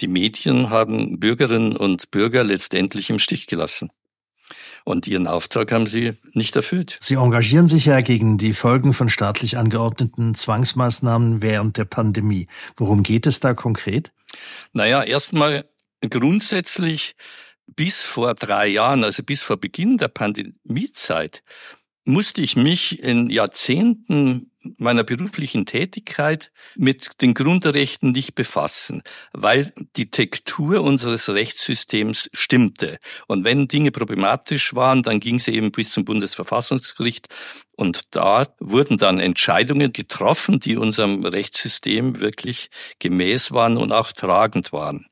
Die 0.00 0.08
Medien 0.08 0.70
haben 0.70 1.20
Bürgerinnen 1.20 1.76
und 1.76 2.10
Bürger 2.10 2.42
letztendlich 2.42 3.10
im 3.10 3.20
Stich 3.20 3.46
gelassen. 3.46 3.90
Und 4.88 5.06
ihren 5.06 5.26
Auftrag 5.26 5.70
haben 5.70 5.86
sie 5.86 6.14
nicht 6.32 6.56
erfüllt. 6.56 6.96
Sie 6.98 7.16
engagieren 7.16 7.68
sich 7.68 7.84
ja 7.84 8.00
gegen 8.00 8.38
die 8.38 8.54
Folgen 8.54 8.94
von 8.94 9.10
staatlich 9.10 9.58
angeordneten 9.58 10.34
Zwangsmaßnahmen 10.34 11.42
während 11.42 11.76
der 11.76 11.84
Pandemie. 11.84 12.46
Worum 12.74 13.02
geht 13.02 13.26
es 13.26 13.38
da 13.38 13.52
konkret? 13.52 14.12
Naja, 14.72 15.02
erstmal 15.02 15.66
grundsätzlich 16.00 17.16
bis 17.66 18.06
vor 18.06 18.32
drei 18.32 18.66
Jahren, 18.66 19.04
also 19.04 19.22
bis 19.22 19.42
vor 19.42 19.58
Beginn 19.58 19.98
der 19.98 20.08
Pandemiezeit, 20.08 21.42
musste 22.08 22.40
ich 22.40 22.56
mich 22.56 23.02
in 23.02 23.28
Jahrzehnten 23.28 24.50
meiner 24.78 25.04
beruflichen 25.04 25.66
Tätigkeit 25.66 26.50
mit 26.74 27.20
den 27.20 27.34
Grundrechten 27.34 28.12
nicht 28.12 28.34
befassen, 28.34 29.02
weil 29.32 29.72
die 29.96 30.10
Tektur 30.10 30.80
unseres 30.82 31.28
Rechtssystems 31.28 32.30
stimmte. 32.32 32.98
Und 33.26 33.44
wenn 33.44 33.68
Dinge 33.68 33.90
problematisch 33.90 34.74
waren, 34.74 35.02
dann 35.02 35.20
ging 35.20 35.38
sie 35.38 35.54
eben 35.54 35.70
bis 35.70 35.92
zum 35.92 36.06
Bundesverfassungsgericht 36.06 37.28
und 37.76 38.14
da 38.16 38.44
wurden 38.58 38.96
dann 38.96 39.20
Entscheidungen 39.20 39.92
getroffen, 39.92 40.60
die 40.60 40.76
unserem 40.76 41.24
Rechtssystem 41.24 42.20
wirklich 42.20 42.70
gemäß 42.98 43.52
waren 43.52 43.76
und 43.76 43.92
auch 43.92 44.12
tragend 44.12 44.72
waren. 44.72 45.06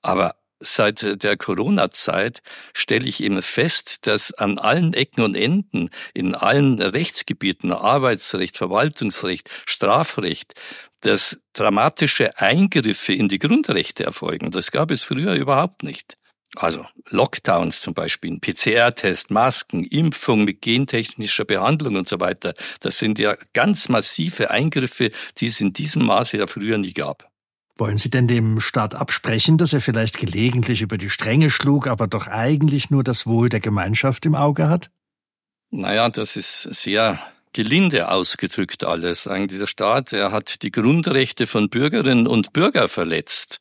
Aber 0.00 0.36
seit 0.60 1.22
der 1.22 1.36
Corona-Zeit 1.36 2.40
stelle 2.74 3.08
ich 3.08 3.22
eben 3.22 3.42
fest, 3.42 4.06
dass 4.06 4.32
an 4.32 4.58
allen 4.58 4.94
Ecken 4.94 5.22
und 5.22 5.34
Enden, 5.34 5.90
in 6.14 6.34
allen 6.34 6.80
Rechtsgebieten, 6.80 7.72
Arbeitsrecht, 7.72 8.56
Verwaltungsrecht, 8.56 9.50
Strafrecht, 9.66 10.54
dass 11.00 11.38
dramatische 11.52 12.38
Eingriffe 12.38 13.12
in 13.12 13.28
die 13.28 13.38
Grundrechte 13.38 14.04
erfolgen. 14.04 14.50
Das 14.50 14.70
gab 14.70 14.90
es 14.90 15.04
früher 15.04 15.34
überhaupt 15.34 15.82
nicht. 15.82 16.16
Also 16.54 16.86
Lockdowns 17.10 17.82
zum 17.82 17.92
Beispiel, 17.92 18.38
PCR-Test, 18.38 19.30
Masken, 19.30 19.84
Impfung 19.84 20.44
mit 20.44 20.62
gentechnischer 20.62 21.44
Behandlung 21.44 21.96
und 21.96 22.08
so 22.08 22.18
weiter. 22.20 22.54
Das 22.80 22.98
sind 22.98 23.18
ja 23.18 23.36
ganz 23.52 23.88
massive 23.88 24.50
Eingriffe, 24.50 25.10
die 25.38 25.46
es 25.46 25.60
in 25.60 25.72
diesem 25.72 26.06
Maße 26.06 26.38
ja 26.38 26.46
früher 26.46 26.78
nie 26.78 26.94
gab. 26.94 27.30
Wollen 27.78 27.98
Sie 27.98 28.08
denn 28.08 28.26
dem 28.26 28.60
Staat 28.60 28.94
absprechen, 28.94 29.58
dass 29.58 29.74
er 29.74 29.82
vielleicht 29.82 30.18
gelegentlich 30.18 30.80
über 30.80 30.96
die 30.96 31.10
Stränge 31.10 31.50
schlug, 31.50 31.86
aber 31.86 32.06
doch 32.06 32.26
eigentlich 32.26 32.90
nur 32.90 33.04
das 33.04 33.26
Wohl 33.26 33.50
der 33.50 33.60
Gemeinschaft 33.60 34.24
im 34.24 34.34
Auge 34.34 34.68
hat? 34.68 34.90
Naja, 35.70 36.08
das 36.08 36.36
ist 36.36 36.62
sehr 36.62 37.18
gelinde 37.52 38.10
ausgedrückt 38.10 38.84
alles. 38.84 39.26
Eigentlich 39.26 39.58
der 39.58 39.66
Staat, 39.66 40.12
er 40.12 40.30
hat 40.30 40.62
die 40.62 40.70
Grundrechte 40.70 41.46
von 41.46 41.70
Bürgerinnen 41.70 42.26
und 42.26 42.52
Bürgern 42.52 42.88
verletzt. 42.88 43.60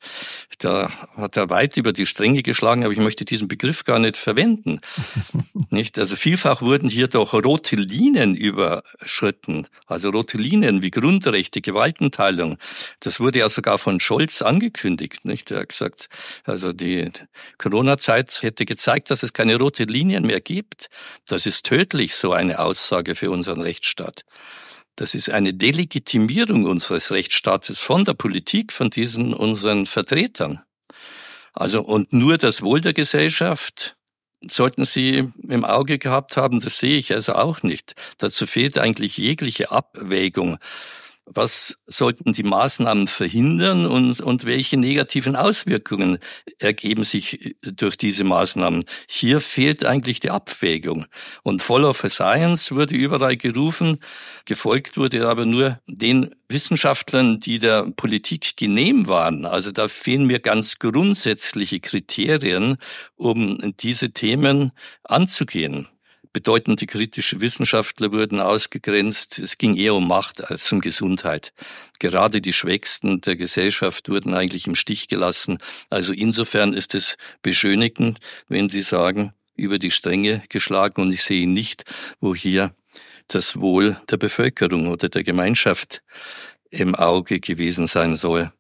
Da 0.58 0.92
hat 1.16 1.38
er 1.38 1.50
weit 1.50 1.78
über 1.78 1.94
die 1.94 2.06
Stränge 2.06 2.42
geschlagen, 2.42 2.84
aber 2.84 2.94
ich 2.94 3.00
möchte 3.00 3.26
diesen 3.26 3.48
Begriff 3.48 3.84
gar 3.84 4.00
nicht 4.00 4.18
verwenden. 4.18 4.80
nicht? 5.72 5.98
Also 6.00 6.16
vielfach 6.16 6.62
wurden 6.62 6.90
hier 6.90 7.08
doch 7.08 7.34
rote 7.34 7.76
Linien 7.76 8.36
überschritten, 8.36 9.68
also 9.88 10.10
rote 10.10 10.38
Linien 10.38 10.82
wie 10.82 10.92
Grundrechte, 10.92 11.62
Gewaltenteilung. 11.62 12.58
Das 13.00 13.20
wurde 13.20 13.40
ja 13.40 13.50
sogar 13.50 13.78
von 13.78 14.00
Scholz 14.00 14.42
angekündigt. 14.42 15.26
Nicht? 15.26 15.52
Er 15.52 15.62
hat 15.62 15.70
gesagt, 15.70 16.08
also 16.46 16.74
die 16.74 17.12
Corona-Zeit 17.58 18.42
hätte 18.42 18.66
gezeigt, 18.66 19.12
dass 19.12 19.24
es 19.24 19.34
keine 19.34 19.58
rote 19.58 19.84
Linien 19.84 20.26
mehr 20.26 20.42
gibt. 20.42 20.90
Das 21.28 21.46
ist 21.46 21.66
tödlich, 21.66 22.16
so 22.16 22.34
eine 22.34 22.60
Aussage 22.60 23.16
für 23.16 23.32
unseren 23.32 23.62
Rechtsstaat. 23.62 24.24
Das 24.96 25.14
ist 25.14 25.30
eine 25.30 25.54
Delegitimierung 25.54 26.66
unseres 26.66 27.12
Rechtsstaates 27.12 27.82
von 27.82 28.06
der 28.06 28.14
Politik, 28.14 28.72
von 28.72 28.90
diesen 28.90 29.34
unseren 29.34 29.86
Vertretern. 29.86 30.62
Also, 31.54 31.82
und 31.82 32.14
nur 32.14 32.38
das 32.38 32.62
Wohl 32.62 32.82
der 32.82 32.94
Gesellschaft 32.94 33.96
sollten 34.48 34.86
Sie 34.86 35.32
im 35.48 35.66
Auge 35.66 35.98
gehabt 35.98 36.38
haben, 36.38 36.60
das 36.60 36.80
sehe 36.80 36.98
ich 36.98 37.14
also 37.14 37.34
auch 37.34 37.64
nicht. 37.64 37.96
Dazu 38.18 38.46
fehlt 38.46 38.78
eigentlich 38.78 39.18
jegliche 39.18 39.72
Abwägung 39.72 40.58
was 41.26 41.80
sollten 41.88 42.34
die 42.34 42.44
Maßnahmen 42.44 43.08
verhindern 43.08 43.86
und, 43.86 44.22
und 44.22 44.46
welche 44.46 44.78
negativen 44.78 45.36
Auswirkungen 45.36 46.20
ergeben 46.60 47.04
sich 47.04 47.56
durch 47.62 47.98
diese 47.98 48.24
Maßnahmen. 48.24 48.86
Hier 49.08 49.42
fehlt 49.42 49.86
eigentlich 49.86 50.20
die 50.20 50.30
Abwägung. 50.30 51.08
Und 51.44 51.62
Follow 51.62 51.94
for 51.94 52.10
Science 52.10 52.72
wurde 52.72 52.96
überall 52.96 53.38
gerufen, 53.38 53.98
gefolgt 54.46 54.98
wurde 54.98 55.28
aber 55.28 55.46
nur 55.46 55.80
den 55.88 56.36
Wissenschaftlern, 56.48 57.40
die 57.40 57.58
der 57.58 57.92
Politik 57.96 58.56
genehm 58.56 59.08
waren. 59.08 59.46
Also 59.46 59.72
da 59.72 59.88
fehlen 59.88 60.26
mir 60.26 60.40
ganz 60.40 60.78
grundsätzliche 60.78 61.80
Kriterien, 61.80 62.78
um 63.16 63.74
diese 63.80 64.12
Themen 64.12 64.72
anzugehen. 65.04 65.88
Bedeutende 66.36 66.86
kritische 66.86 67.40
Wissenschaftler 67.40 68.12
wurden 68.12 68.42
ausgegrenzt. 68.42 69.40
Es 69.40 69.58
ging 69.58 69.78
eher 69.78 69.96
um 69.96 70.06
Macht 70.06 70.44
als 70.52 70.70
um 70.70 70.82
Gesundheit. 70.82 71.54
Gerade 72.00 72.42
die 72.42 72.52
Schwächsten 72.52 73.22
der 73.22 73.38
Gesellschaft 73.38 74.10
wurden 74.10 74.34
eigentlich 74.34 74.68
im 74.68 74.76
Stich 74.76 75.08
gelassen. 75.08 75.60
Also 75.90 76.12
insofern 76.12 76.74
ist 76.74 76.94
es 76.94 77.16
beschönigend, 77.42 78.20
wenn 78.50 78.68
Sie 78.68 78.82
sagen, 78.82 79.32
über 79.56 79.80
die 79.80 79.92
Stränge 79.92 80.44
geschlagen 80.50 81.04
und 81.04 81.14
ich 81.14 81.24
sehe 81.24 81.48
nicht, 81.48 81.86
wo 82.20 82.36
hier 82.36 82.76
das 83.30 83.62
Wohl 83.62 83.98
der 84.10 84.18
Bevölkerung 84.18 84.90
oder 84.90 85.08
der 85.08 85.24
Gemeinschaft 85.24 86.04
im 86.70 86.96
Auge 86.96 87.40
gewesen 87.40 87.88
sein 87.88 88.18
soll. 88.18 88.52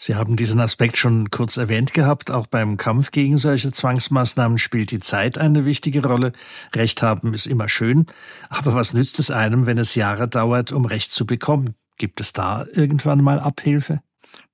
Sie 0.00 0.14
haben 0.14 0.36
diesen 0.36 0.60
Aspekt 0.60 0.96
schon 0.96 1.28
kurz 1.28 1.56
erwähnt 1.56 1.92
gehabt. 1.92 2.30
Auch 2.30 2.46
beim 2.46 2.76
Kampf 2.76 3.10
gegen 3.10 3.36
solche 3.36 3.72
Zwangsmaßnahmen 3.72 4.56
spielt 4.56 4.92
die 4.92 5.00
Zeit 5.00 5.38
eine 5.38 5.64
wichtige 5.64 6.06
Rolle. 6.06 6.32
Recht 6.72 7.02
haben 7.02 7.34
ist 7.34 7.46
immer 7.46 7.68
schön. 7.68 8.06
Aber 8.48 8.74
was 8.74 8.94
nützt 8.94 9.18
es 9.18 9.32
einem, 9.32 9.66
wenn 9.66 9.76
es 9.76 9.96
Jahre 9.96 10.28
dauert, 10.28 10.70
um 10.70 10.84
Recht 10.84 11.10
zu 11.10 11.26
bekommen? 11.26 11.74
Gibt 11.96 12.20
es 12.20 12.32
da 12.32 12.64
irgendwann 12.72 13.24
mal 13.24 13.40
Abhilfe? 13.40 14.00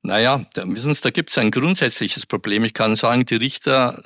Naja, 0.07 0.45
wissen 0.55 0.93
Sie, 0.93 1.01
da 1.01 1.09
gibt 1.09 1.31
es 1.31 1.39
ein 1.39 1.51
grundsätzliches 1.51 2.27
Problem. 2.27 2.63
Ich 2.65 2.75
kann 2.75 2.95
sagen, 2.95 3.25
die 3.25 3.37
Richter, 3.37 4.03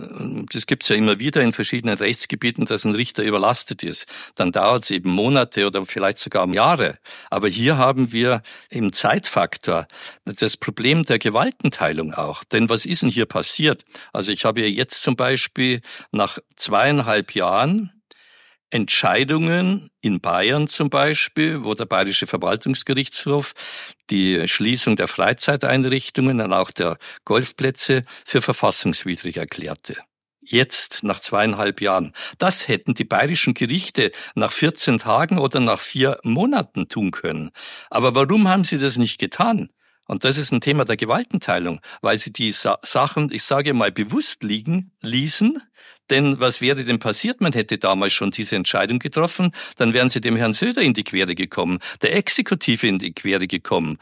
das 0.53 0.67
gibt 0.67 0.85
es 0.85 0.91
ja 0.91 0.95
immer 0.95 1.19
wieder 1.19 1.43
in 1.43 1.53
verschiedenen 1.53 1.99
Rechtsgebieten, 1.99 2.67
dass 2.67 2.85
ein 2.85 2.95
Richter 2.95 3.25
überlastet 3.25 3.83
ist. 3.83 4.33
Dann 4.37 4.53
dauert 4.53 4.85
es 4.85 4.93
eben 4.93 5.11
Monate 5.11 5.67
oder 5.67 5.85
vielleicht 5.87 6.19
sogar 6.19 6.49
Jahre. 6.55 6.99
Aber 7.31 7.49
hier 7.49 7.79
haben 7.79 8.13
wir 8.13 8.43
im 8.71 8.93
Zeitfaktor 8.93 9.89
das 10.25 10.57
Problem 10.57 11.03
der 11.03 11.19
Gewaltenteilung 11.19 12.15
auch. 12.15 12.45
Denn 12.45 12.69
was 12.69 12.87
ist 12.87 13.03
denn 13.03 13.11
hier 13.11 13.27
passiert? 13.27 13.83
Also 14.13 14.31
ich 14.31 14.45
habe 14.45 14.61
ja 14.61 14.69
jetzt 14.69 15.03
zum 15.03 15.17
Beispiel 15.17 15.81
nach 16.13 16.39
zweieinhalb 16.55 17.35
Jahren 17.35 17.91
Entscheidungen 18.71 19.91
in 20.01 20.21
Bayern 20.21 20.69
zum 20.69 20.91
Beispiel, 20.91 21.65
wo 21.65 21.75
der 21.75 21.87
Bayerische 21.87 22.27
Verwaltungsgerichtshof 22.27 23.55
die 24.11 24.47
Schließung 24.49 24.97
der 24.97 25.09
Freizeiteinrichtungen 25.09 26.41
und 26.41 26.53
auch 26.53 26.71
der 26.71 26.99
Golfplätze 27.25 28.05
für 28.25 28.43
verfassungswidrig 28.43 29.37
erklärte. 29.37 29.97
Jetzt, 30.41 31.05
nach 31.05 31.21
zweieinhalb 31.21 31.83
Jahren. 31.83 32.13
Das 32.39 32.69
hätten 32.69 32.95
die 32.95 33.05
bayerischen 33.05 33.53
Gerichte 33.53 34.13
nach 34.35 34.53
14 34.53 34.99
Tagen 34.99 35.39
oder 35.39 35.61
nach 35.61 35.79
vier 35.79 36.19
Monaten 36.23 36.89
tun 36.89 37.11
können. 37.11 37.51
Aber 37.91 38.15
warum 38.15 38.49
haben 38.49 38.65
sie 38.65 38.79
das 38.79 38.97
nicht 38.97 39.21
getan? 39.21 39.69
Und 40.07 40.25
das 40.25 40.39
ist 40.39 40.53
ein 40.53 40.63
Thema 40.63 40.87
der 40.87 40.97
Gewaltenteilung, 40.97 41.81
weil 42.01 42.17
sie 42.17 42.33
die 42.33 42.51
Sa 42.51 42.79
Sachen, 42.83 43.31
ich 43.31 43.43
sage 43.43 43.75
mal, 43.75 43.93
bewusst 43.93 44.43
liegen 44.43 44.93
ließen. 45.03 45.63
Denn 46.11 46.41
was 46.41 46.61
wäre 46.61 46.85
denn 46.85 46.99
passiert? 46.99 47.41
Man 47.41 47.53
hätte 47.53 47.79
damals 47.79 48.13
schon 48.13 48.31
diese 48.31 48.57
Entscheidung 48.57 48.99
getroffen, 48.99 49.53
dann 49.77 49.93
wären 49.93 50.09
sie 50.09 50.21
dem 50.21 50.37
Herrn 50.37 50.55
Söder 50.55 50.83
in 50.83 50.95
die 50.95 51.05
Quere 51.05 51.35
gekommen, 51.35 51.79
der 52.03 52.17
Exekutive 52.17 52.87
in 52.87 52.99
die 52.99 53.13
Quere 53.13 53.47
gekommen. 53.47 53.99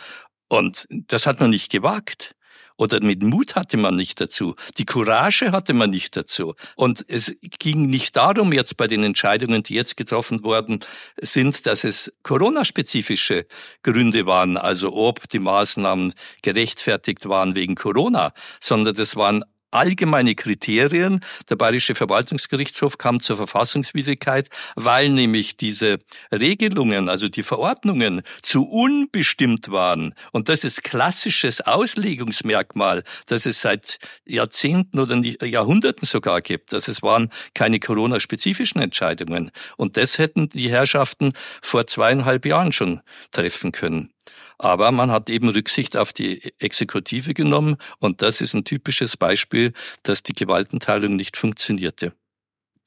Und 0.48 0.86
das 0.90 1.26
hat 1.26 1.40
man 1.40 1.50
nicht 1.50 1.72
gewagt 1.72 2.36
oder 2.76 3.02
mit 3.02 3.22
Mut 3.22 3.56
hatte 3.56 3.76
man 3.76 3.96
nicht 3.96 4.20
dazu. 4.20 4.54
Die 4.78 4.84
Courage 4.84 5.50
hatte 5.52 5.72
man 5.72 5.90
nicht 5.90 6.16
dazu. 6.16 6.54
Und 6.76 7.04
es 7.08 7.34
ging 7.58 7.86
nicht 7.86 8.16
darum 8.16 8.52
jetzt 8.52 8.76
bei 8.76 8.86
den 8.86 9.02
Entscheidungen, 9.02 9.62
die 9.62 9.74
jetzt 9.74 9.96
getroffen 9.96 10.44
worden 10.44 10.80
sind, 11.20 11.66
dass 11.66 11.84
es 11.84 12.16
Corona-spezifische 12.22 13.46
Gründe 13.82 14.26
waren, 14.26 14.56
also 14.56 14.92
ob 14.92 15.28
die 15.28 15.38
Maßnahmen 15.38 16.12
gerechtfertigt 16.42 17.28
waren 17.28 17.54
wegen 17.54 17.74
Corona, 17.74 18.32
sondern 18.60 18.94
das 18.94 19.16
waren 19.16 19.44
allgemeine 19.76 20.34
Kriterien. 20.34 21.20
Der 21.48 21.56
Bayerische 21.56 21.94
Verwaltungsgerichtshof 21.94 22.98
kam 22.98 23.20
zur 23.20 23.36
Verfassungswidrigkeit, 23.36 24.48
weil 24.74 25.08
nämlich 25.10 25.56
diese 25.56 25.98
Regelungen, 26.32 27.08
also 27.08 27.28
die 27.28 27.42
Verordnungen, 27.42 28.22
zu 28.42 28.64
unbestimmt 28.68 29.70
waren. 29.70 30.14
Und 30.32 30.48
das 30.48 30.64
ist 30.64 30.82
klassisches 30.82 31.60
Auslegungsmerkmal, 31.60 33.02
das 33.26 33.46
es 33.46 33.60
seit 33.60 33.98
Jahrzehnten 34.24 34.98
oder 34.98 35.16
Jahrhunderten 35.44 36.06
sogar 36.06 36.40
gibt. 36.40 36.72
Dass 36.72 36.88
es 36.88 37.02
waren 37.02 37.30
keine 37.54 37.78
Corona-spezifischen 37.78 38.80
Entscheidungen. 38.80 39.50
Und 39.76 39.96
das 39.96 40.18
hätten 40.18 40.48
die 40.48 40.70
Herrschaften 40.70 41.32
vor 41.62 41.86
zweieinhalb 41.86 42.46
Jahren 42.46 42.72
schon 42.72 43.00
treffen 43.30 43.72
können. 43.72 44.12
Aber 44.58 44.90
man 44.90 45.10
hat 45.10 45.28
eben 45.28 45.48
Rücksicht 45.48 45.96
auf 45.96 46.12
die 46.12 46.42
Exekutive 46.58 47.34
genommen 47.34 47.76
und 47.98 48.22
das 48.22 48.40
ist 48.40 48.54
ein 48.54 48.64
typisches 48.64 49.16
Beispiel, 49.16 49.72
dass 50.02 50.22
die 50.22 50.32
Gewaltenteilung 50.32 51.16
nicht 51.16 51.36
funktionierte. 51.36 52.12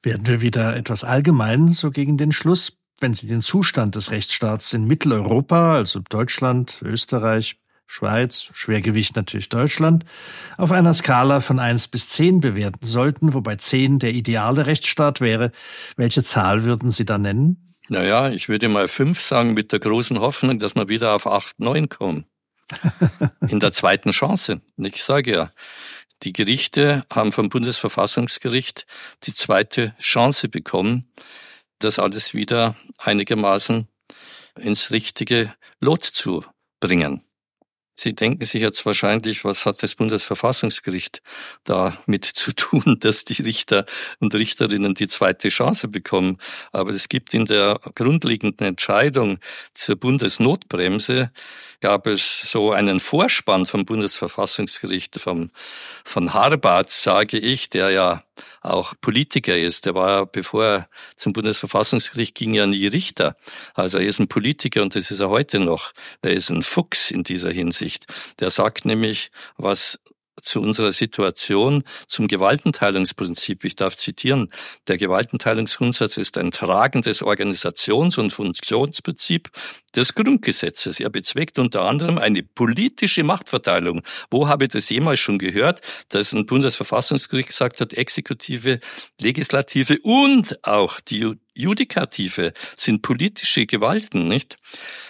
Werden 0.02 0.26
wir 0.26 0.40
wieder 0.40 0.76
etwas 0.76 1.04
allgemein 1.04 1.68
so 1.68 1.90
gegen 1.90 2.16
den 2.16 2.32
Schluss, 2.32 2.78
wenn 3.00 3.14
Sie 3.14 3.26
den 3.26 3.42
Zustand 3.42 3.94
des 3.94 4.10
Rechtsstaats 4.10 4.72
in 4.72 4.86
Mitteleuropa, 4.86 5.74
also 5.74 6.00
Deutschland, 6.00 6.80
Österreich, 6.82 7.56
Schweiz, 7.86 8.48
Schwergewicht 8.52 9.16
natürlich 9.16 9.48
Deutschland, 9.48 10.04
auf 10.56 10.70
einer 10.70 10.94
Skala 10.94 11.40
von 11.40 11.58
eins 11.58 11.88
bis 11.88 12.08
zehn 12.08 12.40
bewerten 12.40 12.86
sollten, 12.86 13.34
wobei 13.34 13.56
zehn 13.56 13.98
der 13.98 14.12
ideale 14.12 14.66
Rechtsstaat 14.66 15.20
wäre, 15.20 15.50
welche 15.96 16.22
Zahl 16.22 16.62
würden 16.64 16.92
Sie 16.92 17.04
da 17.04 17.18
nennen? 17.18 17.69
Naja, 17.90 18.30
ich 18.30 18.48
würde 18.48 18.68
mal 18.68 18.86
fünf 18.86 19.20
sagen, 19.20 19.52
mit 19.52 19.72
der 19.72 19.80
großen 19.80 20.20
Hoffnung, 20.20 20.60
dass 20.60 20.76
wir 20.76 20.88
wieder 20.88 21.12
auf 21.12 21.26
acht, 21.26 21.58
neun 21.58 21.88
kommen. 21.88 22.24
In 23.48 23.58
der 23.58 23.72
zweiten 23.72 24.12
Chance. 24.12 24.60
Ich 24.76 25.02
sage 25.02 25.32
ja, 25.32 25.50
die 26.22 26.32
Gerichte 26.32 27.04
haben 27.12 27.32
vom 27.32 27.48
Bundesverfassungsgericht 27.48 28.86
die 29.24 29.34
zweite 29.34 29.92
Chance 29.98 30.48
bekommen, 30.48 31.10
das 31.80 31.98
alles 31.98 32.32
wieder 32.32 32.76
einigermaßen 32.98 33.88
ins 34.60 34.92
richtige 34.92 35.52
Lot 35.80 36.04
zu 36.04 36.44
bringen. 36.78 37.24
Sie 38.00 38.14
denken 38.14 38.46
sich 38.46 38.62
jetzt 38.62 38.86
wahrscheinlich, 38.86 39.44
was 39.44 39.66
hat 39.66 39.82
das 39.82 39.94
Bundesverfassungsgericht 39.94 41.20
damit 41.64 42.24
zu 42.24 42.54
tun, 42.54 42.96
dass 43.00 43.24
die 43.24 43.42
Richter 43.42 43.84
und 44.20 44.34
Richterinnen 44.34 44.94
die 44.94 45.06
zweite 45.06 45.50
Chance 45.50 45.88
bekommen. 45.88 46.38
Aber 46.72 46.92
es 46.92 47.10
gibt 47.10 47.34
in 47.34 47.44
der 47.44 47.78
grundlegenden 47.94 48.66
Entscheidung 48.66 49.38
zur 49.74 49.96
Bundesnotbremse 49.96 51.30
gab 51.80 52.06
es 52.06 52.50
so 52.50 52.72
einen 52.72 53.00
Vorspann 53.00 53.66
vom 53.66 53.84
Bundesverfassungsgericht 53.84 55.18
vom, 55.18 55.50
von 56.04 56.34
Harbart, 56.34 56.90
sage 56.90 57.38
ich, 57.38 57.70
der 57.70 57.90
ja 57.90 58.22
auch 58.62 58.94
Politiker 59.00 59.56
ist. 59.56 59.86
Der 59.86 59.94
war, 59.94 60.26
bevor 60.26 60.64
er 60.64 60.88
zum 61.16 61.32
Bundesverfassungsgericht 61.32 62.34
ging, 62.34 62.54
ja 62.54 62.66
nie 62.66 62.86
Richter. 62.86 63.36
Also 63.74 63.98
er 63.98 64.06
ist 64.06 64.18
ein 64.18 64.28
Politiker 64.28 64.82
und 64.82 64.94
das 64.94 65.10
ist 65.10 65.20
er 65.20 65.30
heute 65.30 65.58
noch. 65.58 65.92
Er 66.22 66.32
ist 66.32 66.50
ein 66.50 66.62
Fuchs 66.62 67.10
in 67.10 67.22
dieser 67.22 67.50
Hinsicht. 67.50 67.89
Der 68.38 68.50
sagt 68.50 68.84
nämlich, 68.84 69.30
was 69.56 69.98
zu 70.42 70.60
unserer 70.60 70.92
Situation, 70.92 71.84
zum 72.06 72.28
Gewaltenteilungsprinzip. 72.28 73.64
Ich 73.64 73.76
darf 73.76 73.96
zitieren, 73.96 74.50
der 74.88 74.98
Gewaltenteilungsgrundsatz 74.98 76.16
ist 76.16 76.38
ein 76.38 76.50
tragendes 76.50 77.22
Organisations- 77.22 78.18
und 78.18 78.32
Funktionsprinzip 78.32 79.50
des 79.94 80.14
Grundgesetzes. 80.14 81.00
Er 81.00 81.10
bezweckt 81.10 81.58
unter 81.58 81.82
anderem 81.82 82.18
eine 82.18 82.42
politische 82.42 83.22
Machtverteilung. 83.24 84.02
Wo 84.30 84.48
habe 84.48 84.64
ich 84.64 84.70
das 84.70 84.88
jemals 84.90 85.20
schon 85.20 85.38
gehört, 85.38 85.80
dass 86.08 86.32
ein 86.32 86.46
Bundesverfassungsgericht 86.46 87.48
gesagt 87.48 87.80
hat, 87.80 87.94
Exekutive, 87.94 88.80
Legislative 89.20 89.98
und 90.02 90.64
auch 90.64 91.00
die 91.00 91.34
Judikative 91.54 92.52
sind 92.76 93.02
politische 93.02 93.66
Gewalten, 93.66 94.28
nicht? 94.28 94.56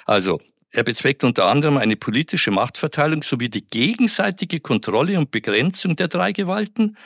Also, 0.07 0.41
er 0.73 0.85
bezweckt 0.85 1.25
unter 1.25 1.47
anderem 1.47 1.77
eine 1.77 1.97
politische 1.97 2.51
Machtverteilung 2.51 3.23
sowie 3.23 3.49
die 3.49 3.67
gegenseitige 3.67 4.61
Kontrolle 4.61 5.19
und 5.19 5.31
Begrenzung 5.31 5.97
der 5.97 6.09
drei 6.09 6.33
Gewalten, 6.33 6.97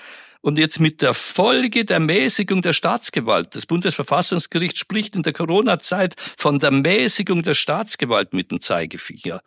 und 0.44 0.58
jetzt 0.58 0.78
mit 0.78 1.00
der 1.00 1.14
Folge 1.14 1.86
der 1.86 2.00
Mäßigung 2.00 2.60
der 2.60 2.74
Staatsgewalt. 2.74 3.56
Das 3.56 3.64
Bundesverfassungsgericht 3.64 4.76
spricht 4.76 5.16
in 5.16 5.22
der 5.22 5.32
Corona-Zeit 5.32 6.16
von 6.36 6.58
der 6.58 6.70
Mäßigung 6.70 7.42
der 7.42 7.54
Staatsgewalt 7.54 8.34
mit 8.34 8.50
dem 8.50 8.60
Zeigefinger. 8.60 9.40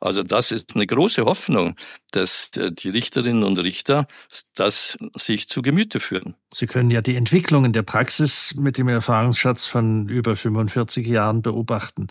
Also 0.00 0.22
das 0.22 0.52
ist 0.52 0.76
eine 0.76 0.86
große 0.86 1.24
Hoffnung, 1.24 1.74
dass 2.12 2.52
die 2.52 2.88
Richterinnen 2.88 3.42
und 3.42 3.58
Richter 3.58 4.06
das 4.54 4.96
sich 5.16 5.48
zu 5.48 5.60
Gemüte 5.60 5.98
führen. 5.98 6.36
Sie 6.52 6.68
können 6.68 6.92
ja 6.92 7.02
die 7.02 7.16
Entwicklung 7.16 7.64
in 7.64 7.72
der 7.72 7.82
Praxis 7.82 8.54
mit 8.54 8.78
dem 8.78 8.86
Erfahrungsschatz 8.86 9.66
von 9.66 10.08
über 10.08 10.36
45 10.36 11.04
Jahren 11.04 11.42
beobachten. 11.42 12.06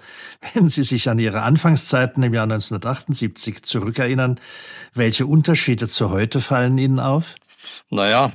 Wenn 0.53 0.67
Sie 0.67 0.83
sich 0.83 1.07
an 1.07 1.17
Ihre 1.17 1.43
Anfangszeiten 1.43 2.21
im 2.23 2.33
Jahr 2.33 2.43
1978 2.43 3.63
zurückerinnern, 3.63 4.37
welche 4.93 5.25
Unterschiede 5.27 5.87
zu 5.87 6.09
heute 6.09 6.41
fallen 6.41 6.77
Ihnen 6.77 6.99
auf? 6.99 7.35
Naja, 7.89 8.33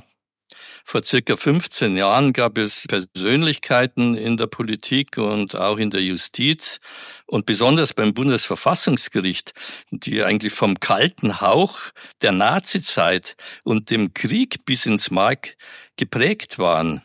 vor 0.83 1.03
circa 1.03 1.37
15 1.37 1.97
Jahren 1.97 2.33
gab 2.33 2.57
es 2.57 2.87
Persönlichkeiten 2.87 4.15
in 4.15 4.37
der 4.37 4.47
Politik 4.47 5.17
und 5.17 5.55
auch 5.55 5.77
in 5.77 5.91
der 5.91 6.01
Justiz 6.01 6.79
und 7.27 7.45
besonders 7.45 7.93
beim 7.93 8.13
Bundesverfassungsgericht, 8.13 9.53
die 9.91 10.23
eigentlich 10.23 10.53
vom 10.53 10.79
kalten 10.79 11.41
Hauch 11.41 11.77
der 12.21 12.31
Nazizeit 12.31 13.35
und 13.63 13.91
dem 13.91 14.13
Krieg 14.15 14.65
bis 14.65 14.87
ins 14.87 15.11
Mark 15.11 15.57
geprägt 15.95 16.57
waren 16.57 17.03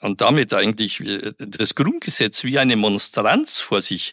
und 0.00 0.20
damit 0.20 0.54
eigentlich 0.54 1.02
das 1.38 1.74
Grundgesetz 1.74 2.44
wie 2.44 2.58
eine 2.58 2.76
Monstranz 2.76 3.60
vor 3.60 3.80
sich 3.80 4.12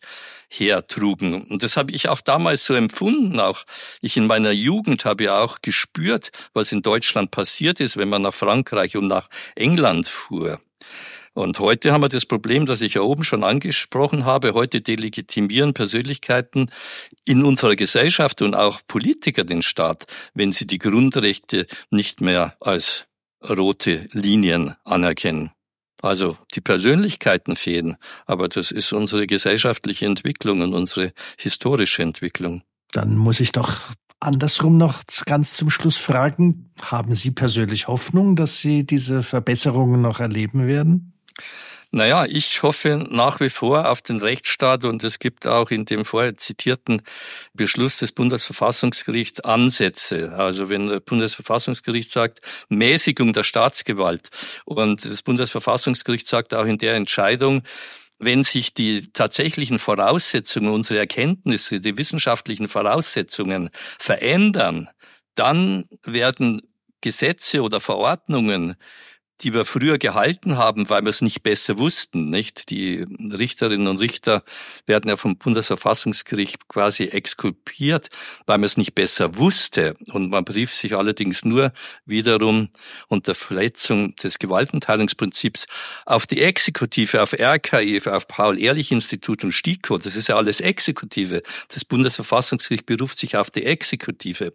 hertrugen. 0.59 1.43
Und 1.43 1.63
das 1.63 1.77
habe 1.77 1.91
ich 1.91 2.09
auch 2.09 2.21
damals 2.21 2.65
so 2.65 2.73
empfunden. 2.73 3.39
Auch 3.39 3.63
ich 4.01 4.17
in 4.17 4.27
meiner 4.27 4.51
Jugend 4.51 5.05
habe 5.05 5.25
ja 5.25 5.39
auch 5.39 5.59
gespürt, 5.61 6.29
was 6.53 6.71
in 6.71 6.81
Deutschland 6.81 7.31
passiert 7.31 7.79
ist, 7.79 7.97
wenn 7.97 8.09
man 8.09 8.21
nach 8.21 8.33
Frankreich 8.33 8.95
und 8.95 9.07
nach 9.07 9.29
England 9.55 10.07
fuhr. 10.07 10.59
Und 11.33 11.59
heute 11.59 11.91
haben 11.91 12.03
wir 12.03 12.09
das 12.09 12.27
Problem, 12.27 12.67
das 12.67 12.81
ich 12.81 12.93
ja 12.93 13.01
oben 13.01 13.23
schon 13.23 13.43
angesprochen 13.43 14.25
habe. 14.25 14.53
Heute 14.53 14.81
delegitimieren 14.81 15.73
Persönlichkeiten 15.73 16.69
in 17.25 17.43
unserer 17.43 17.75
Gesellschaft 17.75 18.43
und 18.43 18.53
auch 18.53 18.81
Politiker 18.87 19.43
den 19.43 19.63
Staat, 19.63 20.05
wenn 20.35 20.51
sie 20.51 20.67
die 20.67 20.77
Grundrechte 20.77 21.65
nicht 21.89 22.21
mehr 22.21 22.55
als 22.59 23.07
rote 23.41 24.07
Linien 24.11 24.75
anerkennen. 24.83 25.49
Also 26.03 26.37
die 26.53 26.59
Persönlichkeiten 26.59 27.55
fehlen, 27.55 27.95
aber 28.25 28.49
das 28.49 28.71
ist 28.71 28.91
unsere 28.91 29.25
gesellschaftliche 29.25 30.05
Entwicklung 30.05 30.59
und 30.59 30.73
unsere 30.73 31.13
historische 31.37 32.03
Entwicklung. 32.03 32.61
Dann 32.91 33.15
muss 33.15 33.39
ich 33.39 33.53
doch 33.53 33.77
andersrum 34.19 34.77
noch 34.77 35.03
ganz 35.25 35.55
zum 35.55 35.69
Schluss 35.69 35.95
fragen, 35.95 36.71
haben 36.81 37.15
Sie 37.15 37.31
persönlich 37.31 37.87
Hoffnung, 37.87 38.35
dass 38.35 38.59
Sie 38.59 38.85
diese 38.85 39.23
Verbesserungen 39.23 40.01
noch 40.01 40.19
erleben 40.19 40.67
werden? 40.67 41.13
Naja, 41.95 42.25
ich 42.25 42.63
hoffe 42.63 43.05
nach 43.11 43.39
wie 43.39 43.51
vor 43.51 43.87
auf 43.87 44.01
den 44.01 44.19
Rechtsstaat 44.19 44.83
und 44.83 45.03
es 45.03 45.19
gibt 45.19 45.45
auch 45.45 45.69
in 45.69 45.85
dem 45.85 46.05
vorher 46.05 46.35
zitierten 46.35 47.03
Beschluss 47.53 47.99
des 47.99 48.13
Bundesverfassungsgerichts 48.13 49.41
Ansätze. 49.41 50.33
Also 50.35 50.69
wenn 50.69 50.87
das 50.87 51.01
Bundesverfassungsgericht 51.01 52.09
sagt, 52.09 52.41
Mäßigung 52.69 53.31
der 53.31 53.43
Staatsgewalt 53.43 54.31
und 54.65 55.05
das 55.05 55.21
Bundesverfassungsgericht 55.21 56.27
sagt 56.27 56.55
auch 56.55 56.65
in 56.65 56.79
der 56.79 56.95
Entscheidung, 56.95 57.61
wenn 58.17 58.43
sich 58.43 58.73
die 58.73 59.09
tatsächlichen 59.13 59.77
Voraussetzungen, 59.77 60.73
unsere 60.73 60.97
Erkenntnisse, 60.97 61.79
die 61.79 61.95
wissenschaftlichen 61.95 62.67
Voraussetzungen 62.67 63.69
verändern, 63.99 64.89
dann 65.35 65.85
werden 66.01 66.63
Gesetze 67.01 67.61
oder 67.61 67.79
Verordnungen 67.79 68.77
die 69.43 69.53
wir 69.53 69.65
früher 69.65 69.97
gehalten 69.97 70.57
haben, 70.57 70.89
weil 70.89 71.01
wir 71.01 71.09
es 71.09 71.21
nicht 71.21 71.43
besser 71.43 71.77
wussten, 71.77 72.29
nicht? 72.29 72.69
Die 72.69 73.05
Richterinnen 73.19 73.87
und 73.87 73.99
Richter 73.99 74.43
werden 74.85 75.09
ja 75.09 75.17
vom 75.17 75.37
Bundesverfassungsgericht 75.37 76.67
quasi 76.67 77.05
exkulpiert, 77.05 78.09
weil 78.45 78.57
man 78.57 78.65
es 78.65 78.77
nicht 78.77 78.95
besser 78.95 79.37
wusste. 79.37 79.95
Und 80.11 80.29
man 80.29 80.45
berief 80.45 80.73
sich 80.73 80.95
allerdings 80.95 81.43
nur 81.43 81.73
wiederum 82.05 82.69
unter 83.09 83.35
Verletzung 83.35 84.15
des 84.15 84.39
Gewaltenteilungsprinzips 84.39 85.65
auf 86.05 86.25
die 86.25 86.41
Exekutive, 86.41 87.21
auf 87.21 87.33
RKI, 87.33 88.01
auf 88.05 88.27
Paul-Ehrlich-Institut 88.27 89.43
und 89.43 89.51
STIKO. 89.51 89.97
Das 89.97 90.15
ist 90.15 90.29
ja 90.29 90.37
alles 90.37 90.61
Exekutive. 90.61 91.43
Das 91.67 91.83
Bundesverfassungsgericht 91.83 92.85
beruft 92.85 93.17
sich 93.17 93.35
auf 93.35 93.51
die 93.51 93.65
Exekutive. 93.65 94.53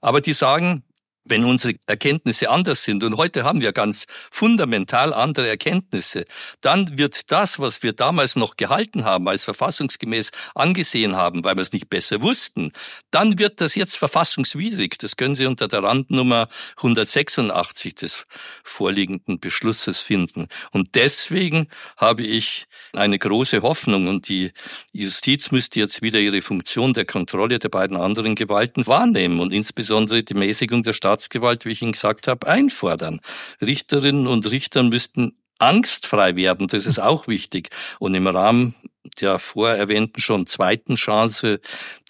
Aber 0.00 0.20
die 0.20 0.32
sagen, 0.32 0.84
wenn 1.28 1.44
unsere 1.44 1.74
Erkenntnisse 1.86 2.50
anders 2.50 2.84
sind, 2.84 3.04
und 3.04 3.16
heute 3.16 3.44
haben 3.44 3.60
wir 3.60 3.72
ganz 3.72 4.06
fundamental 4.30 5.12
andere 5.12 5.48
Erkenntnisse, 5.48 6.24
dann 6.60 6.98
wird 6.98 7.30
das, 7.30 7.58
was 7.58 7.82
wir 7.82 7.92
damals 7.92 8.36
noch 8.36 8.56
gehalten 8.56 9.04
haben, 9.04 9.28
als 9.28 9.44
verfassungsgemäß 9.44 10.30
angesehen 10.54 11.16
haben, 11.16 11.44
weil 11.44 11.56
wir 11.56 11.62
es 11.62 11.72
nicht 11.72 11.88
besser 11.88 12.22
wussten, 12.22 12.72
dann 13.10 13.38
wird 13.38 13.60
das 13.60 13.74
jetzt 13.74 13.96
verfassungswidrig. 13.96 14.98
Das 14.98 15.16
können 15.16 15.34
Sie 15.34 15.46
unter 15.46 15.68
der 15.68 15.82
Randnummer 15.82 16.48
186 16.76 17.94
des 17.94 18.26
vorliegenden 18.64 19.40
Beschlusses 19.40 20.00
finden. 20.00 20.48
Und 20.72 20.94
deswegen 20.94 21.68
habe 21.96 22.22
ich 22.22 22.66
eine 22.92 23.18
große 23.18 23.62
Hoffnung 23.62 24.08
und 24.08 24.28
die 24.28 24.52
Justiz 24.92 25.50
müsste 25.50 25.80
jetzt 25.80 26.02
wieder 26.02 26.20
ihre 26.20 26.42
Funktion 26.42 26.92
der 26.92 27.04
Kontrolle 27.04 27.58
der 27.58 27.68
beiden 27.68 27.96
anderen 27.96 28.34
Gewalten 28.34 28.86
wahrnehmen 28.86 29.40
und 29.40 29.52
insbesondere 29.52 30.22
die 30.22 30.34
Mäßigung 30.34 30.82
der 30.82 30.92
Staats 30.92 31.17
Staatsgewalt, 31.18 31.64
wie 31.64 31.70
ich 31.70 31.82
Ihnen 31.82 31.92
gesagt 31.92 32.28
habe, 32.28 32.46
einfordern. 32.46 33.20
Richterinnen 33.60 34.26
und 34.26 34.50
Richter 34.50 34.82
müssten 34.84 35.36
angstfrei 35.58 36.36
werden, 36.36 36.68
das 36.68 36.86
ist 36.86 37.00
auch 37.00 37.26
wichtig. 37.26 37.70
Und 37.98 38.14
im 38.14 38.28
Rahmen 38.28 38.76
der 39.20 39.38
vorher 39.38 39.78
erwähnten 39.78 40.20
schon 40.20 40.46
zweiten 40.46 40.94
Chance, 40.94 41.60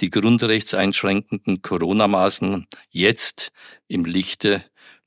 die 0.00 0.10
grundrechtseinschränkenden 0.10 1.62
Corona-Maßnahmen 1.62 2.66
jetzt 2.90 3.52
im 3.86 4.04
Lichte 4.04 4.64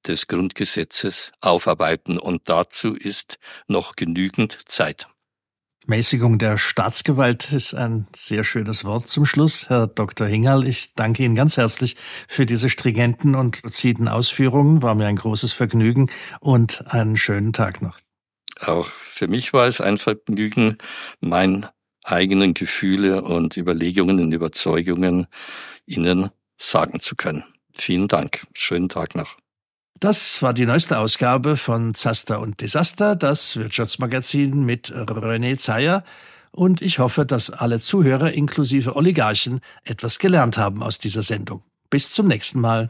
des 0.08 0.28
Grundgesetzes 0.28 1.32
aufarbeiten. 1.42 2.18
Und 2.18 2.50
dazu 2.50 2.94
ist 2.94 3.38
noch 3.68 3.96
genügend 3.96 4.58
Zeit. 4.68 5.06
Mäßigung 5.88 6.38
der 6.38 6.58
Staatsgewalt 6.58 7.52
ist 7.52 7.74
ein 7.74 8.08
sehr 8.16 8.44
schönes 8.44 8.86
Wort 8.86 9.08
zum 9.08 9.26
Schluss. 9.26 9.68
Herr 9.70 9.88
Dr. 9.88 10.28
Hingerl, 10.28 10.68
ich 10.68 10.94
danke 10.94 11.24
Ihnen 11.24 11.36
ganz 11.36 11.58
herzlich 11.58 11.96
für 12.28 12.46
diese 12.46 12.70
stringenten 12.70 13.34
und 13.34 13.64
luziden 13.64 14.08
Ausführungen. 14.08 14.84
War 14.84 14.94
mir 14.94 15.08
ein 15.08 15.16
großes 15.16 15.54
Vergnügen 15.54 16.12
und 16.40 16.86
einen 16.94 17.18
schönen 17.18 17.52
Tag 17.52 17.82
noch. 17.82 17.98
Auch 18.60 18.88
für 18.88 19.28
mich 19.28 19.54
war 19.54 19.66
es 19.66 19.82
ein 19.82 19.98
Vergnügen, 19.98 20.78
meinen 21.20 21.66
eigenen 22.04 22.54
Gefühle 22.54 23.24
und 23.24 23.58
Überlegungen 23.58 24.20
und 24.20 24.32
Überzeugungen 24.32 25.28
Ihnen 25.88 26.30
sagen 26.58 27.00
zu 27.00 27.16
können. 27.16 27.44
Vielen 27.74 28.08
Dank. 28.08 28.46
Schönen 28.54 28.88
Tag 28.88 29.16
noch. 29.16 29.41
Das 30.02 30.42
war 30.42 30.56
die 30.56 30.66
neueste 30.66 30.98
Ausgabe 30.98 31.56
von 31.56 31.94
Zaster 31.94 32.40
und 32.40 32.62
Desaster, 32.62 33.16
das 33.16 33.56
Wirtschaftsmagazin 33.56 34.66
mit 34.66 34.92
René 34.92 35.60
Zeyer. 35.60 36.04
Und 36.50 36.82
ich 36.82 36.98
hoffe, 36.98 37.24
dass 37.24 37.52
alle 37.52 37.82
Zuhörer 37.82 38.32
inklusive 38.32 38.96
Oligarchen 38.96 39.60
etwas 39.84 40.18
gelernt 40.18 40.58
haben 40.58 40.82
aus 40.82 40.98
dieser 40.98 41.22
Sendung. 41.22 41.62
Bis 41.92 42.12
zum 42.12 42.28
nächsten 42.28 42.60
Mal. 42.60 42.90